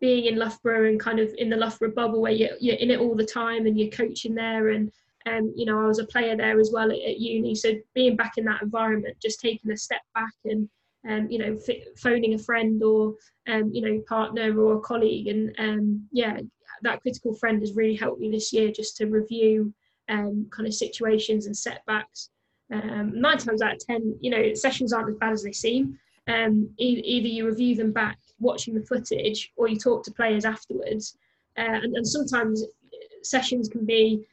being 0.00 0.26
in 0.26 0.36
loughborough 0.36 0.88
and 0.88 1.00
kind 1.00 1.20
of 1.20 1.32
in 1.38 1.48
the 1.48 1.56
loughborough 1.56 1.92
bubble 1.92 2.20
where 2.20 2.32
you're, 2.32 2.56
you're 2.60 2.76
in 2.76 2.90
it 2.90 3.00
all 3.00 3.14
the 3.14 3.24
time 3.24 3.66
and 3.66 3.78
you're 3.78 3.90
coaching 3.90 4.34
there 4.34 4.70
and 4.70 4.90
um, 5.26 5.52
you 5.56 5.66
know, 5.66 5.80
I 5.80 5.86
was 5.86 5.98
a 5.98 6.04
player 6.04 6.36
there 6.36 6.58
as 6.60 6.70
well 6.72 6.90
at, 6.90 6.98
at, 6.98 7.18
uni. 7.18 7.54
So 7.54 7.74
being 7.94 8.16
back 8.16 8.32
in 8.36 8.44
that 8.44 8.62
environment, 8.62 9.16
just 9.20 9.40
taking 9.40 9.70
a 9.70 9.76
step 9.76 10.02
back 10.14 10.32
and, 10.44 10.68
um, 11.08 11.30
you 11.30 11.38
know, 11.38 11.58
f- 11.68 11.98
phoning 11.98 12.34
a 12.34 12.38
friend 12.38 12.82
or, 12.82 13.14
um, 13.48 13.70
you 13.72 13.82
know, 13.82 14.02
partner 14.08 14.58
or 14.58 14.76
a 14.76 14.80
colleague. 14.80 15.28
And 15.28 15.54
um, 15.58 16.06
yeah, 16.12 16.38
that 16.82 17.02
critical 17.02 17.34
friend 17.34 17.60
has 17.60 17.74
really 17.74 17.96
helped 17.96 18.20
me 18.20 18.30
this 18.30 18.52
year 18.52 18.70
just 18.70 18.96
to 18.98 19.06
review 19.06 19.72
um, 20.08 20.46
kind 20.50 20.66
of 20.66 20.74
situations 20.74 21.46
and 21.46 21.56
setbacks. 21.56 22.30
Um, 22.72 23.12
nine 23.18 23.38
times 23.38 23.62
out 23.62 23.74
of 23.74 23.86
10, 23.86 24.18
you 24.20 24.30
know, 24.30 24.54
sessions 24.54 24.92
aren't 24.92 25.10
as 25.10 25.16
bad 25.16 25.32
as 25.32 25.42
they 25.42 25.52
seem. 25.52 25.98
Um, 26.28 26.68
e- 26.78 27.02
either 27.04 27.28
you 27.28 27.46
review 27.46 27.74
them 27.74 27.92
back 27.92 28.18
watching 28.38 28.74
the 28.74 28.84
footage 28.84 29.52
or 29.56 29.68
you 29.68 29.78
talk 29.78 30.04
to 30.04 30.12
players 30.12 30.44
afterwards. 30.44 31.16
Uh, 31.56 31.80
and, 31.82 31.96
and 31.96 32.06
sometimes 32.06 32.64
sessions 33.22 33.68
can 33.68 33.84
be 33.84 34.26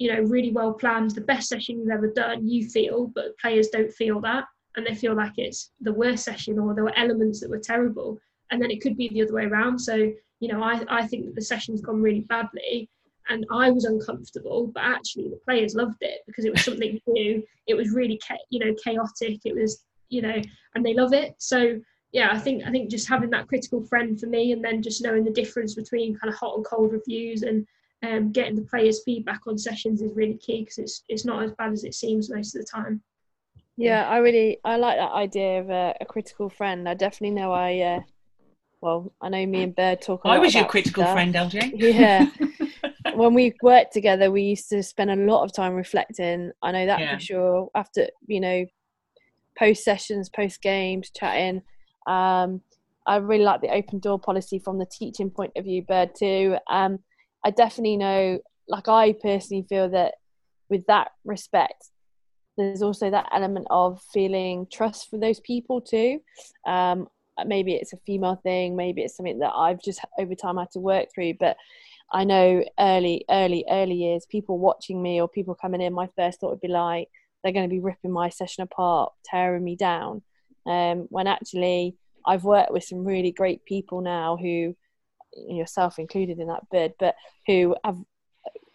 you 0.00 0.10
know, 0.10 0.22
really 0.22 0.50
well 0.50 0.72
planned, 0.72 1.10
the 1.10 1.20
best 1.20 1.50
session 1.50 1.78
you've 1.78 1.90
ever 1.90 2.08
done, 2.08 2.48
you 2.48 2.66
feel, 2.66 3.12
but 3.14 3.38
players 3.38 3.68
don't 3.68 3.92
feel 3.92 4.18
that. 4.22 4.44
And 4.74 4.86
they 4.86 4.94
feel 4.94 5.14
like 5.14 5.34
it's 5.36 5.72
the 5.82 5.92
worst 5.92 6.24
session 6.24 6.58
or 6.58 6.74
there 6.74 6.84
were 6.84 6.98
elements 6.98 7.40
that 7.40 7.50
were 7.50 7.58
terrible. 7.58 8.18
And 8.50 8.62
then 8.62 8.70
it 8.70 8.80
could 8.80 8.96
be 8.96 9.08
the 9.08 9.22
other 9.22 9.34
way 9.34 9.44
around. 9.44 9.78
So, 9.78 10.10
you 10.40 10.48
know, 10.48 10.62
I, 10.62 10.82
I 10.88 11.06
think 11.06 11.26
that 11.26 11.34
the 11.34 11.42
session's 11.42 11.82
gone 11.82 12.00
really 12.00 12.20
badly 12.20 12.88
and 13.28 13.44
I 13.52 13.70
was 13.70 13.84
uncomfortable, 13.84 14.70
but 14.74 14.84
actually 14.84 15.28
the 15.28 15.40
players 15.44 15.74
loved 15.74 15.98
it 16.00 16.22
because 16.26 16.46
it 16.46 16.52
was 16.52 16.64
something 16.64 16.98
new. 17.06 17.42
It 17.66 17.74
was 17.74 17.90
really, 17.90 18.18
you 18.48 18.64
know, 18.64 18.74
chaotic. 18.82 19.40
It 19.44 19.54
was, 19.54 19.84
you 20.08 20.22
know, 20.22 20.40
and 20.74 20.84
they 20.84 20.94
love 20.94 21.12
it. 21.12 21.34
So, 21.36 21.78
yeah, 22.12 22.30
I 22.32 22.38
think 22.38 22.64
I 22.66 22.70
think 22.70 22.90
just 22.90 23.08
having 23.08 23.30
that 23.30 23.48
critical 23.48 23.84
friend 23.84 24.18
for 24.18 24.26
me, 24.26 24.50
and 24.50 24.64
then 24.64 24.82
just 24.82 25.00
knowing 25.00 25.24
the 25.24 25.30
difference 25.30 25.74
between 25.76 26.18
kind 26.18 26.32
of 26.32 26.38
hot 26.38 26.56
and 26.56 26.64
cold 26.64 26.92
reviews 26.92 27.42
and 27.42 27.64
um, 28.02 28.32
getting 28.32 28.56
the 28.56 28.62
players' 28.62 29.02
feedback 29.04 29.40
on 29.46 29.58
sessions 29.58 30.00
is 30.00 30.14
really 30.14 30.36
key 30.36 30.62
because 30.62 30.78
it's 30.78 31.04
it's 31.08 31.24
not 31.24 31.42
as 31.42 31.52
bad 31.52 31.72
as 31.72 31.84
it 31.84 31.94
seems 31.94 32.30
most 32.30 32.54
of 32.54 32.62
the 32.62 32.66
time. 32.66 33.02
Yeah, 33.76 34.08
I 34.08 34.18
really 34.18 34.58
I 34.64 34.76
like 34.76 34.98
that 34.98 35.12
idea 35.12 35.60
of 35.60 35.70
a, 35.70 35.94
a 36.00 36.04
critical 36.04 36.48
friend. 36.48 36.88
I 36.88 36.94
definitely 36.94 37.36
know 37.36 37.52
I. 37.52 37.78
Uh, 37.78 38.00
well, 38.80 39.12
I 39.20 39.28
know 39.28 39.44
me 39.46 39.64
and 39.64 39.76
Bird 39.76 40.00
talk. 40.00 40.22
I 40.24 40.38
was 40.38 40.54
your 40.54 40.64
critical 40.64 41.02
stuff. 41.02 41.14
friend, 41.14 41.34
LJ. 41.34 41.72
Yeah. 41.76 42.26
when 43.14 43.34
we 43.34 43.54
worked 43.62 43.92
together, 43.92 44.30
we 44.30 44.42
used 44.42 44.70
to 44.70 44.82
spend 44.82 45.10
a 45.10 45.16
lot 45.16 45.44
of 45.44 45.52
time 45.52 45.74
reflecting. 45.74 46.52
I 46.62 46.72
know 46.72 46.86
that 46.86 47.00
yeah. 47.00 47.14
for 47.14 47.20
sure. 47.20 47.70
After 47.74 48.08
you 48.26 48.40
know, 48.40 48.66
post 49.58 49.84
sessions, 49.84 50.30
post 50.30 50.62
games, 50.62 51.10
chatting. 51.10 51.62
Um, 52.06 52.62
I 53.06 53.16
really 53.16 53.44
like 53.44 53.60
the 53.60 53.72
open 53.72 53.98
door 53.98 54.18
policy 54.18 54.58
from 54.58 54.78
the 54.78 54.86
teaching 54.86 55.30
point 55.30 55.52
of 55.56 55.64
view, 55.64 55.82
Bird 55.82 56.14
too. 56.14 56.56
Um, 56.68 57.00
I 57.44 57.50
definitely 57.50 57.96
know, 57.96 58.40
like, 58.68 58.88
I 58.88 59.12
personally 59.12 59.64
feel 59.68 59.88
that 59.90 60.14
with 60.68 60.86
that 60.86 61.12
respect, 61.24 61.90
there's 62.56 62.82
also 62.82 63.10
that 63.10 63.28
element 63.32 63.66
of 63.70 64.00
feeling 64.12 64.66
trust 64.70 65.08
for 65.08 65.18
those 65.18 65.40
people 65.40 65.80
too. 65.80 66.20
Um, 66.66 67.08
maybe 67.46 67.74
it's 67.74 67.92
a 67.92 67.98
female 68.06 68.38
thing, 68.42 68.76
maybe 68.76 69.02
it's 69.02 69.16
something 69.16 69.38
that 69.38 69.52
I've 69.54 69.82
just 69.82 70.00
over 70.18 70.34
time 70.34 70.58
had 70.58 70.70
to 70.72 70.80
work 70.80 71.08
through, 71.14 71.34
but 71.40 71.56
I 72.12 72.24
know 72.24 72.64
early, 72.78 73.24
early, 73.30 73.64
early 73.70 73.94
years, 73.94 74.26
people 74.28 74.58
watching 74.58 75.00
me 75.00 75.20
or 75.20 75.28
people 75.28 75.54
coming 75.54 75.80
in, 75.80 75.92
my 75.92 76.08
first 76.16 76.40
thought 76.40 76.50
would 76.50 76.60
be 76.60 76.68
like, 76.68 77.08
they're 77.42 77.52
going 77.52 77.68
to 77.68 77.74
be 77.74 77.80
ripping 77.80 78.10
my 78.10 78.28
session 78.28 78.62
apart, 78.62 79.12
tearing 79.24 79.64
me 79.64 79.76
down. 79.76 80.22
Um, 80.66 81.06
when 81.08 81.26
actually, 81.26 81.96
I've 82.26 82.44
worked 82.44 82.72
with 82.72 82.84
some 82.84 83.04
really 83.04 83.32
great 83.32 83.64
people 83.64 84.02
now 84.02 84.36
who 84.36 84.76
yourself 85.34 85.98
included 85.98 86.38
in 86.38 86.48
that 86.48 86.68
bid, 86.70 86.94
but 86.98 87.14
who 87.46 87.74
have, 87.84 87.98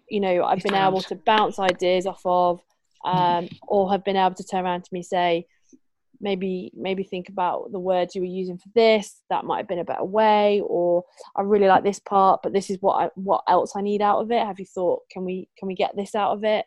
you 0.09 0.19
know, 0.19 0.43
I've 0.43 0.63
been 0.63 0.75
able 0.75 1.01
to 1.01 1.15
bounce 1.15 1.59
ideas 1.59 2.05
off 2.05 2.21
of, 2.25 2.61
um, 3.03 3.49
or 3.67 3.91
have 3.91 4.03
been 4.03 4.15
able 4.15 4.35
to 4.35 4.43
turn 4.43 4.65
around 4.65 4.83
to 4.83 4.93
me 4.93 5.03
say, 5.03 5.47
maybe 6.21 6.71
maybe 6.73 7.03
think 7.03 7.27
about 7.29 7.71
the 7.71 7.79
words 7.79 8.15
you 8.15 8.21
were 8.21 8.27
using 8.27 8.57
for 8.57 8.69
this. 8.73 9.21
That 9.29 9.45
might 9.45 9.57
have 9.57 9.67
been 9.67 9.79
a 9.79 9.85
better 9.85 10.03
way, 10.05 10.61
or 10.65 11.03
I 11.35 11.41
really 11.41 11.67
like 11.67 11.83
this 11.83 11.99
part, 11.99 12.41
but 12.41 12.53
this 12.53 12.69
is 12.69 12.77
what 12.81 12.93
I 12.95 13.09
what 13.15 13.43
else 13.47 13.73
I 13.75 13.81
need 13.81 14.01
out 14.01 14.21
of 14.21 14.31
it. 14.31 14.45
Have 14.45 14.59
you 14.59 14.65
thought? 14.65 15.01
Can 15.11 15.25
we 15.25 15.49
can 15.57 15.67
we 15.67 15.75
get 15.75 15.95
this 15.95 16.15
out 16.15 16.31
of 16.31 16.43
it? 16.43 16.65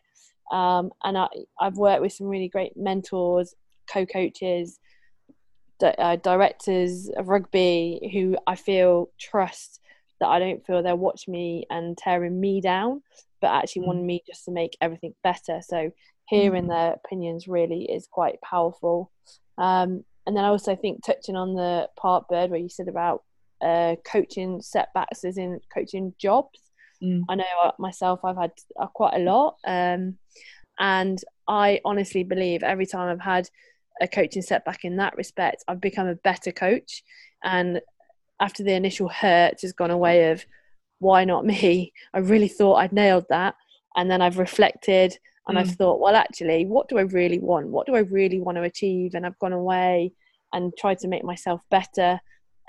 Um, 0.51 0.91
and 1.03 1.17
I, 1.17 1.27
I've 1.59 1.77
worked 1.77 2.01
with 2.01 2.13
some 2.13 2.27
really 2.27 2.47
great 2.47 2.75
mentors, 2.75 3.53
co-coaches, 3.91 4.79
uh, 5.83 6.15
directors 6.17 7.09
of 7.17 7.29
rugby 7.29 8.09
who 8.13 8.37
I 8.47 8.55
feel 8.55 9.11
trust 9.19 9.78
that 10.19 10.27
I 10.27 10.39
don't 10.39 10.65
feel 10.65 10.83
they're 10.83 10.95
watching 10.95 11.31
me 11.31 11.65
and 11.69 11.97
tearing 11.97 12.39
me 12.39 12.61
down, 12.61 13.01
but 13.41 13.51
actually 13.51 13.83
mm. 13.83 13.87
wanting 13.87 14.05
me 14.05 14.23
just 14.27 14.45
to 14.45 14.51
make 14.51 14.77
everything 14.81 15.13
better. 15.23 15.61
So 15.61 15.91
hearing 16.25 16.65
mm. 16.65 16.69
their 16.69 16.93
opinions 16.93 17.47
really 17.47 17.83
is 17.83 18.07
quite 18.11 18.41
powerful. 18.41 19.11
Um, 19.57 20.03
and 20.25 20.35
then 20.35 20.43
I 20.43 20.49
also 20.49 20.75
think 20.75 21.03
touching 21.03 21.35
on 21.35 21.55
the 21.55 21.89
part 21.99 22.27
bird 22.27 22.51
where 22.51 22.59
you 22.59 22.69
said 22.69 22.87
about 22.87 23.23
uh, 23.61 23.95
coaching 24.05 24.61
setbacks 24.61 25.23
as 25.23 25.37
in 25.37 25.59
coaching 25.73 26.13
jobs. 26.19 26.59
Mm. 27.03 27.23
I 27.29 27.35
know 27.35 27.45
uh, 27.63 27.71
myself, 27.79 28.19
I've 28.23 28.37
had 28.37 28.51
uh, 28.79 28.87
quite 28.87 29.15
a 29.15 29.23
lot. 29.23 29.57
Um, 29.65 30.17
and 30.79 31.19
I 31.47 31.81
honestly 31.83 32.23
believe 32.23 32.63
every 32.63 32.85
time 32.85 33.09
I've 33.09 33.25
had 33.25 33.49
a 34.01 34.07
coaching 34.07 34.41
setback 34.41 34.85
in 34.85 34.97
that 34.97 35.17
respect, 35.17 35.63
I've 35.67 35.81
become 35.81 36.07
a 36.07 36.15
better 36.15 36.51
coach. 36.51 37.03
And 37.43 37.81
after 38.39 38.63
the 38.63 38.73
initial 38.73 39.09
hurt 39.09 39.61
has 39.61 39.73
gone 39.73 39.91
away 39.91 40.31
of 40.31 40.45
why 40.99 41.25
not 41.25 41.45
me, 41.45 41.93
I 42.13 42.19
really 42.19 42.47
thought 42.47 42.75
I'd 42.75 42.93
nailed 42.93 43.25
that. 43.29 43.55
And 43.95 44.09
then 44.09 44.21
I've 44.21 44.37
reflected 44.37 45.17
and 45.47 45.57
mm. 45.57 45.61
I've 45.61 45.71
thought, 45.71 45.99
well, 45.99 46.15
actually, 46.15 46.65
what 46.65 46.87
do 46.89 46.97
I 46.97 47.01
really 47.01 47.39
want? 47.39 47.67
What 47.67 47.87
do 47.87 47.95
I 47.95 47.99
really 47.99 48.39
want 48.39 48.57
to 48.57 48.63
achieve? 48.63 49.15
And 49.15 49.25
I've 49.25 49.39
gone 49.39 49.53
away 49.53 50.13
and 50.53 50.73
tried 50.77 50.99
to 50.99 51.07
make 51.07 51.23
myself 51.23 51.61
better. 51.69 52.19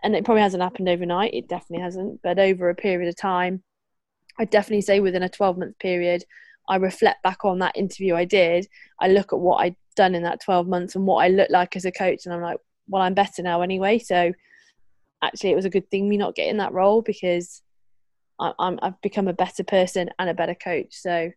And 0.03 0.17
it 0.17 0.25
probably 0.25 0.43
hasn't 0.43 0.63
happened 0.63 0.89
overnight. 0.89 1.35
It 1.35 1.49
definitely 1.49 1.85
hasn't. 1.85 2.21
But 2.23 2.39
over 2.39 2.71
a 2.71 2.75
period 2.75 3.09
of 3.09 3.17
time, 3.17 3.63
I'd 4.39 4.51
definitely 4.51 4.81
say 4.81 5.01
within 5.01 5.23
a 5.23 5.29
12 5.29 5.59
month 5.59 5.79
period, 5.79 6.25
I 6.69 6.77
reflect 6.77 7.23
back 7.23 7.45
on 7.45 7.59
that 7.59 7.77
interview 7.77 8.15
I 8.15 8.25
did. 8.25 8.67
I 9.01 9.09
look 9.09 9.33
at 9.33 9.39
what 9.39 9.57
I'd 9.57 9.77
done 9.97 10.15
in 10.15 10.23
that 10.23 10.41
12 10.41 10.67
months 10.67 10.95
and 10.95 11.07
what 11.07 11.23
I 11.23 11.29
look 11.29 11.51
like 11.51 11.77
as 11.77 11.85
a 11.85 11.93
coach. 11.93 12.25
And 12.25 12.35
I'm 12.35 12.41
like, 12.41 12.59
well, 12.89 13.03
I'm 13.03 13.15
better 13.15 13.43
now 13.43 13.61
anyway. 13.61 13.99
So 13.99 14.33
actually, 15.23 15.51
it 15.51 15.57
was 15.57 15.65
a 15.65 15.71
good 15.71 15.91
thing 15.91 16.09
me 16.09 16.17
not 16.17 16.35
getting 16.35 16.59
that 16.59 16.73
role 16.73 17.03
because 17.03 17.63
I, 18.39 18.53
I'm, 18.59 18.79
I've 18.83 19.01
become 19.01 19.29
a 19.29 19.33
better 19.33 19.65
person 19.65 20.11
and 20.19 20.31
a 20.31 20.35
better 20.35 20.55
coach. 20.55 20.89
So, 20.91 21.31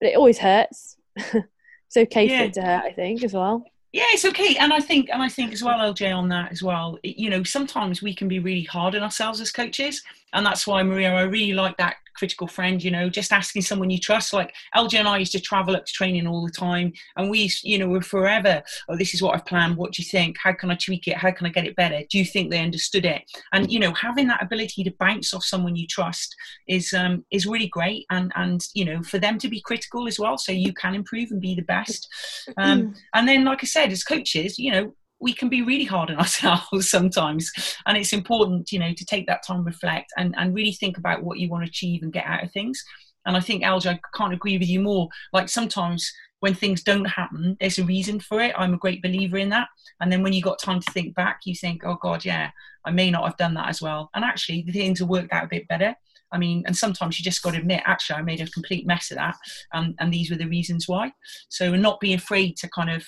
but 0.00 0.10
it 0.10 0.16
always 0.16 0.38
hurts. 0.38 0.96
it's 1.16 1.96
okay 1.96 2.28
yeah. 2.28 2.38
for 2.38 2.44
it 2.44 2.52
to 2.54 2.62
hurt, 2.62 2.84
I 2.84 2.92
think, 2.92 3.22
as 3.22 3.34
well. 3.34 3.64
Yeah, 3.90 4.04
it's 4.08 4.26
okay, 4.26 4.54
and 4.56 4.70
I 4.70 4.80
think, 4.80 5.08
and 5.10 5.22
I 5.22 5.30
think 5.30 5.54
as 5.54 5.64
well, 5.64 5.78
LJ, 5.78 6.14
on 6.14 6.28
that 6.28 6.52
as 6.52 6.62
well. 6.62 6.98
You 7.02 7.30
know, 7.30 7.42
sometimes 7.42 8.02
we 8.02 8.14
can 8.14 8.28
be 8.28 8.38
really 8.38 8.64
hard 8.64 8.94
on 8.94 9.02
ourselves 9.02 9.40
as 9.40 9.50
coaches, 9.50 10.02
and 10.34 10.44
that's 10.44 10.66
why 10.66 10.82
Maria, 10.82 11.14
I 11.14 11.22
really 11.22 11.54
like 11.54 11.78
that 11.78 11.96
critical 12.18 12.46
friend, 12.46 12.82
you 12.82 12.90
know, 12.90 13.08
just 13.08 13.32
asking 13.32 13.62
someone 13.62 13.90
you 13.90 13.98
trust. 13.98 14.32
Like 14.32 14.52
LJ 14.74 14.98
and 14.98 15.08
I 15.08 15.18
used 15.18 15.32
to 15.32 15.40
travel 15.40 15.76
up 15.76 15.86
to 15.86 15.92
training 15.92 16.26
all 16.26 16.44
the 16.44 16.52
time, 16.52 16.92
and 17.16 17.30
we, 17.30 17.50
you 17.62 17.78
know, 17.78 17.88
we're 17.88 18.02
forever. 18.02 18.62
Oh, 18.88 18.96
this 18.96 19.14
is 19.14 19.22
what 19.22 19.34
I've 19.34 19.46
planned. 19.46 19.76
What 19.76 19.92
do 19.92 20.02
you 20.02 20.08
think? 20.08 20.36
How 20.42 20.52
can 20.52 20.70
I 20.70 20.74
tweak 20.74 21.06
it? 21.06 21.16
How 21.16 21.30
can 21.30 21.46
I 21.46 21.50
get 21.50 21.66
it 21.66 21.76
better? 21.76 22.02
Do 22.10 22.18
you 22.18 22.24
think 22.24 22.50
they 22.50 22.60
understood 22.60 23.04
it? 23.04 23.22
And 23.52 23.70
you 23.70 23.78
know, 23.78 23.92
having 23.92 24.26
that 24.28 24.42
ability 24.42 24.84
to 24.84 24.94
bounce 24.98 25.32
off 25.32 25.44
someone 25.44 25.76
you 25.76 25.86
trust 25.86 26.34
is 26.66 26.92
um, 26.92 27.24
is 27.30 27.46
really 27.46 27.68
great, 27.68 28.04
and 28.10 28.32
and 28.34 28.60
you 28.74 28.84
know, 28.84 29.02
for 29.02 29.18
them 29.18 29.38
to 29.38 29.48
be 29.48 29.60
critical 29.60 30.06
as 30.08 30.18
well, 30.18 30.36
so 30.36 30.52
you 30.52 30.72
can 30.72 30.94
improve 30.94 31.30
and 31.30 31.40
be 31.40 31.54
the 31.54 31.62
best. 31.62 32.08
Um, 32.58 32.94
and 33.14 33.28
then, 33.28 33.44
like 33.44 33.62
I 33.62 33.66
said, 33.66 33.92
as 33.92 34.02
coaches, 34.02 34.58
you 34.58 34.72
know, 34.72 34.92
we 35.20 35.32
can 35.32 35.48
be 35.48 35.62
really 35.62 35.84
hard 35.84 36.10
on 36.10 36.16
ourselves 36.18 36.90
sometimes. 36.90 37.50
And 37.86 37.96
it's 37.96 38.12
important 38.12 38.72
you 38.72 38.78
know 38.78 38.92
to 38.92 39.04
take 39.04 39.26
that 39.26 39.44
time 39.46 39.64
reflect 39.64 40.12
and, 40.16 40.34
and 40.38 40.54
really 40.54 40.72
think 40.72 40.98
about 40.98 41.22
what 41.22 41.38
you 41.38 41.48
want 41.48 41.64
to 41.64 41.68
achieve 41.68 42.02
and 42.02 42.12
get 42.12 42.26
out 42.26 42.44
of 42.44 42.52
things. 42.52 42.82
And 43.26 43.36
i 43.36 43.40
think 43.40 43.62
LJ, 43.62 43.86
i 43.86 44.00
can't 44.16 44.34
agree 44.34 44.58
with 44.58 44.68
you 44.68 44.80
more. 44.80 45.08
Like 45.32 45.48
sometimes 45.48 46.10
when 46.40 46.54
things 46.54 46.84
don't 46.84 47.04
happen 47.04 47.56
there's 47.60 47.78
a 47.78 47.84
reason 47.84 48.20
for 48.20 48.40
it. 48.40 48.54
I'm 48.56 48.74
a 48.74 48.78
great 48.78 49.02
believer 49.02 49.38
in 49.38 49.50
that. 49.50 49.68
And 50.00 50.12
then 50.12 50.22
when 50.22 50.32
you 50.32 50.42
got 50.42 50.60
time 50.60 50.80
to 50.80 50.92
think 50.92 51.14
back 51.14 51.40
you 51.44 51.54
think 51.54 51.82
oh 51.84 51.98
god 52.00 52.24
yeah 52.24 52.50
i 52.84 52.90
may 52.90 53.10
not 53.10 53.24
have 53.24 53.36
done 53.36 53.54
that 53.54 53.68
as 53.68 53.82
well. 53.82 54.10
And 54.14 54.24
actually 54.24 54.62
the 54.62 54.72
things 54.72 55.00
have 55.00 55.08
worked 55.08 55.32
out 55.32 55.44
a 55.44 55.48
bit 55.48 55.68
better. 55.68 55.94
I 56.30 56.38
mean, 56.38 56.62
and 56.66 56.76
sometimes 56.76 57.18
you 57.18 57.24
just 57.24 57.42
got 57.42 57.52
to 57.52 57.58
admit, 57.58 57.82
actually, 57.86 58.16
I 58.16 58.22
made 58.22 58.40
a 58.40 58.46
complete 58.50 58.86
mess 58.86 59.10
of 59.10 59.16
that, 59.16 59.36
um, 59.72 59.94
and 59.98 60.12
these 60.12 60.30
were 60.30 60.36
the 60.36 60.46
reasons 60.46 60.86
why. 60.86 61.12
So, 61.48 61.72
and 61.72 61.82
not 61.82 62.00
be 62.00 62.12
afraid 62.12 62.56
to 62.58 62.68
kind 62.68 62.90
of 62.90 63.06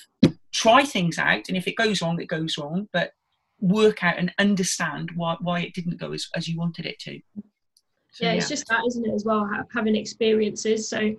try 0.53 0.85
things 0.85 1.19
out, 1.19 1.49
and 1.49 1.57
if 1.57 1.67
it 1.67 1.77
goes 1.77 2.03
wrong, 2.03 2.21
it 2.21 2.27
goes 2.27 2.59
wrong, 2.59 2.89
but 2.93 3.13
work 3.61 4.03
out 4.03 4.19
and 4.19 4.33
understand 4.39 5.11
why 5.15 5.37
why 5.41 5.61
it 5.61 5.75
didn't 5.75 5.99
go 5.99 6.13
as, 6.13 6.29
as 6.35 6.49
you 6.49 6.59
wanted 6.59 6.87
it 6.87 6.99
to. 7.01 7.21
So, 8.13 8.25
yeah, 8.25 8.33
yeah, 8.33 8.39
it's 8.39 8.49
just 8.49 8.67
that, 8.69 8.85
isn't 8.87 9.07
it, 9.07 9.15
as 9.15 9.25
well, 9.25 9.49
having 9.73 9.95
experiences. 9.95 10.89
So, 10.89 11.15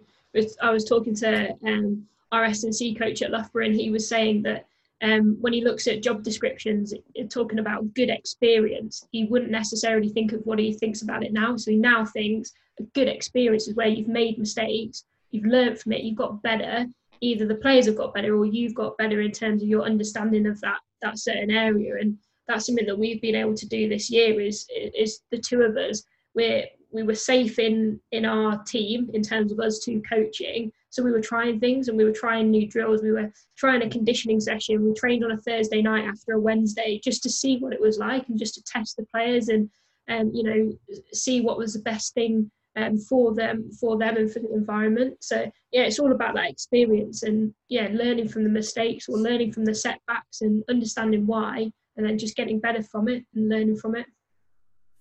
I 0.61 0.71
was 0.71 0.85
talking 0.85 1.15
to 1.15 1.51
um, 1.65 2.05
our 2.31 2.45
S&C 2.45 2.95
coach 2.95 3.21
at 3.21 3.31
Loughborough, 3.31 3.65
and 3.65 3.75
he 3.75 3.89
was 3.89 4.07
saying 4.07 4.43
that 4.43 4.65
um, 5.01 5.37
when 5.41 5.53
he 5.53 5.63
looks 5.63 5.87
at 5.87 6.03
job 6.03 6.23
descriptions, 6.23 6.93
talking 7.29 7.59
about 7.59 7.93
good 7.93 8.09
experience, 8.09 9.05
he 9.11 9.25
wouldn't 9.25 9.51
necessarily 9.51 10.09
think 10.09 10.31
of 10.31 10.41
what 10.45 10.59
he 10.59 10.73
thinks 10.73 11.01
about 11.01 11.23
it 11.23 11.33
now. 11.33 11.57
So 11.57 11.71
he 11.71 11.77
now 11.77 12.05
thinks 12.05 12.51
a 12.79 12.83
good 12.83 13.07
experience 13.07 13.67
is 13.67 13.75
where 13.75 13.87
you've 13.87 14.07
made 14.07 14.37
mistakes, 14.37 15.05
you've 15.31 15.45
learned 15.45 15.79
from 15.79 15.93
it, 15.93 16.03
you've 16.03 16.17
got 16.17 16.43
better. 16.43 16.85
Either 17.21 17.45
the 17.45 17.55
players 17.55 17.85
have 17.85 17.97
got 17.97 18.13
better 18.13 18.35
or 18.35 18.45
you've 18.45 18.75
got 18.75 18.97
better 18.97 19.21
in 19.21 19.31
terms 19.31 19.61
of 19.61 19.69
your 19.69 19.83
understanding 19.83 20.47
of 20.47 20.59
that 20.61 20.79
that 21.01 21.19
certain 21.19 21.51
area. 21.51 21.95
And 21.99 22.17
that's 22.47 22.65
something 22.65 22.85
that 22.85 22.97
we've 22.97 23.21
been 23.21 23.35
able 23.35 23.55
to 23.55 23.67
do 23.67 23.87
this 23.87 24.09
year. 24.09 24.41
Is 24.41 24.67
is 24.71 25.21
the 25.31 25.37
two 25.37 25.61
of 25.61 25.77
us 25.77 26.03
we're 26.33 26.65
we 26.91 27.03
were 27.03 27.15
safe 27.15 27.59
in 27.59 27.99
in 28.11 28.25
our 28.25 28.61
team 28.63 29.09
in 29.13 29.21
terms 29.21 29.51
of 29.51 29.59
us 29.59 29.79
two 29.79 30.01
coaching 30.07 30.71
so 30.89 31.01
we 31.01 31.11
were 31.11 31.21
trying 31.21 31.59
things 31.59 31.87
and 31.87 31.97
we 31.97 32.03
were 32.03 32.11
trying 32.11 32.49
new 32.49 32.67
drills 32.67 33.01
we 33.01 33.11
were 33.11 33.31
trying 33.57 33.81
a 33.81 33.89
conditioning 33.89 34.39
session 34.39 34.83
we 34.83 34.93
trained 34.93 35.23
on 35.23 35.31
a 35.31 35.37
thursday 35.37 35.81
night 35.81 36.05
after 36.05 36.33
a 36.33 36.39
wednesday 36.39 36.99
just 37.03 37.23
to 37.23 37.29
see 37.29 37.57
what 37.57 37.73
it 37.73 37.81
was 37.81 37.97
like 37.97 38.27
and 38.27 38.37
just 38.37 38.55
to 38.55 38.63
test 38.63 38.97
the 38.97 39.05
players 39.05 39.47
and 39.47 39.69
um, 40.09 40.31
you 40.33 40.43
know 40.43 41.03
see 41.13 41.41
what 41.41 41.57
was 41.57 41.73
the 41.73 41.79
best 41.79 42.13
thing 42.13 42.49
um, 42.77 42.97
for 42.97 43.33
them 43.33 43.69
for 43.79 43.97
them 43.97 44.15
and 44.17 44.31
for 44.31 44.39
the 44.39 44.53
environment 44.53 45.17
so 45.19 45.51
yeah 45.71 45.81
it's 45.81 45.99
all 45.99 46.11
about 46.11 46.35
that 46.35 46.49
experience 46.49 47.23
and 47.23 47.53
yeah 47.69 47.89
learning 47.91 48.27
from 48.27 48.43
the 48.43 48.49
mistakes 48.49 49.09
or 49.09 49.17
learning 49.17 49.51
from 49.51 49.65
the 49.65 49.75
setbacks 49.75 50.41
and 50.41 50.63
understanding 50.69 51.27
why 51.27 51.69
and 51.97 52.05
then 52.05 52.17
just 52.17 52.35
getting 52.35 52.59
better 52.59 52.81
from 52.81 53.09
it 53.09 53.25
and 53.35 53.49
learning 53.49 53.75
from 53.75 53.95
it 53.95 54.05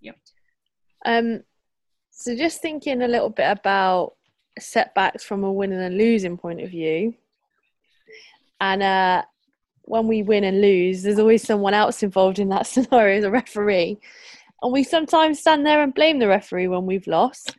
yep 0.01 0.17
um 1.07 1.43
so 2.11 2.37
just 2.37 2.61
thinking 2.61 3.03
a 3.03 3.09
little 3.09 3.31
bit 3.31 3.51
about 3.51 4.15
setbacks 4.59 5.25
from 5.25 5.45
a 5.45 5.53
winning 5.53 5.81
and 5.81 5.97
losing 5.97 6.37
point 6.37 6.61
of 6.61 6.71
view. 6.71 7.15
And 8.61 8.83
uh, 8.83 9.23
when 9.83 10.07
we 10.07 10.23
win 10.23 10.45
and 10.45 10.61
lose, 10.61 11.03
there's 11.03 11.19
always 11.19 11.43
someone 11.43 11.75
else 11.75 12.03
involved 12.03 12.39
in 12.39 12.51
that 12.51 12.67
scenario, 12.67 13.21
the 13.21 13.31
referee. 13.31 13.99
And 14.63 14.73
we 14.73 14.85
sometimes 14.85 15.41
stand 15.41 15.65
there 15.65 15.83
and 15.83 15.95
blame 15.95 16.19
the 16.19 16.29
referee 16.29 16.69
when 16.69 16.87
we've 16.87 17.07
lost, 17.07 17.57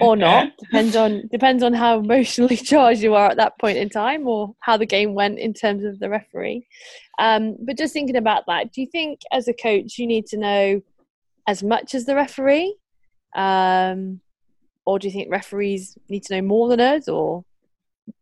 or 0.00 0.16
not. 0.16 0.56
depends 0.58 0.94
on 0.94 1.26
depends 1.28 1.62
on 1.62 1.72
how 1.72 1.98
emotionally 2.00 2.56
charged 2.56 3.02
you 3.02 3.14
are 3.14 3.30
at 3.30 3.36
that 3.38 3.58
point 3.58 3.78
in 3.78 3.88
time, 3.88 4.26
or 4.28 4.54
how 4.60 4.76
the 4.76 4.86
game 4.86 5.14
went 5.14 5.38
in 5.38 5.54
terms 5.54 5.84
of 5.84 5.98
the 5.98 6.08
referee. 6.08 6.66
Um, 7.18 7.56
but 7.60 7.78
just 7.78 7.92
thinking 7.92 8.16
about 8.16 8.44
that, 8.46 8.72
do 8.72 8.80
you 8.80 8.86
think 8.86 9.20
as 9.32 9.48
a 9.48 9.54
coach 9.54 9.98
you 9.98 10.06
need 10.06 10.26
to 10.26 10.36
know 10.36 10.82
as 11.46 11.62
much 11.62 11.94
as 11.94 12.04
the 12.04 12.14
referee, 12.14 12.76
um, 13.34 14.20
or 14.84 14.98
do 14.98 15.08
you 15.08 15.12
think 15.12 15.30
referees 15.30 15.96
need 16.08 16.24
to 16.24 16.36
know 16.36 16.42
more 16.42 16.68
than 16.68 16.80
us, 16.80 17.08
or 17.08 17.44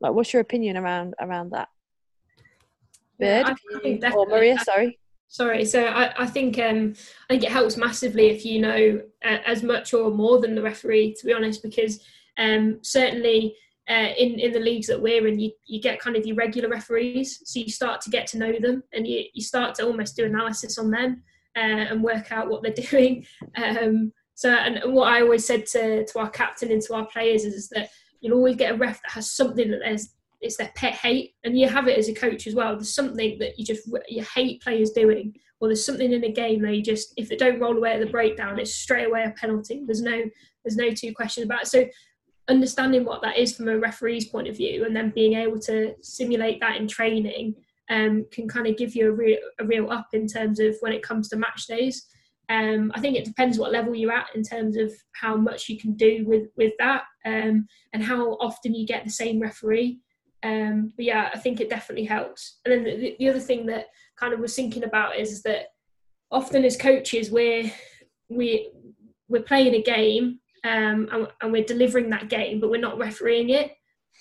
like 0.00 0.12
what's 0.12 0.32
your 0.32 0.40
opinion 0.40 0.76
around 0.76 1.14
around 1.20 1.50
that? 1.50 1.68
Bird 3.18 3.56
yeah, 3.84 4.12
or 4.12 4.26
Maria? 4.26 4.58
Sorry. 4.58 4.98
Sorry. 5.28 5.64
So 5.64 5.84
I, 5.84 6.22
I 6.22 6.26
think 6.26 6.58
um, 6.58 6.94
I 7.28 7.34
think 7.34 7.42
it 7.42 7.52
helps 7.52 7.76
massively 7.76 8.28
if 8.28 8.44
you 8.44 8.60
know 8.60 9.00
uh, 9.24 9.38
as 9.44 9.62
much 9.62 9.92
or 9.92 10.10
more 10.10 10.40
than 10.40 10.54
the 10.54 10.62
referee. 10.62 11.14
To 11.14 11.26
be 11.26 11.32
honest, 11.32 11.62
because 11.62 12.00
um, 12.38 12.78
certainly 12.82 13.56
uh, 13.88 14.12
in 14.16 14.38
in 14.38 14.52
the 14.52 14.60
leagues 14.60 14.86
that 14.86 15.00
we're 15.00 15.26
in, 15.26 15.38
you, 15.38 15.50
you 15.66 15.80
get 15.80 16.00
kind 16.00 16.16
of 16.16 16.26
your 16.26 16.36
regular 16.36 16.68
referees, 16.68 17.40
so 17.44 17.60
you 17.60 17.68
start 17.68 18.00
to 18.02 18.10
get 18.10 18.26
to 18.28 18.38
know 18.38 18.52
them, 18.58 18.82
and 18.92 19.06
you, 19.06 19.24
you 19.34 19.42
start 19.42 19.74
to 19.74 19.86
almost 19.86 20.16
do 20.16 20.24
analysis 20.24 20.78
on 20.78 20.90
them 20.90 21.22
uh, 21.56 21.60
and 21.90 22.02
work 22.02 22.32
out 22.32 22.48
what 22.48 22.62
they're 22.62 22.86
doing. 22.90 23.26
Um, 23.56 24.12
so, 24.34 24.50
and 24.50 24.92
what 24.92 25.12
I 25.12 25.22
always 25.22 25.46
said 25.46 25.66
to, 25.66 26.04
to 26.04 26.18
our 26.18 26.28
captain 26.28 26.70
and 26.70 26.82
to 26.82 26.94
our 26.94 27.06
players 27.06 27.44
is, 27.44 27.54
is 27.54 27.68
that 27.70 27.88
you'll 28.20 28.36
always 28.36 28.56
get 28.56 28.74
a 28.74 28.76
ref 28.76 29.00
that 29.02 29.12
has 29.12 29.30
something 29.30 29.70
that 29.70 29.80
it's 30.40 30.56
their 30.56 30.72
pet 30.74 30.94
hate, 30.94 31.34
and 31.44 31.58
you 31.58 31.68
have 31.68 31.88
it 31.88 31.98
as 31.98 32.08
a 32.08 32.14
coach 32.14 32.46
as 32.46 32.54
well. 32.54 32.74
There's 32.74 32.94
something 32.94 33.38
that 33.38 33.58
you 33.58 33.64
just 33.64 33.88
you 34.08 34.22
hate 34.34 34.62
players 34.62 34.90
doing, 34.90 35.34
or 35.60 35.68
there's 35.68 35.84
something 35.84 36.12
in 36.12 36.24
a 36.24 36.32
game 36.32 36.64
you 36.66 36.82
just 36.82 37.14
if 37.16 37.28
they 37.28 37.36
don't 37.36 37.60
roll 37.60 37.76
away 37.76 37.94
at 37.94 38.00
the 38.00 38.06
breakdown, 38.06 38.58
it's 38.58 38.74
straight 38.74 39.06
away 39.06 39.24
a 39.24 39.30
penalty. 39.30 39.82
There's 39.86 40.02
no 40.02 40.22
there's 40.64 40.76
no 40.76 40.90
two 40.90 41.14
questions 41.14 41.46
about 41.46 41.62
it. 41.62 41.68
So 41.68 41.86
understanding 42.48 43.04
what 43.04 43.22
that 43.22 43.38
is 43.38 43.56
from 43.56 43.68
a 43.68 43.78
referee's 43.78 44.26
point 44.26 44.48
of 44.48 44.56
view, 44.56 44.84
and 44.84 44.94
then 44.94 45.12
being 45.14 45.34
able 45.34 45.58
to 45.60 45.94
simulate 46.02 46.60
that 46.60 46.76
in 46.76 46.88
training 46.88 47.54
um, 47.90 48.26
can 48.32 48.48
kind 48.48 48.66
of 48.66 48.76
give 48.76 48.94
you 48.94 49.08
a 49.08 49.12
real 49.12 49.38
a 49.60 49.64
real 49.64 49.90
up 49.90 50.08
in 50.12 50.26
terms 50.26 50.60
of 50.60 50.76
when 50.80 50.92
it 50.92 51.02
comes 51.02 51.28
to 51.28 51.36
match 51.36 51.66
days. 51.66 52.06
Um, 52.48 52.92
I 52.94 53.00
think 53.00 53.16
it 53.16 53.24
depends 53.24 53.58
what 53.58 53.72
level 53.72 53.94
you're 53.94 54.12
at 54.12 54.28
in 54.36 54.44
terms 54.44 54.76
of 54.76 54.92
how 55.12 55.36
much 55.36 55.68
you 55.68 55.78
can 55.78 55.94
do 55.94 56.24
with 56.26 56.48
with 56.56 56.72
that 56.78 57.02
um, 57.24 57.66
and 57.92 58.02
how 58.02 58.32
often 58.34 58.74
you 58.74 58.86
get 58.86 59.04
the 59.04 59.10
same 59.10 59.40
referee. 59.40 60.00
Um, 60.42 60.92
but 60.96 61.04
yeah, 61.04 61.30
I 61.34 61.38
think 61.38 61.60
it 61.60 61.70
definitely 61.70 62.04
helps. 62.04 62.58
And 62.64 62.72
then 62.72 62.84
the, 62.84 63.16
the, 63.18 63.28
other 63.28 63.40
thing 63.40 63.66
that 63.66 63.86
kind 64.16 64.32
of 64.32 64.40
was 64.40 64.54
thinking 64.54 64.84
about 64.84 65.18
is, 65.18 65.32
is 65.32 65.42
that 65.42 65.68
often 66.30 66.64
as 66.64 66.76
coaches 66.76 67.30
we're 67.30 67.70
we 68.28 68.70
we're 69.28 69.42
playing 69.42 69.74
a 69.74 69.82
game 69.82 70.40
um, 70.64 71.08
and, 71.12 71.28
and 71.40 71.52
we're 71.52 71.64
delivering 71.64 72.10
that 72.10 72.28
game, 72.28 72.60
but 72.60 72.70
we're 72.70 72.80
not 72.80 72.98
refereeing 72.98 73.50
it. 73.50 73.72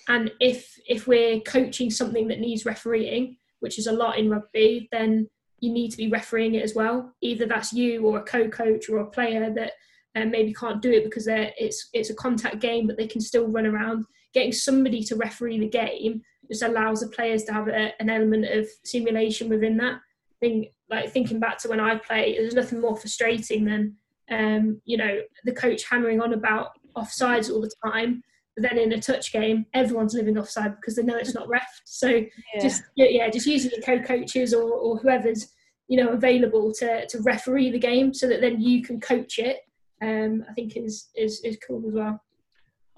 And 0.08 0.30
if 0.40 0.78
if 0.88 1.06
we're 1.06 1.40
coaching 1.40 1.90
something 1.90 2.28
that 2.28 2.40
needs 2.40 2.64
refereeing, 2.64 3.36
which 3.60 3.78
is 3.78 3.86
a 3.86 3.92
lot 3.92 4.18
in 4.18 4.30
rugby, 4.30 4.88
then 4.92 5.28
you 5.60 5.72
need 5.72 5.90
to 5.90 5.96
be 5.96 6.08
refereeing 6.08 6.54
it 6.54 6.62
as 6.62 6.74
well. 6.74 7.14
Either 7.22 7.46
that's 7.46 7.72
you 7.72 8.06
or 8.06 8.18
a 8.18 8.22
co-coach 8.22 8.88
or 8.88 8.98
a 8.98 9.10
player 9.10 9.52
that 9.54 9.72
um, 10.16 10.30
maybe 10.30 10.52
can't 10.52 10.80
do 10.80 10.90
it 10.90 11.04
because 11.04 11.28
it's 11.28 11.90
it's 11.92 12.10
a 12.10 12.14
contact 12.14 12.58
game, 12.58 12.86
but 12.86 12.96
they 12.96 13.06
can 13.06 13.20
still 13.20 13.46
run 13.46 13.66
around. 13.66 14.06
Getting 14.32 14.52
somebody 14.52 15.02
to 15.04 15.16
referee 15.16 15.58
the 15.58 15.68
game 15.68 16.22
just 16.48 16.62
allows 16.62 17.00
the 17.00 17.08
players 17.08 17.44
to 17.44 17.52
have 17.52 17.68
a, 17.68 17.92
an 18.00 18.08
element 18.08 18.46
of 18.46 18.66
simulation 18.84 19.48
within 19.48 19.76
that. 19.76 20.00
Thing 20.40 20.70
like 20.88 21.12
thinking 21.12 21.38
back 21.38 21.58
to 21.58 21.68
when 21.68 21.80
I 21.80 21.96
play, 21.96 22.36
there's 22.38 22.54
nothing 22.54 22.80
more 22.80 22.96
frustrating 22.96 23.64
than 23.64 23.96
um, 24.30 24.80
you 24.86 24.96
know 24.96 25.20
the 25.44 25.52
coach 25.52 25.84
hammering 25.84 26.20
on 26.20 26.32
about 26.32 26.70
offsides 26.96 27.50
all 27.50 27.60
the 27.60 27.70
time. 27.84 28.22
But 28.56 28.62
then 28.62 28.78
in 28.78 28.92
a 28.94 29.00
touch 29.00 29.34
game, 29.34 29.66
everyone's 29.74 30.14
living 30.14 30.38
offside 30.38 30.76
because 30.76 30.96
they 30.96 31.02
know 31.02 31.16
it's 31.16 31.34
not 31.34 31.48
ref. 31.48 31.82
So 31.84 32.08
yeah. 32.08 32.62
just 32.62 32.82
yeah, 32.96 33.28
just 33.28 33.46
using 33.46 33.70
your 33.70 33.82
co-coaches 33.82 34.54
or, 34.54 34.72
or 34.72 34.96
whoever's 34.96 35.48
you 35.88 36.02
know 36.02 36.08
available 36.08 36.72
to 36.78 37.06
to 37.06 37.20
referee 37.20 37.70
the 37.70 37.78
game 37.78 38.14
so 38.14 38.26
that 38.28 38.40
then 38.40 38.62
you 38.62 38.82
can 38.82 38.98
coach 38.98 39.38
it 39.38 39.58
um, 40.02 40.44
I 40.48 40.52
think 40.54 40.76
is 40.76 41.08
is 41.14 41.40
is 41.42 41.58
cool 41.66 41.86
as 41.88 41.94
well. 41.94 42.22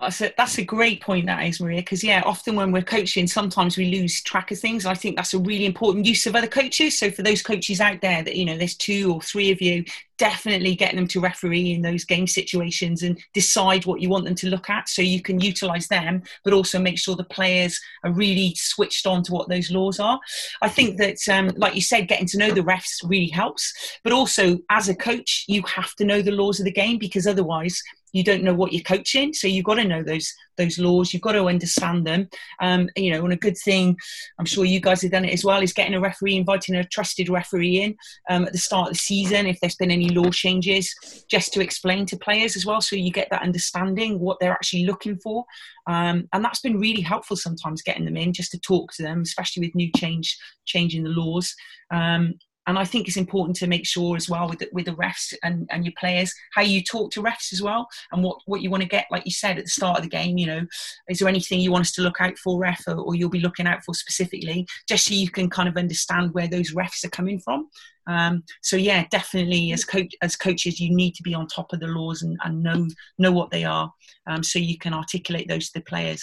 That's 0.01 0.21
a, 0.21 0.33
that's 0.37 0.59
a 0.59 0.65
great 0.65 1.01
point, 1.01 1.27
that 1.27 1.45
is, 1.45 1.61
Maria, 1.61 1.81
because 1.81 2.05
yeah, 2.05 2.23
often 2.25 2.55
when 2.55 2.71
we're 2.71 2.83
coaching, 2.83 3.27
sometimes 3.27 3.77
we 3.77 3.87
lose 3.87 4.23
track 4.23 4.53
of 4.53 4.59
things. 4.61 4.87
I 4.87 4.95
think 4.95 5.17
that's 5.17 5.35
a 5.35 5.41
really 5.41 5.67
important 5.67 6.07
use 6.07 6.25
of 6.27 6.37
other 6.37 6.47
coaches. 6.47 6.97
So 6.97 7.11
for 7.11 7.23
those 7.23 7.43
coaches 7.43 7.81
out 7.81 8.01
there 8.01 8.23
that, 8.23 8.37
you 8.37 8.45
know, 8.45 8.57
there's 8.57 8.77
two 8.77 9.13
or 9.13 9.21
three 9.21 9.51
of 9.51 9.61
you, 9.61 9.85
definitely 10.19 10.75
get 10.75 10.95
them 10.95 11.07
to 11.07 11.21
referee 11.21 11.73
in 11.73 11.83
those 11.83 12.05
game 12.05 12.27
situations 12.27 13.03
and 13.03 13.19
decide 13.33 13.87
what 13.87 14.01
you 14.01 14.09
want 14.09 14.25
them 14.25 14.35
to 14.35 14.49
look 14.49 14.69
at 14.69 14.89
so 14.89 15.01
you 15.01 15.23
can 15.23 15.41
utilize 15.41 15.89
them, 15.89 16.23
but 16.45 16.53
also 16.53 16.79
make 16.79 16.99
sure 16.99 17.17
the 17.17 17.25
players 17.25 17.81
are 18.05 18.13
really 18.13 18.55
switched 18.57 19.07
on 19.07 19.23
to 19.23 19.33
what 19.33 19.49
those 19.49 19.71
laws 19.71 19.99
are. 20.01 20.19
I 20.61 20.69
think 20.69 20.99
that, 20.99 21.17
um, 21.29 21.53
like 21.57 21.75
you 21.75 21.81
said, 21.81 22.09
getting 22.09 22.27
to 22.27 22.39
know 22.39 22.51
the 22.53 22.61
refs 22.61 22.99
really 23.05 23.29
helps, 23.29 23.73
but 24.05 24.13
also 24.13 24.59
as 24.71 24.89
a 24.89 24.95
coach, 24.95 25.45
you 25.49 25.63
have 25.63 25.95
to 25.97 26.05
know 26.05 26.21
the 26.21 26.33
laws 26.33 26.59
of 26.59 26.65
the 26.65 26.73
game 26.73 26.99
because 26.99 27.27
otherwise 27.27 27.83
you 28.13 28.25
don't 28.25 28.43
know 28.43 28.55
what 28.55 28.73
you're 28.73 28.83
coaching. 28.83 29.33
So 29.33 29.47
you've 29.47 29.65
got 29.65 29.75
to 29.75 29.85
know 29.85 30.03
those 30.03 30.33
those 30.57 30.79
laws. 30.79 31.13
You've 31.13 31.23
got 31.23 31.33
to 31.33 31.45
understand 31.45 32.07
them. 32.07 32.29
Um, 32.61 32.89
you 32.97 33.13
know 33.13 33.25
and 33.25 33.33
a 33.33 33.37
good 33.37 33.57
thing 33.57 33.97
i'm 34.39 34.45
sure 34.45 34.65
you 34.65 34.81
guys 34.81 35.03
have 35.03 35.11
done 35.11 35.25
it 35.25 35.33
as 35.33 35.45
well 35.45 35.63
is 35.63 35.73
getting 35.73 35.95
a 35.95 36.01
referee 36.01 36.37
inviting 36.37 36.75
a 36.75 36.85
trusted 36.85 37.29
referee 37.29 37.83
in 37.83 37.97
um, 38.31 38.45
at 38.45 38.53
the 38.53 38.59
start 38.59 38.89
of 38.89 38.95
the 38.95 38.99
season 38.99 39.47
if 39.47 39.59
there's 39.61 39.77
been 39.77 39.91
any 39.91 40.09
law 40.11 40.31
changes 40.31 40.95
just 41.31 41.53
to 41.53 41.61
explain 41.61 42.07
to 42.07 42.17
players 42.17 42.57
as 42.57 42.67
well 42.67 42.81
so 42.81 42.97
you 42.97 43.11
get 43.11 43.29
that 43.31 43.43
understanding 43.43 44.19
what 44.19 44.39
they're 44.41 44.53
actually 44.53 44.85
looking 44.85 45.19
for. 45.19 45.45
Um, 45.87 46.29
and 46.33 46.45
that's 46.45 46.61
been 46.61 46.79
really 46.79 47.01
helpful 47.01 47.37
sometimes 47.37 47.83
getting 47.83 48.05
them 48.05 48.17
in 48.17 48.33
just 48.33 48.51
to 48.53 48.59
talk 48.59 48.93
to 48.95 49.03
them 49.03 49.23
especially 49.23 49.67
with 49.67 49.75
new 49.75 49.91
change 49.97 50.37
changing 50.67 51.05
the 51.05 51.11
laws. 51.11 51.55
Um, 51.91 52.35
and 52.69 52.79
I 52.79 52.85
think 52.85 53.09
it's 53.09 53.17
important 53.17 53.57
to 53.57 53.67
make 53.67 53.87
sure 53.87 54.15
as 54.15 54.29
well 54.29 54.47
with 54.47 54.59
the, 54.59 54.69
with 54.73 54.85
the 54.85 54.93
refs 54.93 55.33
and, 55.43 55.67
and 55.73 55.87
your 55.87 55.95
players 55.99 56.35
how 56.53 56.61
you 56.61 56.85
talk 56.85 57.11
to 57.13 57.23
refs 57.23 57.51
as 57.53 57.63
well, 57.63 57.89
and 58.13 58.23
what 58.23 58.39
what 58.45 58.61
you 58.61 58.69
want 58.71 58.83
to 58.83 58.89
get, 58.89 59.07
like 59.11 59.25
you 59.25 59.33
said 59.33 59.59
at 59.59 59.65
the 59.65 59.71
start 59.71 59.97
of 59.97 60.05
the 60.05 60.11
game. 60.11 60.37
You 60.37 60.47
know, 60.47 60.67
is 61.09 61.19
there 61.19 61.29
anything 61.29 61.61
you 61.61 61.73
want 61.73 61.87
us 61.87 61.93
to 61.93 62.03
look 62.03 62.21
out 62.21 62.37
for, 62.39 62.61
ref, 62.61 62.85
or, 62.87 62.97
or 62.97 63.15
you'll 63.15 63.31
be 63.31 63.41
looking 63.41 63.67
out 63.67 63.83
for 63.85 63.95
specifically, 63.95 64.67
just 64.87 65.07
so 65.07 65.15
you 65.15 65.31
can 65.31 65.49
kind 65.49 65.69
of 65.69 65.79
understand 65.79 66.35
where 66.35 66.47
those 66.47 66.75
refs 66.75 67.05
are 67.05 67.11
coming 67.11 67.41
from. 67.41 67.69
Um, 68.07 68.45
so 68.63 68.77
yeah, 68.77 69.07
definitely 69.11 69.73
as 69.73 69.87
coach 69.87 70.15
as 70.21 70.37
coaches, 70.37 70.79
you 70.79 70.95
need 70.95 71.15
to 71.15 71.23
be 71.23 71.35
on 71.35 71.47
top 71.47 71.73
of 71.73 71.81
the 71.81 71.87
laws 71.87 72.23
and, 72.23 72.37
and 72.45 72.63
know 72.63 72.87
know 73.17 73.33
what 73.33 73.51
they 73.51 73.65
are, 73.65 73.91
um, 74.27 74.43
so 74.43 74.59
you 74.59 74.77
can 74.77 74.93
articulate 74.93 75.49
those 75.49 75.71
to 75.71 75.79
the 75.79 75.85
players. 75.85 76.23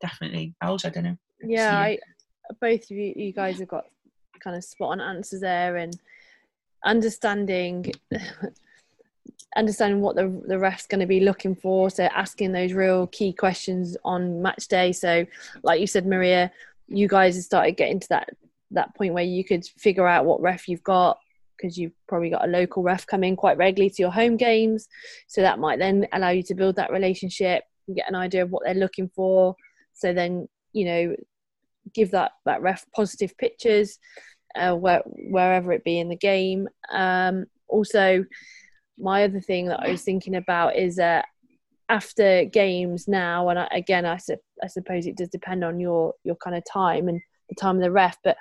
Definitely, 0.00 0.54
LJ, 0.62 0.86
I 0.86 0.88
don't 0.90 1.04
know. 1.04 1.16
Yeah, 1.42 1.76
I, 1.76 1.98
both 2.60 2.84
of 2.84 2.90
you, 2.92 3.12
you 3.16 3.32
guys 3.32 3.58
have 3.58 3.68
got 3.68 3.86
kind 4.44 4.56
of 4.56 4.62
spot 4.62 4.90
on 4.90 5.00
answers 5.00 5.40
there, 5.40 5.76
and 5.76 5.98
understanding 6.84 7.92
understanding 9.56 10.00
what 10.00 10.16
the 10.16 10.42
the 10.46 10.58
ref's 10.58 10.86
going 10.86 11.00
to 11.00 11.06
be 11.06 11.20
looking 11.20 11.54
for. 11.54 11.90
So 11.90 12.04
asking 12.04 12.52
those 12.52 12.72
real 12.72 13.06
key 13.08 13.32
questions 13.32 13.96
on 14.04 14.42
match 14.42 14.68
day. 14.68 14.92
So, 14.92 15.26
like 15.62 15.80
you 15.80 15.86
said, 15.86 16.06
Maria, 16.06 16.52
you 16.88 17.08
guys 17.08 17.36
have 17.36 17.44
started 17.44 17.76
getting 17.76 18.00
to 18.00 18.08
that 18.10 18.30
that 18.70 18.94
point 18.94 19.14
where 19.14 19.24
you 19.24 19.44
could 19.44 19.64
figure 19.78 20.06
out 20.06 20.24
what 20.24 20.40
ref 20.40 20.68
you've 20.68 20.82
got 20.82 21.18
because 21.56 21.78
you've 21.78 21.92
probably 22.08 22.30
got 22.30 22.44
a 22.44 22.50
local 22.50 22.82
ref 22.82 23.06
coming 23.06 23.36
quite 23.36 23.56
regularly 23.56 23.90
to 23.90 24.02
your 24.02 24.10
home 24.10 24.36
games. 24.36 24.88
So 25.28 25.40
that 25.40 25.58
might 25.58 25.78
then 25.78 26.06
allow 26.12 26.30
you 26.30 26.42
to 26.44 26.54
build 26.54 26.76
that 26.76 26.92
relationship 26.92 27.64
and 27.86 27.96
get 27.96 28.08
an 28.08 28.14
idea 28.14 28.42
of 28.42 28.50
what 28.50 28.64
they're 28.64 28.74
looking 28.74 29.08
for. 29.08 29.54
So 29.92 30.12
then, 30.12 30.48
you 30.72 30.84
know, 30.84 31.16
give 31.92 32.10
that, 32.10 32.32
that 32.44 32.60
ref 32.62 32.84
positive 32.94 33.36
pictures 33.38 33.98
uh, 34.56 34.74
where, 34.74 35.02
wherever 35.06 35.72
it 35.72 35.84
be 35.84 35.98
in 35.98 36.08
the 36.08 36.16
game. 36.16 36.68
Um, 36.92 37.46
also, 37.68 38.24
my 38.98 39.24
other 39.24 39.40
thing 39.40 39.66
that 39.66 39.80
I 39.80 39.90
was 39.90 40.02
thinking 40.02 40.36
about 40.36 40.76
is 40.76 40.98
uh, 40.98 41.22
after 41.88 42.44
games 42.44 43.08
now, 43.08 43.48
and 43.48 43.58
I, 43.58 43.68
again, 43.72 44.06
I, 44.06 44.16
su- 44.16 44.36
I 44.62 44.68
suppose 44.68 45.06
it 45.06 45.16
does 45.16 45.28
depend 45.28 45.64
on 45.64 45.80
your, 45.80 46.14
your 46.24 46.36
kind 46.36 46.56
of 46.56 46.62
time 46.70 47.08
and 47.08 47.20
the 47.48 47.54
time 47.54 47.76
of 47.76 47.82
the 47.82 47.90
ref. 47.90 48.16
But 48.22 48.36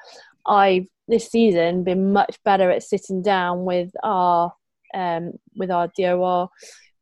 I've 0.45 0.87
this 1.07 1.29
season 1.29 1.83
been 1.83 2.13
much 2.13 2.37
better 2.45 2.69
at 2.71 2.83
sitting 2.83 3.21
down 3.21 3.65
with 3.65 3.91
our 4.03 4.53
um, 4.93 5.33
with 5.55 5.71
our 5.71 5.89
DOR 5.97 6.49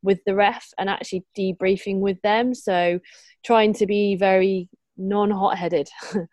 with 0.02 0.18
the 0.26 0.34
ref 0.34 0.68
and 0.78 0.88
actually 0.88 1.24
debriefing 1.38 2.00
with 2.00 2.20
them. 2.22 2.54
So 2.54 2.98
trying 3.44 3.72
to 3.74 3.86
be 3.86 4.16
very 4.16 4.68
non-hot 4.96 5.56
headed, 5.56 5.88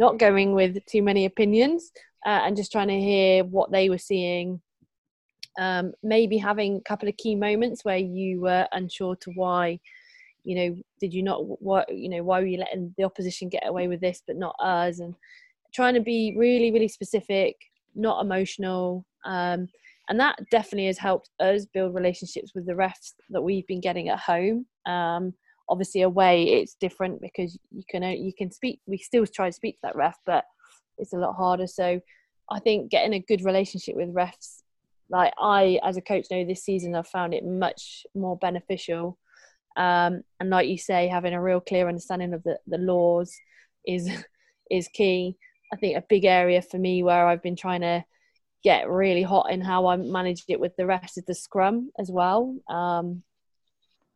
not 0.00 0.18
going 0.18 0.54
with 0.54 0.84
too 0.86 1.02
many 1.02 1.26
opinions, 1.26 1.92
uh, 2.26 2.40
and 2.44 2.56
just 2.56 2.72
trying 2.72 2.88
to 2.88 2.98
hear 2.98 3.44
what 3.44 3.70
they 3.70 3.88
were 3.88 3.98
seeing. 3.98 4.60
Um, 5.58 5.92
maybe 6.02 6.38
having 6.38 6.76
a 6.76 6.88
couple 6.88 7.08
of 7.08 7.16
key 7.18 7.36
moments 7.36 7.84
where 7.84 7.98
you 7.98 8.40
were 8.40 8.66
unsure 8.72 9.14
to 9.16 9.30
why 9.32 9.78
you 10.42 10.56
know 10.56 10.76
did 11.00 11.12
you 11.12 11.22
not 11.22 11.60
what 11.60 11.94
you 11.94 12.08
know 12.08 12.22
why 12.22 12.40
were 12.40 12.46
you 12.46 12.56
letting 12.56 12.94
the 12.96 13.04
opposition 13.04 13.50
get 13.50 13.68
away 13.68 13.86
with 13.86 14.00
this 14.00 14.22
but 14.26 14.36
not 14.36 14.56
us? 14.58 15.00
And 15.00 15.14
trying 15.74 15.94
to 15.94 16.00
be 16.00 16.34
really 16.36 16.72
really 16.72 16.88
specific 16.88 17.56
not 17.94 18.24
emotional. 18.24 19.04
Um, 19.24 19.68
and 20.08 20.18
that 20.18 20.38
definitely 20.50 20.86
has 20.86 20.98
helped 20.98 21.30
us 21.38 21.66
build 21.66 21.94
relationships 21.94 22.52
with 22.54 22.66
the 22.66 22.72
refs 22.72 23.14
that 23.30 23.42
we've 23.42 23.66
been 23.66 23.80
getting 23.80 24.08
at 24.08 24.18
home. 24.18 24.66
Um, 24.86 25.34
obviously 25.70 26.02
away 26.02 26.44
it's 26.44 26.74
different 26.74 27.20
because 27.20 27.58
you 27.70 27.82
can 27.88 28.02
you 28.02 28.32
can 28.36 28.50
speak 28.50 28.80
we 28.86 28.98
still 28.98 29.26
try 29.26 29.48
to 29.48 29.52
speak 29.52 29.76
to 29.76 29.80
that 29.84 29.96
ref 29.96 30.18
but 30.26 30.44
it's 30.98 31.12
a 31.12 31.18
lot 31.18 31.34
harder 31.34 31.66
so 31.66 32.00
i 32.50 32.58
think 32.58 32.90
getting 32.90 33.14
a 33.14 33.20
good 33.20 33.44
relationship 33.44 33.96
with 33.96 34.12
refs 34.12 34.62
like 35.08 35.32
i 35.40 35.78
as 35.82 35.96
a 35.96 36.02
coach 36.02 36.26
know 36.30 36.44
this 36.44 36.64
season 36.64 36.94
i've 36.94 37.06
found 37.06 37.32
it 37.32 37.44
much 37.44 38.04
more 38.14 38.36
beneficial 38.36 39.16
um, 39.76 40.22
and 40.40 40.50
like 40.50 40.68
you 40.68 40.78
say, 40.78 41.08
having 41.08 41.32
a 41.32 41.42
real 41.42 41.60
clear 41.60 41.88
understanding 41.88 42.34
of 42.34 42.42
the, 42.42 42.58
the 42.66 42.78
laws 42.78 43.34
is 43.86 44.08
is 44.70 44.88
key. 44.88 45.36
I 45.72 45.76
think 45.76 45.96
a 45.96 46.04
big 46.08 46.24
area 46.24 46.62
for 46.62 46.78
me 46.78 47.02
where 47.02 47.26
I've 47.26 47.42
been 47.42 47.56
trying 47.56 47.82
to 47.82 48.04
get 48.62 48.90
really 48.90 49.22
hot 49.22 49.50
in 49.50 49.60
how 49.60 49.86
I 49.86 49.96
managed 49.96 50.44
it 50.48 50.60
with 50.60 50.76
the 50.76 50.86
rest 50.86 51.16
of 51.16 51.24
the 51.26 51.34
scrum 51.34 51.90
as 51.98 52.10
well. 52.10 52.56
Um, 52.68 53.22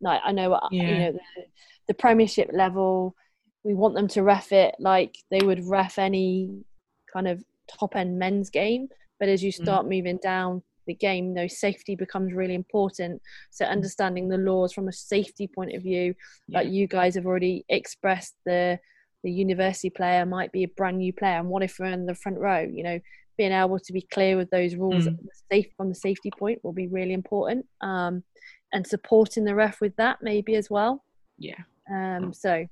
like 0.01 0.21
I 0.25 0.33
know, 0.33 0.59
yeah. 0.71 0.83
you 0.83 0.99
know, 0.99 1.13
the, 1.13 1.45
the 1.89 1.95
Premiership 1.95 2.51
level, 2.53 3.15
we 3.63 3.75
want 3.75 3.95
them 3.95 4.09
to 4.09 4.23
ref 4.23 4.53
it 4.53 4.75
like 4.79 5.17
they 5.31 5.41
would 5.45 5.67
ref 5.67 5.99
any 5.99 6.65
kind 7.13 7.29
of 7.29 7.43
top 7.79 7.97
end 7.97 8.19
men's 8.19 8.51
game. 8.51 8.89
But 9.19 9.29
as 9.29 9.43
you 9.43 9.53
mm. 9.53 9.63
start 9.63 9.87
mm. 9.87 9.91
moving 9.91 10.19
down 10.23 10.63
the 10.87 10.95
game, 10.95 11.29
you 11.29 11.35
know, 11.35 11.47
safety 11.47 11.97
becomes 11.97 12.33
really 12.33 12.55
important. 12.55 13.23
So 13.51 13.65
mm. 13.65 13.71
understanding 13.71 14.29
the 14.29 14.39
laws 14.39 14.73
from 14.73 14.89
a 14.89 14.93
safety 14.93 15.47
point 15.47 15.75
of 15.75 15.83
view, 15.83 16.15
yeah. 16.49 16.59
like 16.59 16.69
you 16.69 16.87
guys 16.87 17.15
have 17.15 17.27
already 17.27 17.65
expressed 17.69 18.35
the 18.45 18.79
the 19.25 19.33
university 19.33 19.91
player 19.91 20.25
might 20.25 20.53
be 20.53 20.65
a 20.65 20.69
brand 20.69 20.99
new 20.99 21.13
player 21.13 21.39
and 21.39 21.49
what 21.49 21.63
if 21.63 21.79
we're 21.81 21.87
in 21.87 22.07
the 22.07 22.15
front 22.15 22.39
row 22.39 22.61
you 22.61 22.85
know 22.85 23.01
being 23.37 23.53
able 23.53 23.79
to 23.79 23.93
be 23.93 24.03
clear 24.03 24.37
with 24.37 24.51
those 24.51 24.77
rules 24.77 25.09
mm. 25.09 25.17
safe 25.51 25.67
from 25.77 25.89
the 25.89 25.95
safety 25.95 26.31
point 26.39 26.63
will 26.63 26.73
be 26.73 26.87
really 26.87 27.15
important 27.15 27.67
um, 27.81 28.23
and 28.75 28.87
supporting 28.87 29.45
the 29.45 29.55
ref 29.55 29.81
with 29.81 29.97
that 29.97 30.19
maybe 30.21 30.57
as 30.57 30.69
well. 30.69 31.03
Yeah. 31.39 31.63
Um, 31.91 32.33
so 32.33 32.67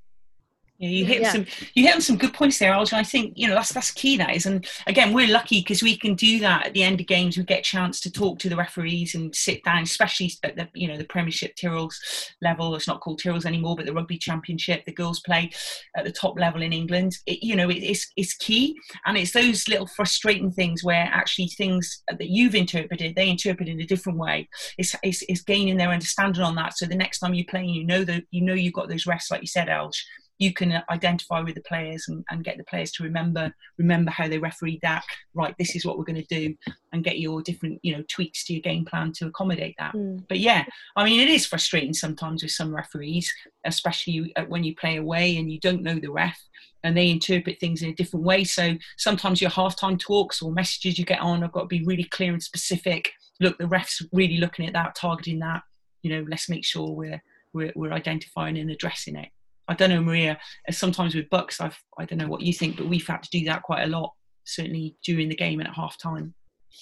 yeah, 0.83 0.89
you 0.89 1.05
hit 1.05 1.23
yeah. 1.23 1.31
some 1.31 1.47
you 1.75 1.85
hit 1.85 1.95
on 1.95 2.01
some 2.01 2.17
good 2.17 2.35
points 2.35 2.59
there, 2.59 2.73
LJ. 2.73 2.93
I 2.95 3.05
think 3.05 3.35
you 3.37 3.47
know 3.47 3.55
that's 3.55 3.73
that's 3.73 3.93
key. 3.93 4.17
That 4.17 4.35
is, 4.35 4.47
and 4.47 4.67
again, 4.89 5.13
we're 5.13 5.29
lucky 5.29 5.61
because 5.61 5.81
we 5.81 5.97
can 5.97 6.17
do 6.17 6.41
that 6.41 6.67
at 6.67 6.75
the 6.75 6.83
end 6.83 7.01
of 7.01 7.07
games. 7.07 7.37
We 7.37 7.45
get 7.45 7.61
a 7.61 7.63
chance 7.63 8.01
to 8.01 8.11
talk 8.11 8.41
to 8.41 8.49
the 8.49 8.57
referees 8.57 9.15
and 9.15 9.33
sit 9.33 9.63
down, 9.63 9.85
especially 9.85 10.33
at 10.43 10.57
the 10.57 10.69
you 10.75 10.89
know 10.89 10.97
the 10.97 11.05
Premiership 11.05 11.55
Tyrrells 11.55 11.95
level. 12.43 12.75
It's 12.75 12.89
not 12.89 13.01
called 13.01 13.21
Tyrrells 13.21 13.47
anymore, 13.47 13.77
but 13.77 13.87
the 13.87 13.93
Rugby 13.93 14.19
Championship, 14.19 14.85
the 14.85 14.93
girls 14.93 15.21
play 15.21 15.53
at 15.97 16.05
the 16.05 16.11
top 16.11 16.37
level 16.37 16.63
in 16.63 16.73
England. 16.73 17.17
It, 17.27 17.45
you 17.45 17.55
know, 17.55 17.71
it, 17.71 17.77
it's 17.77 18.11
it's 18.17 18.35
key, 18.35 18.77
and 19.07 19.17
it's 19.17 19.31
those 19.31 19.69
little 19.69 19.87
frustrating 19.87 20.51
things 20.51 20.83
where 20.83 21.09
actually 21.13 21.47
things 21.47 22.03
that 22.09 22.29
you've 22.29 22.57
interpreted, 22.57 23.15
they 23.15 23.31
interpret 23.31 23.69
in 23.69 23.81
a 23.81 23.87
different 23.87 24.19
way. 24.19 24.49
It's, 24.79 24.97
it's, 25.05 25.23
it's 25.29 25.43
gaining 25.43 25.77
their 25.77 25.91
understanding 25.91 26.43
on 26.43 26.57
that. 26.57 26.77
So 26.77 26.87
the 26.87 26.97
next 26.97 27.21
time 27.21 27.35
you 27.35 27.47
play, 27.47 27.65
you 27.65 27.85
know 27.85 28.03
that 28.03 28.25
you 28.33 28.43
know 28.43 28.55
you've 28.55 28.73
got 28.73 28.89
those 28.89 29.07
rests, 29.07 29.31
like 29.31 29.43
you 29.43 29.47
said, 29.47 29.69
LJ 29.69 29.93
you 30.43 30.53
can 30.53 30.83
identify 30.91 31.41
with 31.41 31.55
the 31.55 31.63
players 31.63 32.07
and, 32.09 32.25
and 32.31 32.45
get 32.45 32.59
the 32.59 32.65
players 32.65 32.91
to 32.93 33.05
remember 33.05 33.55
remember 33.79 34.11
how 34.11 34.27
they 34.27 34.39
refereed 34.39 34.81
that. 34.83 35.05
Right, 35.35 35.55
this 35.59 35.77
is 35.77 35.85
what 35.85 35.97
we're 35.97 36.05
going 36.05 36.23
to 36.23 36.35
do, 36.41 36.55
and 36.93 37.05
get 37.05 37.21
your 37.21 37.43
different 37.43 37.79
you 37.83 37.97
know 37.97 38.03
tweaks 38.09 38.45
to 38.45 38.53
your 38.53 38.63
game 38.63 38.85
plan 38.85 39.13
to 39.13 39.27
accommodate 39.27 39.77
that. 39.79 39.95
Mm. 39.95 40.25
But 40.29 40.41
yeah, 40.41 40.65
I 40.97 41.05
mean 41.05 41.21
it 41.21 41.29
is 41.29 41.47
frustrating 41.47 41.95
sometimes 41.95 42.43
with 42.43 42.53
some 42.53 42.75
referees, 42.75 43.33
especially 43.65 44.35
when 44.49 44.65
you 44.65 44.75
play 44.75 44.97
away 44.97 45.37
and 45.37 45.51
you 45.51 45.61
don't 45.61 45.83
know 45.83 45.99
the 45.99 46.11
ref 46.11 46.39
and 46.85 46.97
they 46.97 47.11
interpret 47.11 47.61
things 47.61 47.83
in 47.83 47.91
a 47.91 47.95
different 47.95 48.27
way. 48.27 48.43
So 48.43 48.77
sometimes 48.99 49.41
your 49.41 49.51
halftime 49.51 49.99
talks 49.99 50.43
or 50.43 50.51
messages 50.51 50.99
you 50.99 51.05
get 51.05 51.21
on 51.21 51.43
have 51.43 51.53
got 51.53 51.63
to 51.63 51.67
be 51.67 51.85
really 51.85 52.05
clear 52.05 52.33
and 52.33 52.43
specific. 52.43 53.11
Look, 53.41 53.59
the 53.59 53.69
ref's 53.69 54.05
really 54.13 54.39
looking 54.39 54.67
at 54.67 54.73
that, 54.73 54.97
targeting 54.97 55.39
that. 55.39 55.63
You 56.03 56.11
know, 56.11 56.27
let's 56.29 56.49
make 56.49 56.65
sure 56.65 56.91
we're 56.91 57.23
we're, 57.53 57.73
we're 57.77 57.93
identifying 57.93 58.59
and 58.59 58.71
addressing 58.71 59.17
it. 59.17 59.29
I 59.69 59.75
don't 59.75 59.91
know, 59.91 60.03
Maria. 60.03 60.39
Sometimes 60.71 61.15
with 61.15 61.31
BUCS, 61.31 61.61
I've 61.61 61.79
I 61.99 62.05
don't 62.05 62.19
know 62.19 62.29
what 62.29 62.43
you 62.43 62.53
think, 62.53 62.77
but 62.77 62.89
we've 62.89 63.07
had 63.07 63.23
to 63.23 63.31
do 63.31 63.45
that 63.47 63.63
quite 63.63 63.85
a 63.85 63.87
lot. 63.87 64.13
Certainly 64.45 64.97
during 65.05 65.29
the 65.29 65.37
game 65.37 65.61
and 65.61 65.69
at 65.69 65.75
half 65.75 65.97
time. 65.99 66.35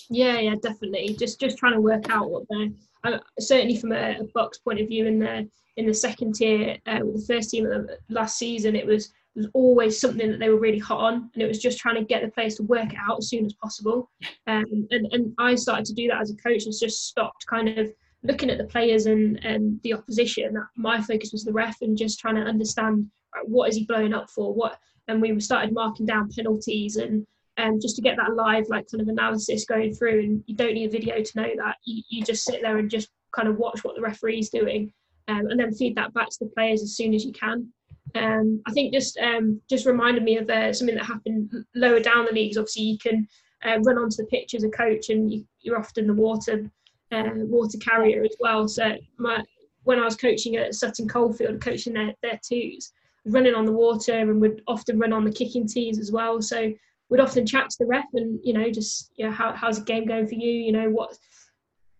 Yeah, 0.09 0.39
yeah, 0.39 0.55
definitely. 0.63 1.17
Just 1.19 1.41
just 1.41 1.59
trying 1.59 1.75
to 1.75 1.81
work 1.81 2.11
out 2.11 2.31
what 2.31 2.45
they're 2.49 2.71
uh, 3.05 3.19
certainly 3.39 3.77
from 3.77 3.93
a, 3.93 4.19
a 4.19 4.25
BUCS 4.35 4.63
point 4.63 4.81
of 4.81 4.89
view 4.89 5.07
in 5.07 5.19
the 5.19 5.49
in 5.77 5.87
the 5.87 5.95
second 5.95 6.35
tier 6.35 6.77
uh, 6.87 6.99
with 7.03 7.27
the 7.27 7.35
first 7.35 7.51
team 7.51 7.67
last 8.09 8.39
season, 8.39 8.77
it 8.77 8.87
was 8.87 9.13
was 9.37 9.47
always 9.55 10.01
something 10.01 10.29
that 10.29 10.41
they 10.41 10.49
were 10.49 10.59
really 10.59 10.79
hot 10.79 11.01
on, 11.01 11.31
and 11.33 11.43
it 11.43 11.47
was 11.47 11.61
just 11.61 11.79
trying 11.79 11.95
to 11.95 12.05
get 12.05 12.23
the 12.23 12.31
players 12.33 12.57
to 12.57 12.65
work 12.65 12.93
it 12.93 12.99
out 12.99 13.19
as 13.19 13.29
soon 13.29 13.47
as 13.47 13.55
possible. 13.55 14.11
Um, 14.47 14.89
and 14.91 15.07
and 15.13 15.33
I 15.39 15.55
started 15.55 15.87
to 15.87 15.95
do 15.95 16.09
that 16.09 16.21
as 16.21 16.31
a 16.31 16.37
coach, 16.37 16.65
and 16.65 16.75
just 16.79 17.07
stopped 17.07 17.47
kind 17.47 17.69
of 17.79 17.93
looking 18.23 18.51
at 18.51 18.59
the 18.59 18.65
players 18.65 19.07
and, 19.07 19.43
and 19.45 19.81
the 19.83 19.95
opposition, 19.95 20.57
my 20.77 21.01
focus 21.01 21.33
was 21.33 21.45
the 21.45 21.53
ref 21.53 21.81
and 21.81 21.97
just 21.97 22.19
trying 22.19 22.37
to 22.37 22.43
understand 22.43 23.11
what 23.45 23.69
is 23.69 23.77
he 23.77 23.85
blowing 23.85 24.13
up 24.13 24.29
for, 24.31 24.53
what, 24.53 24.79
and 25.09 25.23
we 25.23 25.39
started 25.41 25.73
marking 25.73 26.07
down 26.07 26.29
penalties 26.31 26.97
and 26.97 27.27
um, 27.57 27.81
just 27.81 27.97
to 27.97 28.03
get 28.03 28.17
that 28.17 28.35
live 28.35 28.65
like 28.69 28.87
kind 28.91 29.01
of 29.01 29.09
analysis 29.09 29.65
going 29.65 29.95
through. 29.95 30.21
And 30.21 30.45
you 30.47 30.55
don't 30.55 30.75
need 30.75 30.87
a 30.87 30.91
video 30.91 31.23
to 31.23 31.41
know 31.41 31.51
that. 31.57 31.77
You, 31.85 32.03
you 32.09 32.23
just 32.23 32.45
sit 32.45 32.63
there 32.63 32.79
and 32.79 32.91
just 32.91 33.09
kind 33.33 33.49
of 33.49 33.57
watch 33.57 33.85
what 33.85 33.95
the 33.97 34.03
referee's 34.03 34.51
doing, 34.51 34.93
um, 35.29 35.47
and 35.47 35.59
then 35.59 35.73
feed 35.73 35.97
that 35.97 36.13
back 36.15 36.29
to 36.29 36.39
the 36.41 36.51
players 36.55 36.83
as 36.83 36.97
soon 36.97 37.15
as 37.15 37.25
you 37.25 37.33
can. 37.33 37.73
Um, 38.15 38.61
I 38.67 38.73
think 38.73 38.93
just 38.93 39.17
um, 39.19 39.61
just 39.69 39.87
reminded 39.87 40.25
me 40.25 40.37
of 40.39 40.51
uh, 40.51 40.73
something 40.73 40.97
that 40.97 41.05
happened 41.05 41.53
lower 41.75 42.01
down 42.01 42.27
the 42.27 42.33
leagues. 42.33 42.57
Obviously, 42.57 42.83
you 42.83 42.99
can 42.99 43.29
uh, 43.65 43.79
run 43.81 43.99
onto 43.99 44.17
the 44.17 44.27
pitch 44.27 44.55
as 44.55 44.65
a 44.65 44.71
coach, 44.71 45.11
and 45.11 45.33
you, 45.33 45.45
you're 45.61 45.79
often 45.79 46.07
the 46.07 46.15
water 46.15 46.71
uh, 47.13 47.31
water 47.35 47.79
carrier 47.79 48.23
as 48.23 48.37
well. 48.41 48.69
So 48.69 48.97
my, 49.19 49.43
when 49.85 49.99
I 49.99 50.05
was 50.05 50.17
coaching 50.17 50.57
at 50.57 50.75
Sutton 50.75 51.09
Coldfield, 51.09 51.61
coaching 51.61 51.95
their, 51.95 52.15
their 52.23 52.39
twos, 52.47 52.93
running 53.27 53.55
on 53.55 53.67
the 53.67 53.73
water 53.73 54.13
and 54.13 54.41
would 54.41 54.63
often 54.67 54.99
run 54.99 55.13
on 55.13 55.25
the 55.25 55.33
kicking 55.33 55.67
tees 55.67 55.99
as 55.99 56.11
well. 56.13 56.41
So 56.41 56.73
we'd 57.09 57.21
often 57.21 57.47
chat 57.47 57.69
to 57.71 57.77
the 57.81 57.87
ref 57.87 58.07
and 58.15 58.39
you 58.43 58.53
know 58.53 58.71
just 58.71 59.11
you 59.17 59.27
know 59.27 59.33
how, 59.33 59.53
how's 59.53 59.79
the 59.79 59.85
game 59.85 60.07
going 60.07 60.27
for 60.27 60.35
you? 60.35 60.51
You 60.51 60.73
know 60.73 60.89
what 60.89 61.17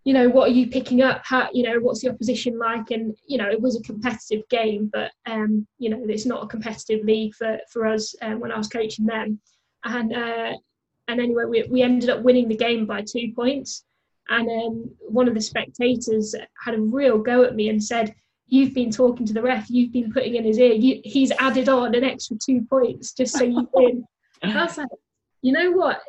you 0.03 0.13
know 0.13 0.29
what 0.29 0.49
are 0.49 0.53
you 0.53 0.67
picking 0.67 1.01
up? 1.01 1.21
How 1.23 1.49
you 1.53 1.63
know 1.63 1.79
what's 1.79 2.01
the 2.01 2.09
opposition 2.09 2.57
like? 2.57 2.91
And 2.91 3.15
you 3.27 3.37
know 3.37 3.49
it 3.49 3.61
was 3.61 3.75
a 3.77 3.83
competitive 3.83 4.47
game 4.49 4.89
but 4.91 5.11
um 5.27 5.67
you 5.77 5.89
know 5.89 6.03
it's 6.07 6.25
not 6.25 6.43
a 6.43 6.47
competitive 6.47 7.05
league 7.05 7.35
for 7.35 7.59
for 7.71 7.85
us 7.85 8.15
um, 8.21 8.39
when 8.39 8.51
i 8.51 8.57
was 8.57 8.67
coaching 8.67 9.05
them. 9.05 9.39
And 9.83 10.13
uh 10.13 10.53
and 11.07 11.19
anyway 11.19 11.43
we, 11.45 11.63
we 11.69 11.81
ended 11.81 12.09
up 12.09 12.23
winning 12.23 12.47
the 12.47 12.55
game 12.55 12.85
by 12.85 13.01
two 13.01 13.31
points 13.35 13.83
and 14.31 14.49
um 14.49 14.89
one 14.99 15.27
of 15.27 15.33
the 15.33 15.41
spectators 15.41 16.33
had 16.63 16.75
a 16.75 16.81
real 16.81 17.17
go 17.17 17.43
at 17.43 17.55
me 17.55 17.69
and 17.69 17.83
said 17.83 18.13
you've 18.47 18.73
been 18.73 18.91
talking 18.91 19.25
to 19.25 19.33
the 19.33 19.41
ref 19.41 19.69
you've 19.69 19.93
been 19.93 20.11
putting 20.11 20.35
in 20.35 20.43
his 20.43 20.57
ear 20.57 20.73
you, 20.73 20.99
he's 21.03 21.31
added 21.39 21.69
on 21.69 21.93
an 21.95 22.03
extra 22.03 22.35
two 22.43 22.65
points 22.69 23.13
just 23.13 23.37
so 23.37 23.43
you 23.43 23.67
win 23.73 24.03
I 24.43 24.63
was 24.63 24.77
like, 24.77 24.87
you 25.41 25.51
know 25.51 25.71
what? 25.71 26.01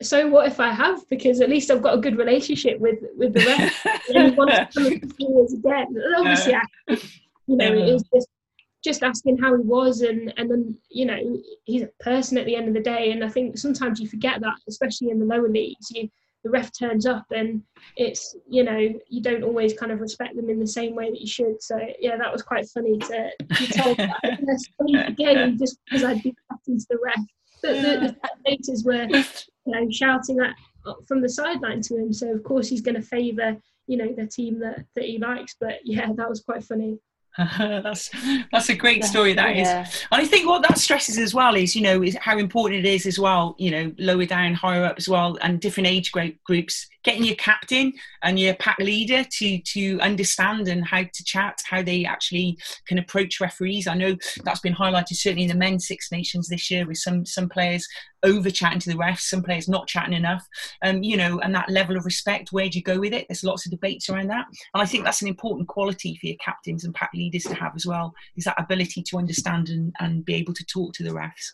So 0.00 0.28
what 0.28 0.46
if 0.46 0.60
I 0.60 0.70
have? 0.70 1.08
Because 1.08 1.40
at 1.40 1.48
least 1.48 1.70
I've 1.70 1.82
got 1.82 1.94
a 1.94 2.00
good 2.00 2.18
relationship 2.18 2.78
with 2.78 2.98
with 3.16 3.34
the 3.34 3.44
ref. 3.44 3.86
and 4.14 4.30
he 4.30 4.36
wants 4.36 4.74
to 4.74 4.82
come 4.82 4.86
and 4.86 5.44
us 5.44 5.52
again. 5.52 5.86
And 5.88 6.16
obviously, 6.16 6.54
I, 6.54 6.62
you 7.46 7.56
know, 7.56 7.72
it 7.72 7.92
was 7.92 8.04
just 8.14 8.28
just 8.84 9.02
asking 9.02 9.38
how 9.38 9.56
he 9.56 9.62
was, 9.62 10.00
and 10.02 10.32
and 10.36 10.50
then 10.50 10.76
you 10.90 11.06
know, 11.06 11.40
he's 11.64 11.82
a 11.82 11.90
person 12.00 12.38
at 12.38 12.46
the 12.46 12.56
end 12.56 12.68
of 12.68 12.74
the 12.74 12.80
day. 12.80 13.12
And 13.12 13.24
I 13.24 13.28
think 13.28 13.58
sometimes 13.58 14.00
you 14.00 14.08
forget 14.08 14.40
that, 14.40 14.56
especially 14.68 15.10
in 15.10 15.20
the 15.20 15.26
lower 15.26 15.48
leagues. 15.48 15.90
You 15.90 16.08
the 16.44 16.50
ref 16.50 16.70
turns 16.76 17.06
up 17.06 17.24
and 17.30 17.62
it's 17.96 18.34
you 18.48 18.64
know 18.64 18.78
you 19.08 19.22
don't 19.22 19.42
always 19.42 19.74
kind 19.74 19.92
of 19.92 20.00
respect 20.00 20.34
them 20.36 20.50
in 20.50 20.58
the 20.58 20.66
same 20.66 20.94
way 20.94 21.10
that 21.10 21.20
you 21.20 21.26
should. 21.26 21.62
So 21.62 21.78
yeah 22.00 22.16
that 22.16 22.32
was 22.32 22.42
quite 22.42 22.68
funny 22.68 22.98
to 22.98 23.30
be 23.58 23.66
told 23.68 23.96
that. 23.98 25.08
Again 25.08 25.58
just 25.58 25.78
because 25.84 26.04
I'd 26.04 26.22
be 26.22 26.34
cutting 26.50 26.78
to 26.78 26.86
the 26.90 26.98
ref. 27.02 27.24
But 27.62 27.74
the, 27.76 28.00
the 28.00 28.16
spectators 28.16 28.84
were 28.84 29.04
you 29.04 29.72
know 29.72 29.90
shouting 29.90 30.36
that 30.36 30.54
from 31.06 31.20
the 31.20 31.28
sideline 31.28 31.80
to 31.82 31.96
him. 31.96 32.12
So 32.12 32.32
of 32.32 32.42
course 32.42 32.68
he's 32.68 32.82
going 32.82 32.96
to 32.96 33.02
favour 33.02 33.56
you 33.86 33.96
know 33.96 34.12
the 34.12 34.26
team 34.26 34.58
that, 34.60 34.84
that 34.94 35.04
he 35.04 35.18
likes. 35.18 35.56
But 35.60 35.80
yeah 35.84 36.10
that 36.16 36.28
was 36.28 36.40
quite 36.40 36.64
funny 36.64 36.98
that's 37.58 38.10
that's 38.52 38.68
a 38.68 38.74
great 38.74 39.04
story 39.04 39.32
that 39.32 39.56
yeah. 39.56 39.82
is, 39.82 40.06
and 40.10 40.20
i 40.20 40.24
think 40.24 40.46
what 40.46 40.60
that 40.60 40.76
stresses 40.76 41.16
as 41.16 41.32
well 41.32 41.54
is 41.54 41.74
you 41.74 41.80
know 41.80 42.02
is 42.02 42.14
how 42.20 42.36
important 42.36 42.84
it 42.84 42.88
is 42.88 43.06
as 43.06 43.18
well 43.18 43.54
you 43.58 43.70
know 43.70 43.90
lower 43.98 44.26
down 44.26 44.52
higher 44.52 44.84
up 44.84 44.96
as 44.98 45.08
well 45.08 45.38
and 45.40 45.58
different 45.58 45.86
age 45.86 46.12
group 46.12 46.34
groups 46.44 46.88
getting 47.04 47.24
your 47.24 47.36
captain 47.36 47.92
and 48.22 48.38
your 48.38 48.54
pack 48.54 48.78
leader 48.78 49.24
to 49.30 49.58
to 49.60 49.98
understand 50.00 50.68
and 50.68 50.84
how 50.84 51.02
to 51.02 51.24
chat, 51.24 51.60
how 51.64 51.82
they 51.82 52.04
actually 52.04 52.58
can 52.86 52.98
approach 52.98 53.40
referees. 53.40 53.86
I 53.86 53.94
know 53.94 54.16
that's 54.44 54.60
been 54.60 54.74
highlighted 54.74 55.14
certainly 55.14 55.44
in 55.44 55.48
the 55.48 55.54
men's 55.54 55.86
Six 55.86 56.12
Nations 56.12 56.48
this 56.48 56.70
year 56.70 56.86
with 56.86 56.98
some 56.98 57.26
some 57.26 57.48
players 57.48 57.86
over 58.22 58.50
chatting 58.50 58.78
to 58.78 58.90
the 58.90 58.96
refs, 58.96 59.22
some 59.22 59.42
players 59.42 59.68
not 59.68 59.88
chatting 59.88 60.14
enough. 60.14 60.46
Um, 60.82 61.02
you 61.02 61.16
know, 61.16 61.40
and 61.40 61.54
that 61.54 61.68
level 61.68 61.96
of 61.96 62.04
respect, 62.04 62.52
where 62.52 62.68
do 62.68 62.78
you 62.78 62.84
go 62.84 63.00
with 63.00 63.12
it? 63.12 63.26
There's 63.28 63.44
lots 63.44 63.66
of 63.66 63.72
debates 63.72 64.08
around 64.08 64.28
that. 64.28 64.46
And 64.74 64.82
I 64.82 64.86
think 64.86 65.04
that's 65.04 65.22
an 65.22 65.28
important 65.28 65.68
quality 65.68 66.16
for 66.20 66.26
your 66.26 66.36
captains 66.36 66.84
and 66.84 66.94
pack 66.94 67.10
leaders 67.14 67.42
to 67.44 67.54
have 67.54 67.72
as 67.74 67.86
well, 67.86 68.14
is 68.36 68.44
that 68.44 68.60
ability 68.60 69.02
to 69.02 69.18
understand 69.18 69.70
and, 69.70 69.92
and 69.98 70.24
be 70.24 70.34
able 70.34 70.54
to 70.54 70.64
talk 70.66 70.94
to 70.94 71.02
the 71.02 71.10
refs 71.10 71.52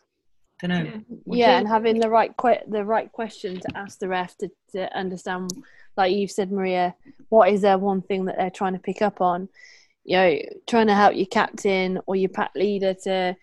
don't 0.66 0.84
know. 0.84 1.00
Yeah, 1.26 1.48
yeah 1.48 1.58
and 1.58 1.68
having 1.68 2.00
the 2.00 2.08
right 2.08 2.36
que- 2.36 2.64
the 2.66 2.84
right 2.84 3.10
question 3.10 3.60
to 3.60 3.76
ask 3.76 3.98
the 3.98 4.08
ref 4.08 4.36
to, 4.38 4.50
to 4.72 4.96
understand, 4.96 5.50
like 5.96 6.12
you've 6.12 6.30
said, 6.30 6.50
Maria, 6.50 6.94
what 7.28 7.50
is 7.50 7.60
their 7.60 7.78
one 7.78 8.02
thing 8.02 8.24
that 8.24 8.36
they're 8.36 8.50
trying 8.50 8.72
to 8.72 8.78
pick 8.78 9.02
up 9.02 9.20
on? 9.20 9.48
You 10.04 10.16
know, 10.16 10.38
trying 10.66 10.86
to 10.88 10.94
help 10.94 11.14
your 11.14 11.26
captain 11.26 12.00
or 12.06 12.16
your 12.16 12.30
pack 12.30 12.52
leader 12.54 12.94
to 13.04 13.36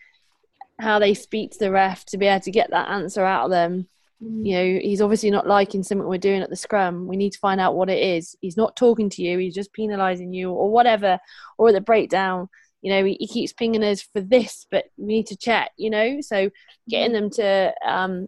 how 0.80 0.99
they 0.99 1.13
speak 1.13 1.51
to 1.51 1.59
the 1.59 1.72
ref 1.72 2.05
to 2.05 2.18
be 2.18 2.26
able 2.26 2.41
to 2.41 2.51
get 2.51 2.72
that 2.72 2.89
answer 2.89 3.24
out 3.24 3.45
of 3.45 3.51
them. 3.51 3.88
Mm. 4.22 4.45
You 4.45 4.55
know, 4.55 4.80
he's 4.82 5.01
obviously 5.01 5.32
not 5.32 5.47
liking 5.47 5.84
something 5.84 6.07
we're 6.07 6.18
doing 6.18 6.41
at 6.41 6.49
the 6.49 6.55
scrum. 6.55 7.07
We 7.07 7.18
need 7.18 7.32
to 7.32 7.39
find 7.39 7.61
out 7.61 7.76
what 7.76 7.89
it 7.89 8.01
is. 8.01 8.36
He's 8.41 8.57
not 8.57 8.76
talking 8.76 9.09
to 9.11 9.22
you. 9.22 9.38
He's 9.38 9.55
just 9.55 9.74
penalising 9.74 10.34
you 10.34 10.51
or 10.51 10.70
whatever. 10.70 11.20
Or 11.57 11.70
at 11.70 11.76
the 11.76 11.82
breakdown, 11.82 12.49
you 12.86 12.91
know, 12.91 13.03
he, 13.03 13.17
he, 13.19 13.25
keeps 13.25 13.51
pinging 13.51 13.83
us 13.83 14.03
for 14.03 14.21
this, 14.21 14.67
but 14.69 14.86
we 14.95 15.07
need 15.07 15.25
to 15.25 15.36
chat, 15.36 15.71
you 15.75 15.89
know. 15.89 16.21
So 16.21 16.51
getting 16.88 17.13
them 17.13 17.31
to 17.31 17.73
um, 17.83 18.27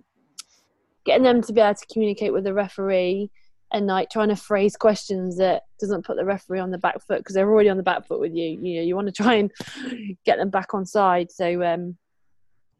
getting 1.05 1.22
them 1.22 1.43
to 1.43 1.53
be 1.53 1.62
able 1.62 1.76
to 1.76 1.86
communicate 1.93 2.34
with 2.34 2.43
the 2.43 2.55
referee 2.55 3.30
and 3.72 3.86
like 3.86 4.10
trying 4.10 4.30
to 4.30 4.36
phrase 4.36 4.76
questions 4.76 5.38
that 5.38 5.62
doesn't 5.80 6.03
put 6.03 6.18
the 6.18 6.26
referee 6.26 6.60
on 6.60 6.72
the 6.72 6.80
back 6.80 6.95
foot 7.05 7.20
because 7.20 7.36
they're 7.36 7.47
already 7.47 7.70
on 7.70 7.78
the 7.78 7.84
back 7.84 8.08
foot 8.08 8.20
with 8.20 8.34
you. 8.34 8.60
You 8.60 8.78
know, 8.78 8.82
you 8.82 8.95
want 8.95 9.05
to 9.05 9.24
try 9.24 9.36
and 9.36 9.51
get 10.26 10.39
them 10.39 10.49
back 10.49 10.74
on 10.74 10.88
side. 10.88 11.32
So 11.32 11.62
um, 11.62 11.95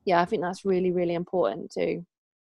yeah, 0.03 0.19
I 0.19 0.25
think 0.25 0.41
that's 0.41 0.65
really 0.65 0.91
really 0.91 1.13
important 1.13 1.71
too. 1.71 2.03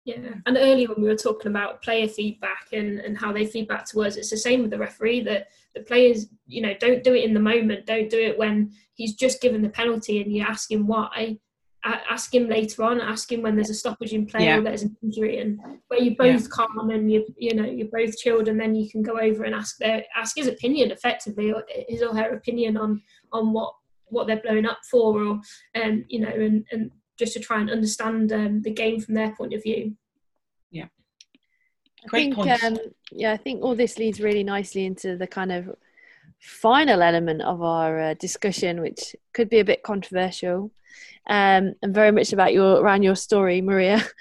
Yeah, 0.03 0.33
and 0.47 0.57
earlier 0.57 0.87
when 0.87 1.01
we 1.03 1.09
were 1.09 1.15
talking 1.15 1.51
about 1.51 1.83
player 1.83 2.07
feedback 2.07 2.69
and, 2.73 2.99
and 2.99 3.15
how 3.15 3.31
they 3.31 3.45
feedback 3.45 3.85
to 3.89 4.01
us, 4.01 4.15
it's 4.15 4.31
the 4.31 4.37
same 4.37 4.61
with 4.63 4.71
the 4.71 4.79
referee 4.79 5.21
that 5.25 5.49
the 5.75 5.81
players, 5.81 6.25
you 6.47 6.61
know, 6.61 6.73
don't 6.79 7.03
do 7.03 7.13
it 7.13 7.23
in 7.23 7.35
the 7.35 7.39
moment. 7.39 7.85
Don't 7.85 8.09
do 8.09 8.19
it 8.19 8.37
when 8.37 8.71
he's 8.95 9.13
just 9.13 9.41
given 9.41 9.61
the 9.61 9.69
penalty 9.69 10.21
and 10.21 10.33
you 10.33 10.43
ask 10.43 10.71
him 10.71 10.87
why. 10.87 11.37
Ask 11.83 12.33
him 12.33 12.47
later 12.47 12.83
on. 12.83 13.01
Ask 13.01 13.31
him 13.31 13.41
when 13.41 13.55
there's 13.55 13.71
a 13.71 13.75
stoppage 13.75 14.13
in 14.13 14.27
play 14.27 14.45
yeah. 14.45 14.57
or 14.57 14.61
there's 14.61 14.83
an 14.83 14.95
injury, 15.01 15.39
and 15.39 15.59
where 15.87 15.99
you're 15.99 16.13
both 16.15 16.43
yeah. 16.43 16.47
calm 16.51 16.91
and 16.91 17.11
you 17.11 17.25
you 17.39 17.55
know 17.55 17.65
you're 17.65 17.87
both 17.91 18.15
chilled, 18.17 18.47
and 18.47 18.59
then 18.59 18.75
you 18.75 18.87
can 18.87 19.01
go 19.01 19.19
over 19.19 19.45
and 19.45 19.55
ask 19.55 19.77
their 19.77 20.03
ask 20.15 20.37
his 20.37 20.45
opinion 20.45 20.91
effectively, 20.91 21.51
or 21.51 21.63
his 21.89 22.03
or 22.03 22.15
her 22.15 22.35
opinion 22.35 22.77
on 22.77 23.01
on 23.31 23.51
what 23.51 23.73
what 24.05 24.27
they're 24.27 24.43
blowing 24.43 24.67
up 24.67 24.77
for, 24.91 25.23
or 25.23 25.41
um 25.73 26.05
you 26.07 26.19
know, 26.19 26.29
and 26.29 26.65
and 26.71 26.91
just 27.21 27.33
to 27.33 27.39
try 27.39 27.61
and 27.61 27.69
understand 27.69 28.33
um, 28.33 28.63
the 28.63 28.71
game 28.71 28.99
from 28.99 29.13
their 29.13 29.31
point 29.35 29.53
of 29.53 29.61
view. 29.61 29.95
Yeah. 30.71 30.87
Great 32.07 32.35
I 32.35 32.57
think, 32.57 32.63
um, 32.63 32.77
yeah, 33.11 33.31
I 33.31 33.37
think 33.37 33.61
all 33.61 33.75
this 33.75 33.99
leads 33.99 34.19
really 34.19 34.43
nicely 34.43 34.85
into 34.85 35.15
the 35.15 35.27
kind 35.27 35.51
of 35.51 35.69
final 36.39 37.03
element 37.03 37.43
of 37.43 37.61
our 37.61 37.99
uh, 37.99 38.13
discussion, 38.15 38.81
which 38.81 39.15
could 39.33 39.49
be 39.49 39.59
a 39.59 39.63
bit 39.63 39.83
controversial, 39.83 40.71
um, 41.27 41.75
and 41.83 41.93
very 41.93 42.11
much 42.11 42.33
about 42.33 42.53
your 42.53 42.81
around 42.81 43.03
your 43.03 43.15
story, 43.15 43.61
Maria. 43.61 44.03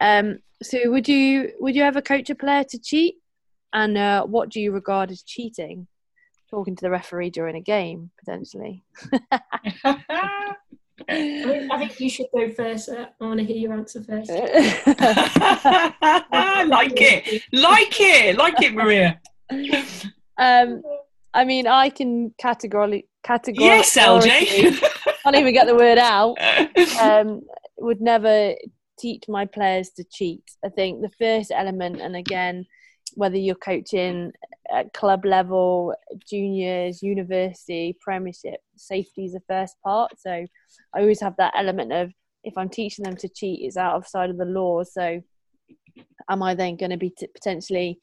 Um, 0.00 0.38
so, 0.62 0.78
would 0.92 1.08
you 1.08 1.52
would 1.58 1.74
you 1.74 1.82
ever 1.82 2.00
coach 2.00 2.30
a 2.30 2.34
player 2.36 2.64
to 2.70 2.78
cheat, 2.78 3.16
and 3.72 3.98
uh, 3.98 4.24
what 4.24 4.48
do 4.48 4.60
you 4.60 4.70
regard 4.70 5.10
as 5.10 5.22
cheating? 5.22 5.88
Talking 6.50 6.76
to 6.76 6.82
the 6.82 6.90
referee 6.90 7.30
during 7.30 7.56
a 7.56 7.60
game, 7.60 8.10
potentially. 8.18 8.84
I 11.08 11.78
think, 11.78 12.00
you 12.00 12.10
should 12.10 12.26
go 12.34 12.50
first. 12.50 12.88
Uh, 12.88 13.06
I 13.20 13.24
want 13.24 13.40
to 13.40 13.44
hear 13.44 13.56
your 13.56 13.72
answer 13.72 14.02
first. 14.02 14.30
like 14.30 14.46
it, 17.00 17.42
like 17.52 18.00
it, 18.00 18.36
like 18.36 18.60
it, 18.62 18.74
Maria. 18.74 19.20
Um, 20.36 20.82
I 21.34 21.44
mean, 21.44 21.66
I 21.66 21.90
can 21.90 22.34
categorically, 22.38 23.06
categorically. 23.22 23.66
Yes, 23.66 23.96
LJ. 23.96 24.80
can't 25.22 25.36
even 25.36 25.52
get 25.52 25.66
the 25.66 25.74
word 25.74 25.98
out. 25.98 26.36
Um, 27.00 27.42
would 27.78 28.00
never 28.00 28.54
teach 28.98 29.24
my 29.28 29.46
players 29.46 29.90
to 29.90 30.04
cheat. 30.04 30.42
I 30.64 30.68
think 30.68 31.00
the 31.00 31.10
first 31.18 31.52
element, 31.54 32.00
and 32.00 32.16
again, 32.16 32.66
whether 33.14 33.36
you're 33.36 33.54
coaching 33.54 34.32
at 34.70 34.92
club 34.92 35.24
level, 35.24 35.94
juniors, 36.28 37.02
university, 37.02 37.96
premiership, 38.00 38.60
safety 38.76 39.24
is 39.24 39.32
the 39.32 39.42
first 39.48 39.76
part. 39.84 40.12
So 40.18 40.30
I 40.30 41.00
always 41.00 41.20
have 41.20 41.36
that 41.38 41.54
element 41.56 41.92
of 41.92 42.12
if 42.44 42.56
I'm 42.56 42.68
teaching 42.68 43.04
them 43.04 43.16
to 43.16 43.28
cheat, 43.28 43.60
it's 43.62 43.76
out 43.76 43.96
of 43.96 44.06
side 44.06 44.30
of 44.30 44.38
the 44.38 44.44
law. 44.44 44.82
So 44.84 45.22
am 46.28 46.42
I 46.42 46.54
then 46.54 46.76
going 46.76 46.90
to 46.90 46.96
be 46.96 47.10
t- 47.10 47.26
potentially 47.26 47.98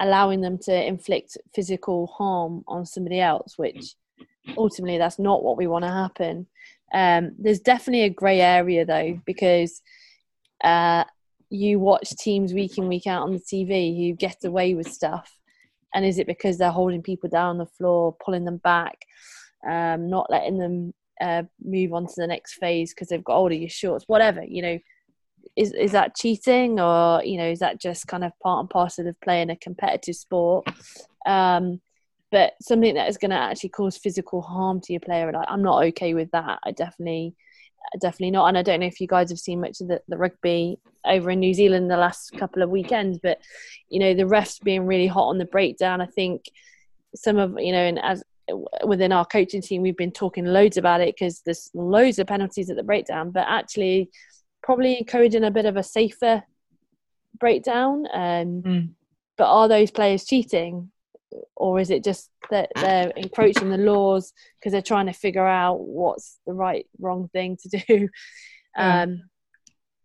allowing 0.00 0.40
them 0.40 0.58
to 0.58 0.86
inflict 0.86 1.36
physical 1.54 2.06
harm 2.06 2.64
on 2.66 2.86
somebody 2.86 3.20
else, 3.20 3.54
which 3.56 3.94
ultimately 4.56 4.98
that's 4.98 5.18
not 5.18 5.42
what 5.42 5.56
we 5.56 5.66
want 5.66 5.84
to 5.84 5.90
happen. 5.90 6.46
Um, 6.94 7.32
there's 7.38 7.60
definitely 7.60 8.04
a 8.04 8.10
grey 8.10 8.40
area 8.40 8.84
though, 8.84 9.20
because 9.24 9.82
uh, 10.62 11.04
you 11.50 11.78
watch 11.78 12.10
teams 12.10 12.52
week 12.52 12.78
in, 12.78 12.88
week 12.88 13.06
out 13.06 13.22
on 13.22 13.32
the 13.32 13.38
TV 13.38 13.96
who 13.96 14.16
get 14.16 14.44
away 14.44 14.74
with 14.74 14.90
stuff. 14.90 15.30
And 15.94 16.04
is 16.04 16.18
it 16.18 16.26
because 16.26 16.58
they're 16.58 16.70
holding 16.70 17.02
people 17.02 17.28
down 17.28 17.50
on 17.50 17.58
the 17.58 17.66
floor, 17.66 18.16
pulling 18.24 18.44
them 18.44 18.58
back, 18.58 19.06
um, 19.68 20.08
not 20.08 20.30
letting 20.30 20.58
them 20.58 20.94
uh, 21.20 21.42
move 21.62 21.92
on 21.92 22.06
to 22.06 22.14
the 22.16 22.26
next 22.26 22.54
phase 22.54 22.92
because 22.92 23.08
they've 23.08 23.24
got 23.24 23.36
older 23.36 23.54
your 23.54 23.68
shorts, 23.68 24.04
whatever, 24.08 24.42
you 24.44 24.62
know, 24.62 24.78
is 25.56 25.72
is 25.72 25.92
that 25.92 26.16
cheating 26.16 26.80
or 26.80 27.22
you 27.24 27.36
know 27.36 27.50
is 27.50 27.58
that 27.58 27.80
just 27.80 28.06
kind 28.06 28.24
of 28.24 28.32
part 28.42 28.60
and 28.60 28.70
parcel 28.70 29.06
of 29.06 29.20
playing 29.20 29.50
a 29.50 29.56
competitive 29.56 30.16
sport? 30.16 30.66
Um, 31.26 31.80
but 32.30 32.54
something 32.62 32.94
that 32.94 33.08
is 33.08 33.18
going 33.18 33.30
to 33.30 33.36
actually 33.36 33.68
cause 33.68 33.98
physical 33.98 34.40
harm 34.40 34.80
to 34.80 34.92
your 34.94 35.00
player 35.00 35.30
I, 35.36 35.44
i'm 35.52 35.62
not 35.62 35.84
okay 35.84 36.14
with 36.14 36.30
that. 36.30 36.58
I 36.64 36.72
definitely 36.72 37.34
definitely 38.00 38.30
not 38.30 38.46
and 38.46 38.58
i 38.58 38.62
don't 38.62 38.80
know 38.80 38.86
if 38.86 39.00
you 39.00 39.06
guys 39.06 39.30
have 39.30 39.38
seen 39.38 39.60
much 39.60 39.80
of 39.80 39.88
the, 39.88 40.00
the 40.08 40.16
rugby 40.16 40.78
over 41.04 41.30
in 41.30 41.40
new 41.40 41.54
zealand 41.54 41.90
the 41.90 41.96
last 41.96 42.32
couple 42.38 42.62
of 42.62 42.70
weekends 42.70 43.18
but 43.22 43.38
you 43.88 43.98
know 43.98 44.14
the 44.14 44.22
refs 44.22 44.62
being 44.62 44.86
really 44.86 45.06
hot 45.06 45.28
on 45.28 45.38
the 45.38 45.44
breakdown 45.44 46.00
i 46.00 46.06
think 46.06 46.44
some 47.14 47.38
of 47.38 47.58
you 47.58 47.72
know 47.72 47.78
and 47.78 47.98
as 48.02 48.22
within 48.84 49.12
our 49.12 49.24
coaching 49.24 49.62
team 49.62 49.82
we've 49.82 49.96
been 49.96 50.12
talking 50.12 50.44
loads 50.44 50.76
about 50.76 51.00
it 51.00 51.14
because 51.14 51.42
there's 51.44 51.70
loads 51.74 52.18
of 52.18 52.26
penalties 52.26 52.70
at 52.70 52.76
the 52.76 52.82
breakdown 52.82 53.30
but 53.30 53.46
actually 53.48 54.10
probably 54.62 54.98
encouraging 54.98 55.44
a 55.44 55.50
bit 55.50 55.66
of 55.66 55.76
a 55.76 55.82
safer 55.82 56.42
breakdown. 57.38 58.06
Um, 58.12 58.62
Mm. 58.62 58.88
But 59.38 59.50
are 59.50 59.66
those 59.66 59.90
players 59.90 60.24
cheating, 60.24 60.90
or 61.56 61.80
is 61.80 61.90
it 61.90 62.04
just 62.04 62.30
that 62.50 62.70
they're 62.76 63.10
encroaching 63.16 63.70
the 63.70 63.78
laws 63.78 64.32
because 64.58 64.72
they're 64.72 64.82
trying 64.82 65.06
to 65.06 65.12
figure 65.12 65.46
out 65.46 65.80
what's 65.80 66.38
the 66.46 66.52
right 66.52 66.86
wrong 66.98 67.28
thing 67.32 67.56
to 67.62 67.68
do? 67.88 68.08
Yeah. 68.76 69.02
Um, 69.02 69.22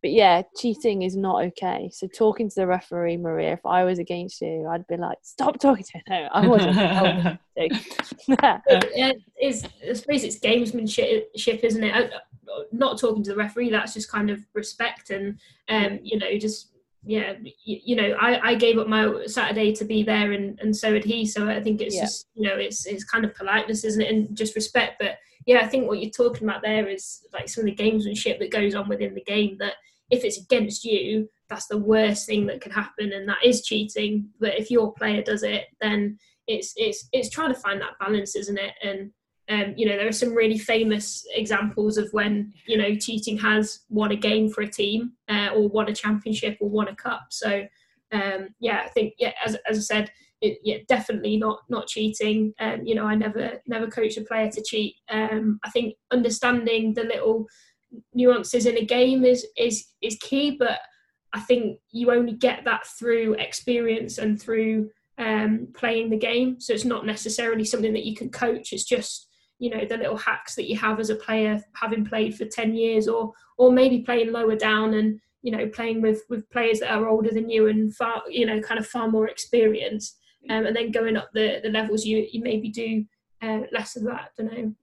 but 0.03 0.11
yeah, 0.11 0.43
cheating 0.55 1.01
is 1.01 1.17
not 1.17 1.43
okay. 1.45 1.89
So 1.91 2.07
talking 2.07 2.49
to 2.49 2.55
the 2.55 2.67
referee, 2.67 3.17
Maria, 3.17 3.53
if 3.53 3.65
I 3.65 3.83
was 3.83 3.97
against 3.97 4.41
you, 4.41 4.67
I'd 4.69 4.85
be 4.87 4.95
like, 4.95 5.17
"Stop 5.23 5.59
talking 5.59 5.83
to 5.83 5.91
her 5.97 6.03
No, 6.07 6.29
I 6.31 6.47
wasn't. 6.47 6.77
I 6.77 7.01
wasn't. 7.01 7.39
yeah, 8.95 9.11
it's, 9.35 9.63
I 9.87 9.93
suppose 9.93 10.23
it's 10.23 10.39
gamesmanship, 10.39 11.63
isn't 11.63 11.83
it? 11.83 11.93
I- 11.93 12.09
Not 12.71 12.99
talking 12.99 13.23
to 13.23 13.31
the 13.31 13.35
referee, 13.37 13.71
that's 13.71 13.95
just 13.95 14.11
kind 14.11 14.29
of 14.29 14.39
respect 14.53 15.09
and, 15.09 15.39
um, 15.67 15.99
you 16.03 16.17
know, 16.19 16.37
just, 16.37 16.71
yeah, 17.07 17.33
you, 17.63 17.79
you 17.85 17.95
know, 17.95 18.15
I, 18.19 18.49
I 18.49 18.55
gave 18.55 18.77
up 18.77 18.87
my 18.87 19.25
Saturday 19.25 19.73
to 19.73 19.85
be 19.85 20.03
there 20.03 20.33
and, 20.33 20.59
and 20.59 20.75
so 20.75 20.91
did 20.91 21.05
he. 21.05 21.25
So 21.25 21.47
I 21.49 21.61
think 21.61 21.81
it's 21.81 21.95
Yeah. 21.95 22.01
just, 22.01 22.27
you 22.35 22.47
know, 22.47 22.55
it's, 22.55 22.85
it's 22.85 23.03
kind 23.03 23.23
of 23.25 23.33
politeness, 23.33 23.83
isn't 23.85 24.01
it? 24.01 24.13
And 24.13 24.35
just 24.35 24.55
respect. 24.55 24.97
But 24.99 25.17
yeah, 25.45 25.59
I 25.59 25.67
think 25.67 25.87
what 25.87 26.01
you're 26.01 26.11
talking 26.11 26.47
about 26.47 26.61
there 26.61 26.87
is 26.87 27.21
like 27.33 27.47
some 27.47 27.67
of 27.67 27.75
the 27.75 27.83
gamesmanship 27.83 28.39
that 28.39 28.51
goes 28.51 28.75
on 28.75 28.89
within 28.89 29.13
the 29.13 29.23
game 29.23 29.55
that 29.59 29.75
if 30.09 30.23
it's 30.23 30.37
against 30.41 30.83
you, 30.83 31.29
that's 31.49 31.67
the 31.67 31.77
worst 31.77 32.25
thing 32.25 32.45
that 32.47 32.61
can 32.61 32.71
happen 32.71 33.13
and 33.13 33.27
that 33.29 33.43
is 33.43 33.63
cheating. 33.63 34.29
But 34.39 34.59
if 34.59 34.69
your 34.69 34.93
player 34.93 35.21
does 35.21 35.43
it, 35.43 35.65
then 35.79 36.17
it's 36.47 36.73
it's 36.75 37.07
it's 37.11 37.29
trying 37.29 37.53
to 37.53 37.59
find 37.59 37.81
that 37.81 37.99
balance, 37.99 38.35
isn't 38.35 38.57
it? 38.57 38.73
And 38.83 39.11
um, 39.49 39.73
you 39.77 39.87
know, 39.87 39.95
there 39.95 40.07
are 40.07 40.13
some 40.13 40.33
really 40.33 40.57
famous 40.57 41.25
examples 41.33 41.97
of 41.97 42.09
when 42.11 42.53
you 42.65 42.77
know 42.77 42.95
cheating 42.95 43.37
has 43.37 43.81
won 43.89 44.11
a 44.11 44.15
game 44.15 44.49
for 44.49 44.61
a 44.61 44.69
team, 44.69 45.13
uh, 45.29 45.49
or 45.55 45.69
won 45.69 45.89
a 45.89 45.95
championship, 45.95 46.57
or 46.59 46.69
won 46.69 46.89
a 46.89 46.95
cup. 46.95 47.27
So 47.29 47.65
um, 48.11 48.49
yeah, 48.59 48.81
I 48.85 48.89
think 48.89 49.13
yeah, 49.19 49.33
as 49.45 49.55
as 49.69 49.77
I 49.77 49.81
said, 49.81 50.11
it, 50.41 50.59
yeah, 50.63 50.77
definitely 50.87 51.37
not 51.37 51.59
not 51.69 51.87
cheating. 51.87 52.53
Um, 52.59 52.81
you 52.83 52.95
know, 52.95 53.05
I 53.05 53.15
never 53.15 53.61
never 53.67 53.87
coach 53.87 54.17
a 54.17 54.21
player 54.21 54.51
to 54.51 54.63
cheat. 54.63 54.95
Um, 55.09 55.59
I 55.63 55.69
think 55.69 55.95
understanding 56.11 56.93
the 56.93 57.03
little 57.03 57.45
nuances 58.13 58.65
in 58.65 58.77
a 58.77 58.85
game 58.85 59.23
is 59.23 59.45
is 59.57 59.85
is 60.01 60.17
key, 60.21 60.57
but 60.57 60.79
I 61.33 61.39
think 61.41 61.79
you 61.91 62.11
only 62.11 62.33
get 62.33 62.65
that 62.65 62.85
through 62.85 63.33
experience 63.35 64.17
and 64.17 64.41
through 64.41 64.89
um, 65.17 65.67
playing 65.75 66.09
the 66.09 66.17
game. 66.17 66.59
So 66.59 66.73
it's 66.73 66.85
not 66.85 67.05
necessarily 67.05 67.65
something 67.65 67.93
that 67.93 68.05
you 68.05 68.15
can 68.15 68.29
coach. 68.29 68.71
It's 68.71 68.85
just 68.85 69.26
you 69.59 69.69
know 69.69 69.85
the 69.85 69.97
little 69.97 70.17
hacks 70.17 70.55
that 70.55 70.69
you 70.69 70.77
have 70.77 70.99
as 70.99 71.09
a 71.09 71.15
player, 71.15 71.63
having 71.75 72.05
played 72.05 72.35
for 72.35 72.45
ten 72.45 72.73
years, 72.73 73.07
or 73.07 73.33
or 73.57 73.71
maybe 73.71 73.99
playing 73.99 74.31
lower 74.31 74.55
down 74.55 74.93
and 74.93 75.19
you 75.41 75.51
know 75.51 75.67
playing 75.67 76.01
with 76.01 76.23
with 76.29 76.49
players 76.49 76.79
that 76.79 76.91
are 76.91 77.07
older 77.07 77.31
than 77.31 77.49
you 77.49 77.67
and 77.67 77.95
far 77.95 78.23
you 78.29 78.45
know 78.45 78.59
kind 78.61 78.79
of 78.79 78.87
far 78.87 79.09
more 79.09 79.27
experienced, 79.27 80.17
um, 80.49 80.65
and 80.65 80.75
then 80.75 80.91
going 80.91 81.17
up 81.17 81.29
the 81.33 81.59
the 81.63 81.69
levels 81.69 82.05
you 82.05 82.27
you 82.31 82.41
maybe 82.41 82.69
do 82.69 83.05
uh, 83.41 83.61
less 83.71 83.95
of 83.95 84.03
that. 84.03 84.31
I 84.37 84.41
don't 84.41 84.53
know. 84.53 84.73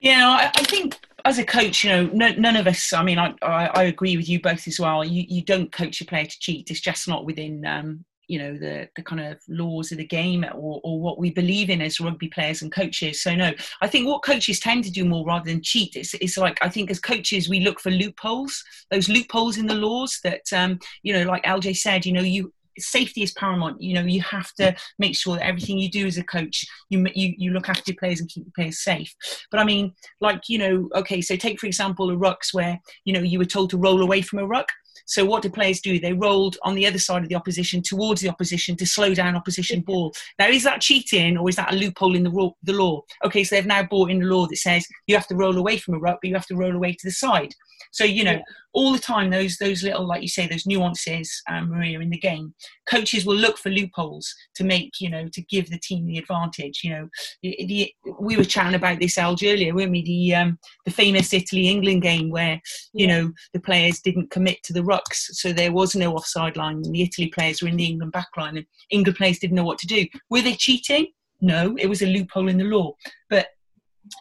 Yeah, 0.00 0.28
I, 0.28 0.46
I 0.54 0.62
think 0.62 0.96
as 1.24 1.38
a 1.38 1.44
coach, 1.44 1.84
you 1.84 1.90
know, 1.90 2.06
no, 2.12 2.32
none 2.32 2.56
of 2.56 2.66
us. 2.66 2.92
I 2.92 3.02
mean, 3.02 3.18
I, 3.18 3.34
I, 3.42 3.66
I 3.66 3.82
agree 3.84 4.16
with 4.16 4.28
you 4.28 4.40
both 4.40 4.68
as 4.68 4.78
well. 4.78 5.04
You 5.04 5.24
you 5.28 5.42
don't 5.42 5.72
coach 5.72 6.00
a 6.00 6.04
player 6.04 6.24
to 6.24 6.38
cheat. 6.38 6.70
It's 6.70 6.80
just 6.80 7.08
not 7.08 7.24
within 7.24 7.66
um, 7.66 8.04
you 8.28 8.38
know 8.38 8.56
the 8.56 8.88
the 8.94 9.02
kind 9.02 9.20
of 9.20 9.40
laws 9.48 9.90
of 9.90 9.98
the 9.98 10.06
game 10.06 10.44
or, 10.54 10.80
or 10.84 11.00
what 11.00 11.18
we 11.18 11.30
believe 11.30 11.70
in 11.70 11.80
as 11.80 11.98
rugby 12.00 12.28
players 12.28 12.62
and 12.62 12.70
coaches. 12.70 13.22
So 13.22 13.34
no, 13.34 13.52
I 13.80 13.88
think 13.88 14.06
what 14.06 14.22
coaches 14.22 14.60
tend 14.60 14.84
to 14.84 14.90
do 14.90 15.04
more 15.04 15.26
rather 15.26 15.46
than 15.46 15.62
cheat. 15.62 15.96
It's 15.96 16.14
it's 16.14 16.36
like 16.36 16.58
I 16.62 16.68
think 16.68 16.90
as 16.90 17.00
coaches 17.00 17.48
we 17.48 17.60
look 17.60 17.80
for 17.80 17.90
loopholes, 17.90 18.62
those 18.90 19.08
loopholes 19.08 19.58
in 19.58 19.66
the 19.66 19.74
laws 19.74 20.20
that 20.24 20.42
um, 20.54 20.78
you 21.02 21.12
know, 21.12 21.24
like 21.24 21.44
LJ 21.44 21.76
said, 21.76 22.06
you 22.06 22.12
know, 22.12 22.22
you 22.22 22.52
safety 22.78 23.22
is 23.22 23.32
paramount. 23.32 23.80
You 23.80 23.94
know, 23.94 24.02
you 24.02 24.22
have 24.22 24.52
to 24.54 24.74
make 24.98 25.16
sure 25.16 25.36
that 25.36 25.46
everything 25.46 25.78
you 25.78 25.90
do 25.90 26.06
as 26.06 26.18
a 26.18 26.24
coach, 26.24 26.64
you 26.90 27.06
you 27.14 27.34
you 27.36 27.52
look 27.52 27.68
after 27.68 27.90
your 27.90 27.98
players 27.98 28.20
and 28.20 28.28
keep 28.28 28.44
your 28.44 28.52
players 28.54 28.80
safe. 28.80 29.14
But 29.50 29.60
I 29.60 29.64
mean, 29.64 29.94
like 30.20 30.48
you 30.48 30.58
know, 30.58 30.88
okay, 30.94 31.20
so 31.20 31.36
take 31.36 31.60
for 31.60 31.66
example 31.66 32.10
a 32.10 32.16
rucks 32.16 32.52
where 32.52 32.80
you 33.04 33.12
know 33.12 33.20
you 33.20 33.38
were 33.38 33.44
told 33.44 33.70
to 33.70 33.78
roll 33.78 34.02
away 34.02 34.22
from 34.22 34.38
a 34.38 34.46
ruck. 34.46 34.68
So 35.08 35.24
what 35.24 35.42
do 35.42 35.50
players 35.50 35.80
do? 35.80 35.98
They 35.98 36.12
rolled 36.12 36.56
on 36.62 36.74
the 36.74 36.86
other 36.86 36.98
side 36.98 37.22
of 37.22 37.28
the 37.28 37.34
opposition 37.34 37.82
towards 37.82 38.20
the 38.20 38.28
opposition 38.28 38.76
to 38.76 38.86
slow 38.86 39.14
down 39.14 39.34
opposition 39.36 39.80
ball. 39.80 40.12
Now, 40.38 40.48
is 40.48 40.62
that 40.64 40.80
cheating 40.82 41.36
or 41.38 41.48
is 41.48 41.56
that 41.56 41.72
a 41.72 41.76
loophole 41.76 42.14
in 42.14 42.22
the, 42.24 42.30
ro- 42.30 42.56
the 42.62 42.74
law? 42.74 43.02
Okay, 43.24 43.42
so 43.42 43.56
they've 43.56 43.66
now 43.66 43.82
brought 43.82 44.10
in 44.10 44.20
the 44.20 44.26
law 44.26 44.46
that 44.46 44.56
says 44.56 44.86
you 45.06 45.16
have 45.16 45.26
to 45.28 45.34
roll 45.36 45.56
away 45.58 45.78
from 45.78 45.94
a 45.94 45.98
ruck, 45.98 46.18
but 46.22 46.28
you 46.28 46.34
have 46.34 46.46
to 46.46 46.56
roll 46.56 46.76
away 46.76 46.92
to 46.92 46.98
the 47.04 47.10
side. 47.10 47.54
So 47.92 48.04
you 48.04 48.22
know, 48.24 48.32
Yeah. 48.32 48.42
all 48.74 48.92
the 48.92 48.98
time 48.98 49.30
those 49.30 49.56
those 49.56 49.82
little, 49.82 50.06
like 50.06 50.20
you 50.20 50.28
say, 50.28 50.46
those 50.46 50.66
nuances, 50.66 51.42
um, 51.48 51.70
Maria, 51.70 52.00
in 52.00 52.10
the 52.10 52.18
game. 52.18 52.54
Coaches 52.90 53.24
will 53.24 53.36
look 53.36 53.56
for 53.56 53.70
loopholes 53.70 54.34
to 54.56 54.64
make 54.64 55.00
you 55.00 55.08
know 55.08 55.28
to 55.28 55.42
give 55.42 55.70
the 55.70 55.78
team 55.78 56.04
the 56.06 56.18
advantage. 56.18 56.80
You 56.84 56.90
know, 56.90 57.08
the, 57.42 57.56
the, 57.66 57.94
we 58.20 58.36
were 58.36 58.44
chatting 58.44 58.74
about 58.74 58.98
this 58.98 59.16
LJ 59.16 59.52
earlier, 59.54 59.74
weren't 59.74 59.92
we? 59.92 60.02
The 60.02 60.34
um, 60.34 60.58
the 60.84 60.90
famous 60.90 61.32
Italy 61.32 61.68
England 61.68 62.02
game 62.02 62.30
where 62.30 62.60
you 62.92 63.06
Yeah. 63.06 63.20
know 63.22 63.32
the 63.54 63.60
players 63.60 64.00
didn't 64.00 64.30
commit 64.30 64.62
to 64.64 64.72
the 64.72 64.84
so 65.12 65.52
there 65.52 65.72
was 65.72 65.94
no 65.94 66.14
offside 66.14 66.56
line, 66.56 66.76
and 66.76 66.94
the 66.94 67.02
Italy 67.02 67.28
players 67.28 67.62
were 67.62 67.68
in 67.68 67.76
the 67.76 67.86
England 67.86 68.12
back 68.12 68.28
line, 68.36 68.56
and 68.56 68.66
England 68.90 69.16
players 69.16 69.38
didn't 69.38 69.56
know 69.56 69.64
what 69.64 69.78
to 69.78 69.86
do. 69.86 70.06
Were 70.30 70.42
they 70.42 70.54
cheating? 70.54 71.08
No, 71.40 71.76
it 71.78 71.86
was 71.86 72.02
a 72.02 72.06
loophole 72.06 72.48
in 72.48 72.58
the 72.58 72.64
law. 72.64 72.92
But 73.30 73.48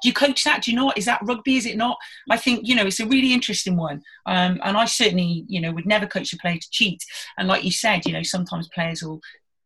do 0.02 0.10
you 0.10 0.14
coach 0.14 0.44
that? 0.44 0.64
Do 0.64 0.72
you 0.72 0.86
what? 0.86 0.98
Is 0.98 1.06
that 1.06 1.22
rugby? 1.24 1.58
Is 1.58 1.66
it 1.66 1.78
not? 1.78 1.98
I 2.30 2.38
think, 2.38 2.68
you 2.68 2.76
know, 2.76 2.86
it's 2.86 3.00
a 3.00 3.06
really 3.06 3.34
interesting 3.34 3.78
one. 3.78 4.02
Um, 4.26 4.60
and 4.64 4.78
I 4.78 4.86
certainly, 4.86 5.46
you 5.48 5.62
know, 5.62 5.72
would 5.72 5.86
never 5.86 6.06
coach 6.06 6.34
a 6.34 6.38
player 6.38 6.58
to 6.58 6.70
cheat. 6.72 7.02
And 7.38 7.48
like 7.48 7.64
you 7.64 7.72
said, 7.72 8.06
you 8.06 8.14
know, 8.14 8.24
sometimes 8.24 8.68
players 8.70 9.02
will 9.02 9.22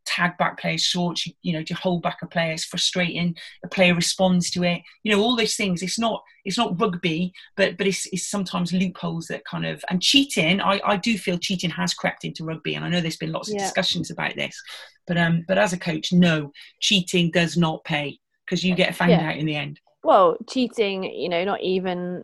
tag 0.05 0.37
back 0.37 0.59
players 0.59 0.81
short, 0.83 1.25
you, 1.25 1.33
you 1.41 1.53
know, 1.53 1.63
to 1.63 1.73
hold 1.75 2.01
back 2.03 2.17
a 2.21 2.27
player 2.27 2.53
is 2.53 2.65
frustrating. 2.65 3.35
A 3.63 3.67
player 3.67 3.93
responds 3.95 4.49
to 4.51 4.63
it. 4.63 4.81
You 5.03 5.11
know, 5.15 5.21
all 5.21 5.35
those 5.35 5.55
things. 5.55 5.81
It's 5.81 5.99
not 5.99 6.23
it's 6.45 6.57
not 6.57 6.79
rugby, 6.79 7.33
but 7.55 7.77
but 7.77 7.87
it's, 7.87 8.07
it's 8.07 8.27
sometimes 8.29 8.73
loopholes 8.73 9.27
that 9.27 9.45
kind 9.45 9.65
of 9.65 9.83
and 9.89 10.01
cheating. 10.01 10.59
I, 10.61 10.79
I 10.85 10.97
do 10.97 11.17
feel 11.17 11.37
cheating 11.37 11.69
has 11.71 11.93
crept 11.93 12.23
into 12.25 12.43
rugby, 12.43 12.75
and 12.75 12.83
I 12.85 12.89
know 12.89 13.01
there's 13.01 13.17
been 13.17 13.31
lots 13.31 13.49
of 13.49 13.55
Yeah. 13.55 13.63
discussions 13.63 14.09
about 14.11 14.35
this. 14.35 14.59
But 15.07 15.17
um, 15.17 15.45
but 15.47 15.57
as 15.57 15.73
a 15.73 15.79
coach, 15.79 16.11
no, 16.13 16.51
cheating 16.79 17.31
does 17.31 17.57
not 17.57 17.83
pay 17.83 18.19
because 18.45 18.63
you 18.63 18.75
get 18.75 18.95
found 18.95 19.11
Yeah. 19.11 19.29
out 19.29 19.37
in 19.37 19.45
the 19.45 19.55
end. 19.55 19.79
well 20.03 20.35
cheating 20.49 21.03
you 21.03 21.29
know 21.29 21.43
not 21.45 21.61
even 21.61 22.23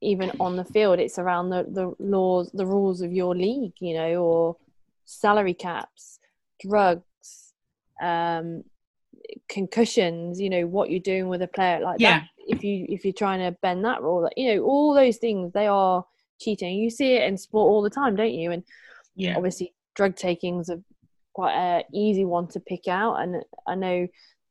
even 0.00 0.30
on 0.38 0.56
the 0.56 0.64
field 0.64 0.98
it's 1.00 1.18
around 1.18 1.50
the, 1.50 1.64
the 1.72 1.92
laws 1.98 2.50
the 2.54 2.64
rules 2.66 3.00
of 3.02 3.12
your 3.12 3.34
league 3.34 3.72
you 3.80 3.94
know 3.94 4.14
or 4.22 4.56
salary 5.04 5.54
caps 5.54 6.18
drugs 6.60 7.04
um 8.02 8.62
concussions 9.48 10.40
you 10.40 10.50
know 10.50 10.66
what 10.66 10.90
you're 10.90 11.00
doing 11.00 11.28
with 11.28 11.42
a 11.42 11.48
player 11.48 11.80
like 11.80 11.98
Yeah. 11.98 12.18
that 12.20 12.26
if 12.38 12.62
you 12.62 12.86
if 12.88 13.04
you're 13.04 13.12
trying 13.12 13.40
to 13.40 13.56
bend 13.62 13.84
that 13.84 14.02
rule 14.02 14.28
you 14.36 14.54
know 14.54 14.62
all 14.62 14.94
those 14.94 15.16
things 15.16 15.52
they 15.52 15.66
are 15.66 16.04
cheating 16.40 16.76
you 16.76 16.90
see 16.90 17.14
it 17.14 17.22
in 17.24 17.36
sport 17.36 17.70
all 17.70 17.82
the 17.82 17.90
time 17.90 18.14
don't 18.16 18.32
you 18.32 18.52
and 18.52 18.62
Yeah. 19.14 19.34
obviously 19.36 19.74
drug 19.94 20.14
taking's 20.16 20.68
a 20.68 20.80
quite 21.32 21.54
a 21.54 21.84
easy 21.92 22.24
one 22.24 22.46
to 22.48 22.60
pick 22.60 22.88
out 22.88 23.16
and 23.16 23.42
i 23.66 23.74
know 23.74 24.06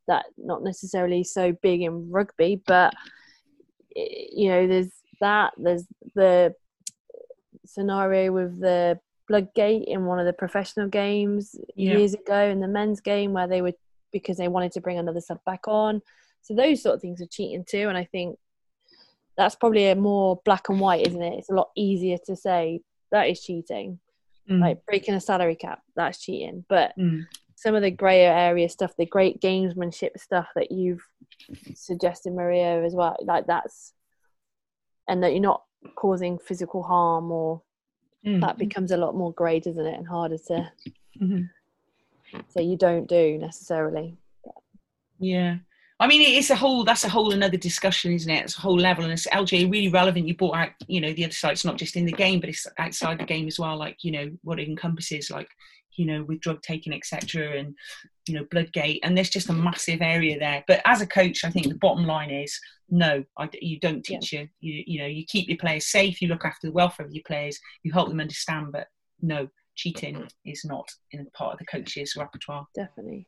that 0.07 0.25
not 0.37 0.63
necessarily 0.63 1.23
so 1.23 1.51
big 1.61 1.81
in 1.81 2.11
rugby 2.11 2.61
but 2.67 2.93
eh, 3.95 4.25
you 4.31 4.49
know 4.49 4.67
there's 4.67 4.91
that 5.21 5.53
there's 5.57 5.85
the 6.15 6.53
scenario 7.65 8.31
with 8.31 8.59
the 8.59 8.99
bloodgate 9.27 9.87
in 9.87 10.05
one 10.05 10.19
of 10.19 10.25
the 10.25 10.33
professional 10.33 10.87
games 10.87 11.55
Yeah. 11.75 11.97
years 11.97 12.13
ago 12.13 12.47
in 12.47 12.59
the 12.59 12.67
men's 12.67 13.01
game 13.01 13.33
where 13.33 13.47
they 13.47 13.61
were 13.61 13.73
because 14.11 14.37
they 14.37 14.47
wanted 14.47 14.71
to 14.73 14.81
bring 14.81 14.97
another 14.97 15.21
sub 15.21 15.43
back 15.45 15.67
on. 15.67 16.01
So 16.41 16.53
those 16.55 16.81
sort 16.81 16.95
of 16.95 17.01
things 17.01 17.21
are 17.21 17.27
cheating 17.27 17.65
too 17.67 17.89
and 17.89 17.97
i 17.97 18.05
think 18.05 18.37
that's 19.37 19.55
probably 19.55 19.87
a 19.89 19.95
more 19.95 20.39
black 20.45 20.69
and 20.69 20.79
white 20.79 21.05
isn't 21.07 21.21
it? 21.21 21.39
It's 21.39 21.49
a 21.49 21.55
lot 21.55 21.71
easier 21.75 22.17
to 22.25 22.35
say 22.35 22.81
that 23.11 23.29
is 23.29 23.41
cheating. 23.43 23.99
Mm, 24.49 24.61
like 24.61 24.85
breaking 24.85 25.15
a 25.15 25.19
salary 25.19 25.55
cap 25.55 25.81
that's 25.95 26.19
cheating. 26.19 26.63
But 26.69 26.93
mm. 26.97 27.25
some 27.55 27.75
of 27.75 27.81
the 27.81 27.91
grayer 27.91 28.31
area 28.31 28.69
stuff 28.69 28.93
the 28.97 29.05
great 29.05 29.41
gamesmanship 29.41 30.17
stuff 30.17 30.47
that 30.55 30.71
you've 30.71 31.05
suggested 31.73 32.33
maria 32.33 32.83
as 32.83 32.93
well 32.93 33.15
like 33.23 33.47
that's 33.47 33.93
and 35.07 35.23
that 35.23 35.31
you're 35.31 35.41
not 35.41 35.63
causing 35.95 36.37
physical 36.37 36.83
harm 36.83 37.31
or 37.31 37.61
Mm. 38.25 38.41
that 38.41 38.57
becomes 38.57 38.91
a 38.91 38.97
lot 38.97 39.15
more 39.15 39.31
grey 39.33 39.59
doesn't 39.59 39.85
it 39.85 39.97
and 39.97 40.07
harder 40.07 40.37
to 40.37 40.71
Mhm. 41.21 41.49
say 42.49 42.63
you 42.63 42.75
don't 42.75 43.07
do 43.07 43.37
necessarily 43.37 44.17
Yeah. 45.19 45.57
I 45.97 46.07
mean, 46.07 46.21
it's 46.21 46.49
a 46.49 46.55
whole, 46.57 46.83
that's 46.83 47.05
a 47.05 47.09
whole 47.09 47.31
another 47.31 47.55
discussion, 47.55 48.11
isn't 48.11 48.29
it? 48.29 48.43
It's 48.43 48.57
a 48.57 48.61
whole 48.61 48.77
level. 48.77 49.05
And 49.05 49.13
it's 49.13 49.27
LJ 49.27 49.71
really 49.71 49.87
relevant. 49.87 50.27
You 50.27 50.35
brought 50.35 50.57
out, 50.57 50.69
you 50.87 50.99
know, 50.99 51.13
the 51.13 51.23
other 51.23 51.31
side, 51.33 51.53
it's 51.53 51.63
not 51.63 51.77
just 51.77 51.95
in 51.95 52.03
the 52.05 52.11
game, 52.11 52.41
but 52.41 52.49
it's 52.49 52.67
outside 52.77 53.17
the 53.17 53.23
game 53.23 53.47
as 53.47 53.57
well. 53.57 53.77
Like, 53.77 54.03
you 54.03 54.11
know, 54.11 54.29
what 54.43 54.59
it 54.59 54.67
encompasses, 54.67 55.31
like, 55.31 55.47
you 55.97 56.05
know, 56.05 56.23
with 56.23 56.41
drug 56.41 56.61
taking, 56.61 56.93
etc., 56.93 57.57
and 57.57 57.75
you 58.27 58.35
know, 58.35 58.45
Bloodgate, 58.51 58.99
and 59.03 59.15
there's 59.15 59.29
just 59.29 59.49
a 59.49 59.53
massive 59.53 60.01
area 60.01 60.39
there. 60.39 60.63
But 60.67 60.81
as 60.85 61.01
a 61.01 61.07
coach, 61.07 61.43
I 61.43 61.49
think 61.49 61.67
the 61.67 61.75
bottom 61.75 62.05
line 62.05 62.31
is 62.31 62.59
no, 62.89 63.23
I, 63.37 63.49
you 63.61 63.79
don't 63.79 64.03
teach 64.03 64.33
yeah. 64.33 64.41
you, 64.41 64.47
you, 64.59 64.83
you 64.87 64.99
know, 64.99 65.07
you 65.07 65.25
keep 65.25 65.47
your 65.47 65.57
players 65.57 65.87
safe, 65.87 66.21
you 66.21 66.27
look 66.27 66.45
after 66.45 66.67
the 66.67 66.73
welfare 66.73 67.05
of 67.05 67.13
your 67.13 67.23
players, 67.25 67.59
you 67.83 67.91
help 67.91 68.09
them 68.09 68.19
understand, 68.19 68.71
but 68.71 68.87
no, 69.21 69.47
cheating 69.75 70.27
is 70.45 70.63
not 70.65 70.87
in 71.11 71.25
part 71.33 71.53
of 71.53 71.59
the 71.59 71.65
coach's 71.65 72.15
repertoire. 72.15 72.65
Definitely. 72.75 73.27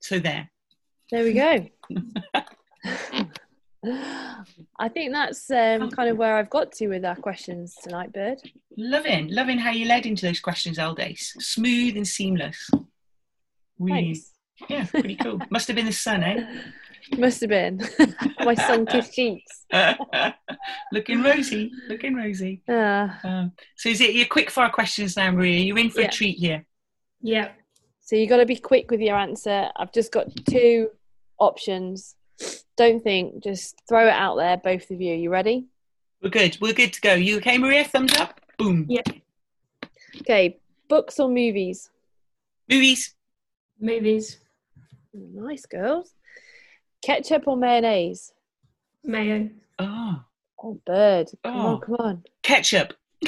So 0.00 0.18
there. 0.18 0.50
There 1.10 1.24
we 1.24 1.32
go. 1.34 1.66
I 4.78 4.88
think 4.88 5.12
that's 5.12 5.50
um, 5.50 5.90
kind 5.90 6.08
of 6.08 6.16
where 6.16 6.36
I've 6.36 6.50
got 6.50 6.72
to 6.72 6.88
with 6.88 7.04
our 7.04 7.16
questions 7.16 7.76
tonight, 7.82 8.12
Bird. 8.12 8.38
Loving, 8.76 9.28
loving 9.28 9.58
how 9.58 9.70
you 9.70 9.86
led 9.86 10.06
into 10.06 10.26
those 10.26 10.40
questions, 10.40 10.78
Eldace. 10.78 11.34
Smooth 11.40 11.96
and 11.96 12.06
seamless. 12.06 12.70
Really, 13.78 14.14
Thanks. 14.14 14.32
yeah, 14.68 14.86
pretty 14.86 15.16
cool. 15.16 15.40
Must 15.50 15.66
have 15.68 15.76
been 15.76 15.86
the 15.86 15.92
sun, 15.92 16.22
eh? 16.22 16.62
Must 17.16 17.40
have 17.40 17.50
been. 17.50 17.80
My 18.40 18.54
sun-kissed 18.54 19.12
cheeks. 19.14 19.66
looking 20.92 21.22
rosy, 21.22 21.70
looking 21.88 22.14
rosy. 22.14 22.62
Uh, 22.68 23.08
um, 23.22 23.52
so 23.76 23.88
is 23.88 24.00
it 24.00 24.14
your 24.14 24.26
quick 24.26 24.50
fire 24.50 24.70
questions 24.70 25.16
now, 25.16 25.30
Maria? 25.30 25.60
You're 25.60 25.78
in 25.78 25.90
for 25.90 26.00
yeah. 26.00 26.08
a 26.08 26.10
treat 26.10 26.38
here. 26.38 26.66
Yeah. 27.20 27.50
So 28.00 28.16
you 28.16 28.26
got 28.26 28.38
to 28.38 28.46
be 28.46 28.56
quick 28.56 28.90
with 28.90 29.00
your 29.00 29.16
answer. 29.16 29.68
I've 29.76 29.92
just 29.92 30.12
got 30.12 30.26
two 30.48 30.88
options. 31.38 32.15
Don't 32.76 33.02
think, 33.02 33.42
just 33.42 33.80
throw 33.88 34.06
it 34.06 34.12
out 34.12 34.36
there, 34.36 34.56
both 34.56 34.90
of 34.90 35.00
you. 35.00 35.14
You 35.14 35.30
ready? 35.30 35.66
We're 36.22 36.30
good. 36.30 36.58
We're 36.60 36.74
good 36.74 36.92
to 36.92 37.00
go. 37.00 37.14
You 37.14 37.38
okay, 37.38 37.58
Maria? 37.58 37.84
Thumbs 37.84 38.14
up. 38.16 38.40
Boom. 38.58 38.86
Yeah. 38.88 39.02
Okay. 40.20 40.58
Books 40.88 41.18
or 41.18 41.28
movies? 41.28 41.90
Movies. 42.68 43.14
Movies. 43.80 44.38
Nice 45.14 45.66
girls. 45.66 46.14
Ketchup 47.02 47.44
or 47.46 47.56
mayonnaise? 47.56 48.32
Mayo. 49.04 49.50
Oh. 49.78 50.22
Oh, 50.62 50.80
bird. 50.84 51.30
Come 51.44 51.56
oh. 51.56 51.66
on, 51.66 51.80
come 51.80 51.96
on. 51.98 52.24
Ketchup. 52.42 52.94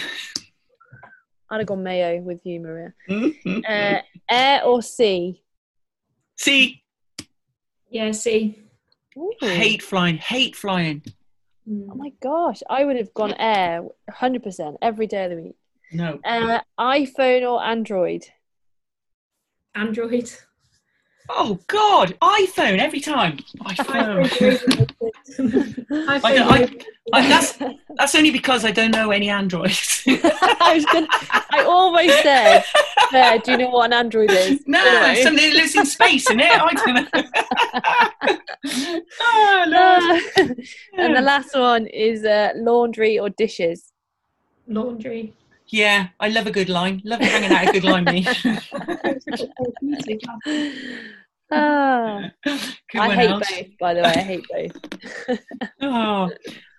I'd 1.51 1.59
have 1.59 1.67
gone 1.67 1.83
mayo 1.83 2.21
with 2.21 2.45
you, 2.45 2.61
Maria. 2.61 2.93
Mm-hmm. 3.09 3.61
uh, 3.67 4.01
air 4.31 4.65
or 4.65 4.83
sea? 4.83 5.43
Sea. 6.37 6.83
Yeah, 7.91 8.11
sea. 8.13 8.59
Ooh. 9.19 9.33
Hate 9.41 9.83
flying. 9.83 10.17
Hate 10.19 10.55
flying. 10.55 11.03
Oh 11.71 11.95
my 11.95 12.13
gosh, 12.23 12.63
I 12.71 12.85
would 12.85 12.97
have 12.97 13.13
gone 13.13 13.35
air 13.35 13.83
100% 14.11 14.77
every 14.81 15.07
day 15.07 15.25
of 15.25 15.31
the 15.31 15.37
week. 15.37 15.57
No. 15.93 16.19
Uh, 16.25 16.61
iPhone 16.79 17.43
or 17.43 17.63
Android? 17.63 18.25
Android. 19.75 20.33
Oh 21.31 21.59
God, 21.67 22.17
iPhone 22.21 22.79
every 22.79 23.01
time. 23.01 23.39
iPhone. 23.61 24.89
I 26.09 26.21
I, 26.23 26.69
I, 27.13 27.29
that's 27.29 27.59
that's 27.97 28.15
only 28.15 28.31
because 28.31 28.65
I 28.65 28.71
don't 28.71 28.91
know 28.91 29.11
any 29.11 29.29
Androids. 29.29 30.03
I 30.07 30.73
was 30.75 30.87
gonna, 30.87 31.07
I 31.51 31.65
almost 31.65 32.23
said, 32.23 32.65
uh, 33.13 33.37
"Do 33.39 33.53
you 33.53 33.59
know 33.59 33.69
what 33.71 33.87
an 33.87 33.93
Android 33.93 34.31
is?" 34.31 34.61
No, 34.67 34.83
anyway. 34.85 35.23
something 35.23 35.51
that 35.51 35.57
lives 35.57 35.75
in 35.75 35.87
space, 35.87 36.29
isn't 36.31 36.41
it? 36.41 36.51
I 36.51 36.75
don't 36.75 36.95
know. 36.95 37.07
oh, 39.21 39.65
no. 39.69 40.43
Uh, 40.43 40.55
and 40.95 41.17
the 41.17 41.21
last 41.21 41.55
one 41.55 41.87
is 41.87 42.25
uh, 42.25 42.53
laundry 42.57 43.19
or 43.19 43.31
dishes. 43.31 43.93
Laundry. 44.67 45.35
Yeah, 45.71 46.09
I 46.19 46.29
love 46.29 46.47
a 46.47 46.51
good 46.51 46.69
line. 46.69 47.01
Love 47.05 47.21
hanging 47.21 47.53
out 47.53 47.69
a 47.69 47.73
good 47.73 47.85
line, 47.85 48.05
me. 48.05 48.27
oh, 51.51 52.23
I 52.95 53.15
hate 53.15 53.31
else. 53.31 53.51
both, 53.51 53.67
by 53.79 53.95
the 53.95 54.03
way. 54.03 54.09
I 54.09 54.19
hate 54.19 54.45
both. 54.51 54.73
oh, 55.83 56.31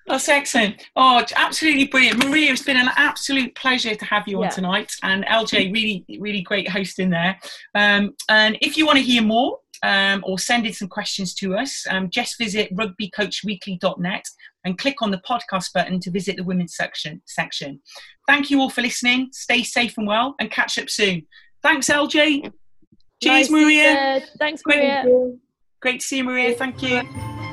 that's 0.08 0.28
excellent. 0.28 0.84
Oh, 0.96 1.24
absolutely 1.36 1.86
brilliant. 1.86 2.18
Maria, 2.18 2.52
it's 2.52 2.64
been 2.64 2.78
an 2.78 2.90
absolute 2.96 3.54
pleasure 3.56 3.94
to 3.94 4.06
have 4.06 4.28
you 4.28 4.40
yeah. 4.40 4.48
on 4.48 4.52
tonight. 4.52 4.92
And 5.04 5.24
LJ, 5.26 5.72
really, 5.74 6.04
really 6.20 6.42
great 6.42 6.68
hosting 6.68 7.12
there. 7.12 7.40
Um, 7.76 8.16
and 8.28 8.58
if 8.62 8.76
you 8.76 8.88
want 8.88 8.98
to 8.98 9.04
hear 9.04 9.22
more 9.22 9.60
um, 9.84 10.24
or 10.26 10.40
send 10.40 10.66
in 10.66 10.74
some 10.74 10.88
questions 10.88 11.34
to 11.36 11.56
us, 11.56 11.86
um, 11.90 12.10
just 12.10 12.38
visit 12.38 12.74
rugbycoachweekly.net 12.76 14.26
and 14.66 14.78
click 14.78 15.02
on 15.02 15.12
the 15.12 15.22
podcast 15.28 15.74
button 15.74 16.00
to 16.02 16.12
visit 16.12 16.36
the 16.38 16.44
women's 16.44 16.76
section. 16.76 17.22
section. 17.26 17.80
Thank 18.28 18.50
you 18.50 18.60
all 18.60 18.70
for 18.70 18.82
listening. 18.82 19.30
Stay 19.32 19.64
safe 19.64 19.98
and 19.98 20.08
well, 20.08 20.36
and 20.40 20.52
catch 20.52 20.78
up 20.78 20.90
soon. 20.90 21.26
Thanks, 21.62 21.90
LJ. 21.90 22.52
Cheers, 23.22 23.50
nice 23.50 23.50
Maria. 23.50 24.22
Thanks, 24.38 24.62
Maria. 24.66 25.04
Great, 25.04 25.36
great 25.82 26.00
to 26.00 26.06
see 26.06 26.18
you, 26.18 26.24
Maria. 26.24 26.56
Thank 26.56 26.82
you. 26.82 27.48